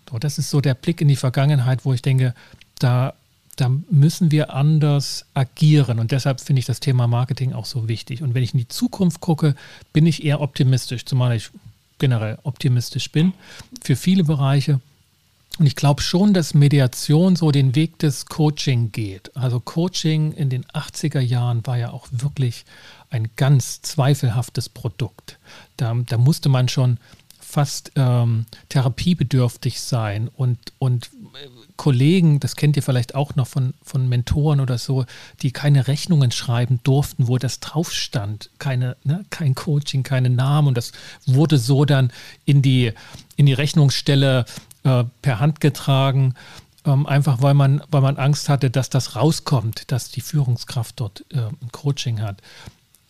[0.09, 2.33] So, das ist so der Blick in die Vergangenheit, wo ich denke,
[2.79, 3.15] da,
[3.59, 5.99] da müssen wir anders agieren.
[5.99, 8.21] Und deshalb finde ich das Thema Marketing auch so wichtig.
[8.21, 9.55] Und wenn ich in die Zukunft gucke,
[9.91, 11.49] bin ich eher optimistisch, zumal ich
[11.97, 13.33] generell optimistisch bin
[13.81, 14.79] für viele Bereiche.
[15.57, 19.35] Und ich glaube schon, dass Mediation so den Weg des Coaching geht.
[19.35, 22.63] Also Coaching in den 80er Jahren war ja auch wirklich
[23.09, 25.37] ein ganz zweifelhaftes Produkt.
[25.75, 26.97] Da, da musste man schon
[27.41, 31.09] fast ähm, therapiebedürftig sein und, und
[31.77, 35.05] Kollegen, das kennt ihr vielleicht auch noch von, von Mentoren oder so,
[35.41, 38.49] die keine Rechnungen schreiben durften, wo das drauf stand.
[38.59, 40.69] Keine, ne, kein Coaching, keine Namen.
[40.69, 40.91] Und das
[41.25, 42.11] wurde so dann
[42.45, 42.91] in die,
[43.35, 44.45] in die Rechnungsstelle
[44.83, 46.33] äh, per Hand getragen,
[46.85, 51.25] ähm, einfach weil man, weil man Angst hatte, dass das rauskommt, dass die Führungskraft dort
[51.31, 52.41] äh, ein Coaching hat.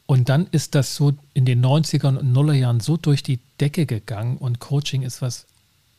[0.05, 4.37] Und dann ist das so in den 90ern und Nullerjahren so durch die Decke gegangen
[4.37, 5.45] und Coaching ist was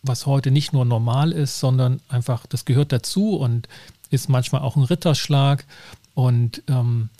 [0.02, 3.68] was heute nicht nur normal ist, sondern einfach, das gehört dazu und
[4.10, 5.64] ist manchmal auch ein Ritterschlag
[6.14, 7.10] und ähm,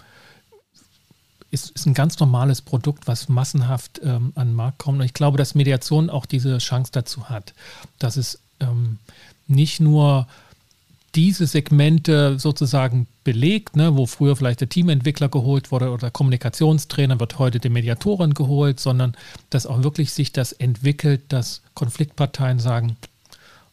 [1.50, 5.00] ist, ist ein ganz normales Produkt, was massenhaft ähm, an den Markt kommt.
[5.00, 7.54] Und ich glaube, dass Mediation auch diese Chance dazu hat,
[7.98, 8.98] dass es ähm,
[9.46, 10.26] nicht nur
[11.14, 17.18] diese Segmente sozusagen belegt, ne, wo früher vielleicht der Teamentwickler geholt wurde oder der Kommunikationstrainer
[17.18, 19.16] wird heute die Mediatorin geholt, sondern
[19.50, 22.96] dass auch wirklich sich das entwickelt, dass Konfliktparteien sagen,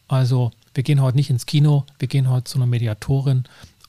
[0.08, 3.44] also wir gehen heute nicht ins Kino, wir gehen heute zu einer Mediatorin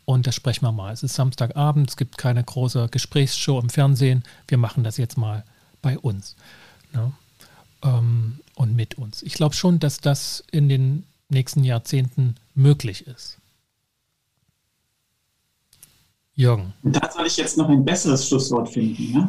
[0.05, 0.93] und das sprechen wir mal.
[0.93, 5.45] Es ist Samstagabend, es gibt keine große Gesprächsshow im Fernsehen, wir machen das jetzt mal
[5.81, 6.37] bei uns
[6.93, 7.13] ne,
[7.83, 9.23] ähm, und mit uns.
[9.23, 13.38] Ich glaube schon, dass das in den nächsten Jahrzehnten möglich ist.
[16.39, 16.73] Jürgen.
[16.85, 19.13] Und da soll ich jetzt noch ein besseres Schlusswort finden.
[19.13, 19.29] Ja?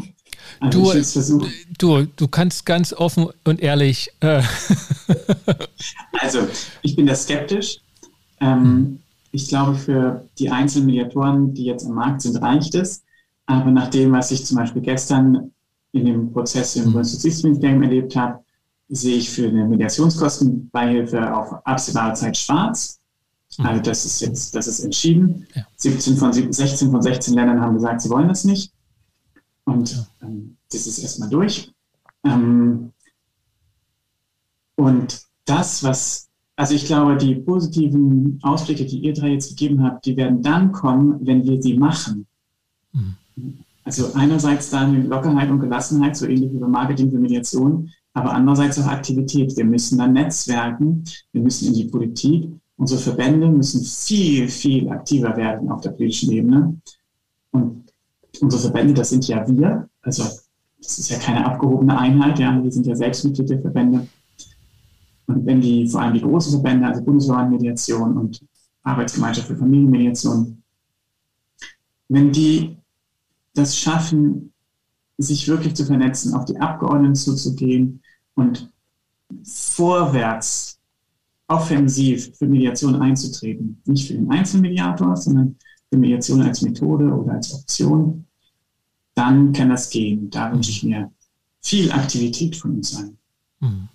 [0.59, 0.93] Also
[1.39, 1.47] du,
[1.79, 4.11] du, du kannst ganz offen und ehrlich.
[4.19, 4.43] Äh
[6.19, 6.47] also,
[6.83, 7.79] ich bin da skeptisch.
[8.39, 8.99] Ähm, hm.
[9.31, 13.01] Ich glaube, für die einzelnen Mediatoren, die jetzt am Markt sind, reicht es.
[13.47, 15.51] Aber nach dem, was ich zum Beispiel gestern
[15.91, 16.93] in dem Prozess im hm.
[16.93, 18.43] Bundesjustizministerium erlebt habe,
[18.87, 22.98] sehe ich für eine Mediationskostenbeihilfe auf absehbare Zeit schwarz.
[23.57, 25.47] Also das ist jetzt, das ist entschieden.
[25.55, 25.65] Ja.
[25.77, 28.71] 17 von 16 von 16 Ländern haben gesagt, sie wollen das nicht.
[29.65, 30.07] Und ja.
[30.21, 31.71] ähm, das ist erstmal durch.
[32.23, 32.91] Ähm,
[34.75, 40.05] und das, was, also ich glaube, die positiven Ausblicke, die ihr drei jetzt gegeben habt,
[40.05, 42.27] die werden dann kommen, wenn wir sie machen.
[42.93, 43.15] Mhm.
[43.83, 48.33] Also einerseits da eine Lockerheit und Gelassenheit, so ähnlich wie beim Marketing für Mediation, aber
[48.33, 49.55] andererseits auch Aktivität.
[49.57, 52.49] Wir müssen dann netzwerken, wir müssen in die Politik.
[52.79, 56.79] Unsere Verbände müssen viel, viel aktiver werden auf der politischen Ebene.
[57.51, 57.91] Und
[58.39, 59.89] unsere Verbände, das sind ja wir.
[60.01, 60.23] Also
[60.81, 62.63] das ist ja keine abgehobene Einheit, ja.
[62.63, 64.07] Wir sind ja selbst der Verbände.
[65.27, 68.45] Und wenn die, vor allem die großen Verbände, also Bundesverbandmediation und
[68.83, 70.63] Arbeitsgemeinschaft für Familienmediation,
[72.07, 72.77] wenn die
[73.55, 74.53] das schaffen,
[75.17, 78.01] sich wirklich zu vernetzen, auf die Abgeordneten zuzugehen
[78.35, 78.71] und
[79.43, 80.78] vorwärts
[81.49, 83.81] offensiv für Mediation einzutreten.
[83.85, 85.57] Nicht für den Einzelmediator, sondern
[85.89, 88.25] für Mediation als Methode oder als Option.
[89.15, 90.29] Dann kann das gehen.
[90.29, 91.11] Da wünsche ich mir
[91.61, 93.17] viel Aktivität von uns allen.
[93.59, 93.89] Mhm.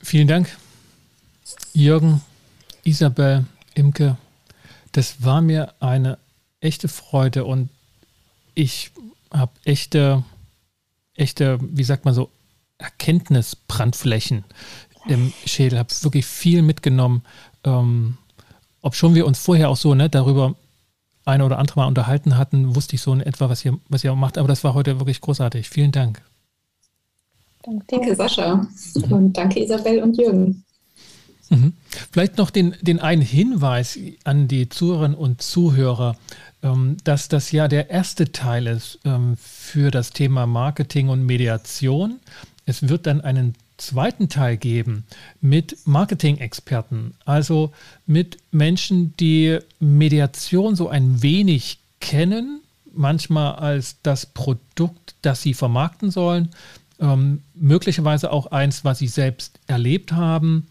[0.00, 0.58] Vielen Dank,
[1.72, 2.20] Jürgen,
[2.82, 4.18] Isabel, Imke.
[4.92, 6.18] Das war mir eine
[6.60, 7.70] echte Freude und
[8.54, 8.90] ich
[9.32, 10.22] habe echte,
[11.14, 12.30] echte, wie sagt man so,
[12.78, 14.44] Erkenntnisbrandflächen
[15.06, 17.22] im Schädel, habe wirklich viel mitgenommen.
[17.64, 18.16] Ähm,
[18.80, 20.54] ob schon wir uns vorher auch so ne, darüber
[21.24, 24.12] eine oder andere Mal unterhalten hatten, wusste ich so in etwa, was ihr, was ihr
[24.12, 24.38] auch macht.
[24.38, 25.68] Aber das war heute wirklich großartig.
[25.68, 26.22] Vielen Dank.
[27.86, 28.66] Danke, Sascha.
[29.08, 30.64] Und danke, Isabel und Jürgen.
[31.48, 31.72] Mhm.
[32.10, 36.16] Vielleicht noch den, den einen Hinweis an die Zuhörerinnen und Zuhörer.
[36.62, 42.20] Ähm, dass das ja der erste Teil ist ähm, für das Thema Marketing und Mediation.
[42.66, 45.04] Es wird dann einen zweiten Teil geben
[45.40, 47.72] mit Marketing-Experten, also
[48.06, 52.60] mit Menschen, die Mediation so ein wenig kennen,
[52.92, 56.50] manchmal als das Produkt, das sie vermarkten sollen,
[57.00, 60.68] ähm, möglicherweise auch eins, was sie selbst erlebt haben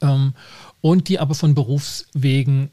[0.00, 0.34] ähm,
[0.80, 2.70] und die aber von Berufswegen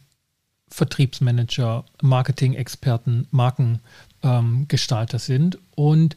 [0.69, 5.57] Vertriebsmanager, Marketing-Experten, Markengestalter ähm, sind.
[5.75, 6.15] Und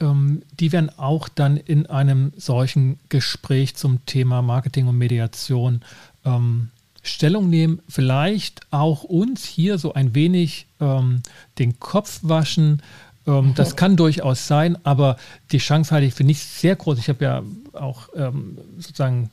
[0.00, 5.82] die werden auch dann in einem solchen Gespräch zum Thema Marketing und Mediation
[6.24, 6.70] ähm,
[7.02, 11.22] Stellung nehmen, vielleicht auch uns hier so ein wenig ähm,
[11.58, 12.82] den Kopf waschen.
[13.26, 15.16] Ähm, das kann durchaus sein, aber
[15.52, 16.98] die Chance halte ich für nicht sehr groß.
[16.98, 17.42] Ich habe ja
[17.72, 19.30] auch ähm, sozusagen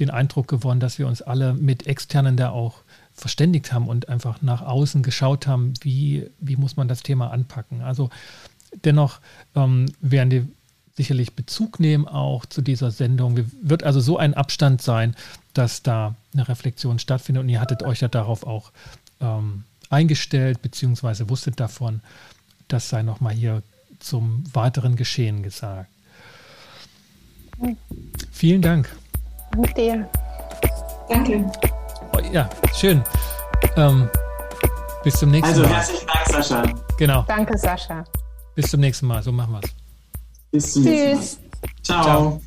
[0.00, 2.78] den Eindruck gewonnen, dass wir uns alle mit Externen da auch
[3.14, 7.82] verständigt haben und einfach nach außen geschaut haben, wie, wie muss man das Thema anpacken.
[7.82, 8.10] Also
[8.84, 9.20] dennoch
[9.54, 10.46] ähm, werden wir
[10.94, 13.38] sicherlich Bezug nehmen auch zu dieser Sendung.
[13.62, 15.16] Wird also so ein Abstand sein,
[15.54, 18.72] dass da eine Reflexion stattfindet und ihr hattet euch ja darauf auch
[19.20, 22.00] ähm, eingestellt, beziehungsweise wusstet davon.
[22.68, 23.62] Das sei nochmal hier
[23.98, 25.88] zum weiteren Geschehen gesagt.
[28.32, 28.88] Vielen Dank.
[29.52, 30.10] Danke dir.
[31.08, 31.50] Danke.
[32.14, 33.02] Oh, ja, schön.
[33.76, 34.08] Ähm,
[35.04, 35.74] bis zum nächsten also, Mal.
[35.74, 36.62] Also herzlichen Dank, Sascha.
[36.98, 37.24] Genau.
[37.28, 38.04] Danke, Sascha.
[38.54, 39.22] Bis zum nächsten Mal.
[39.22, 39.70] So machen wir es.
[40.50, 41.52] Bis zum nächsten Mal.
[41.82, 42.02] Ciao.
[42.04, 42.42] Ciao.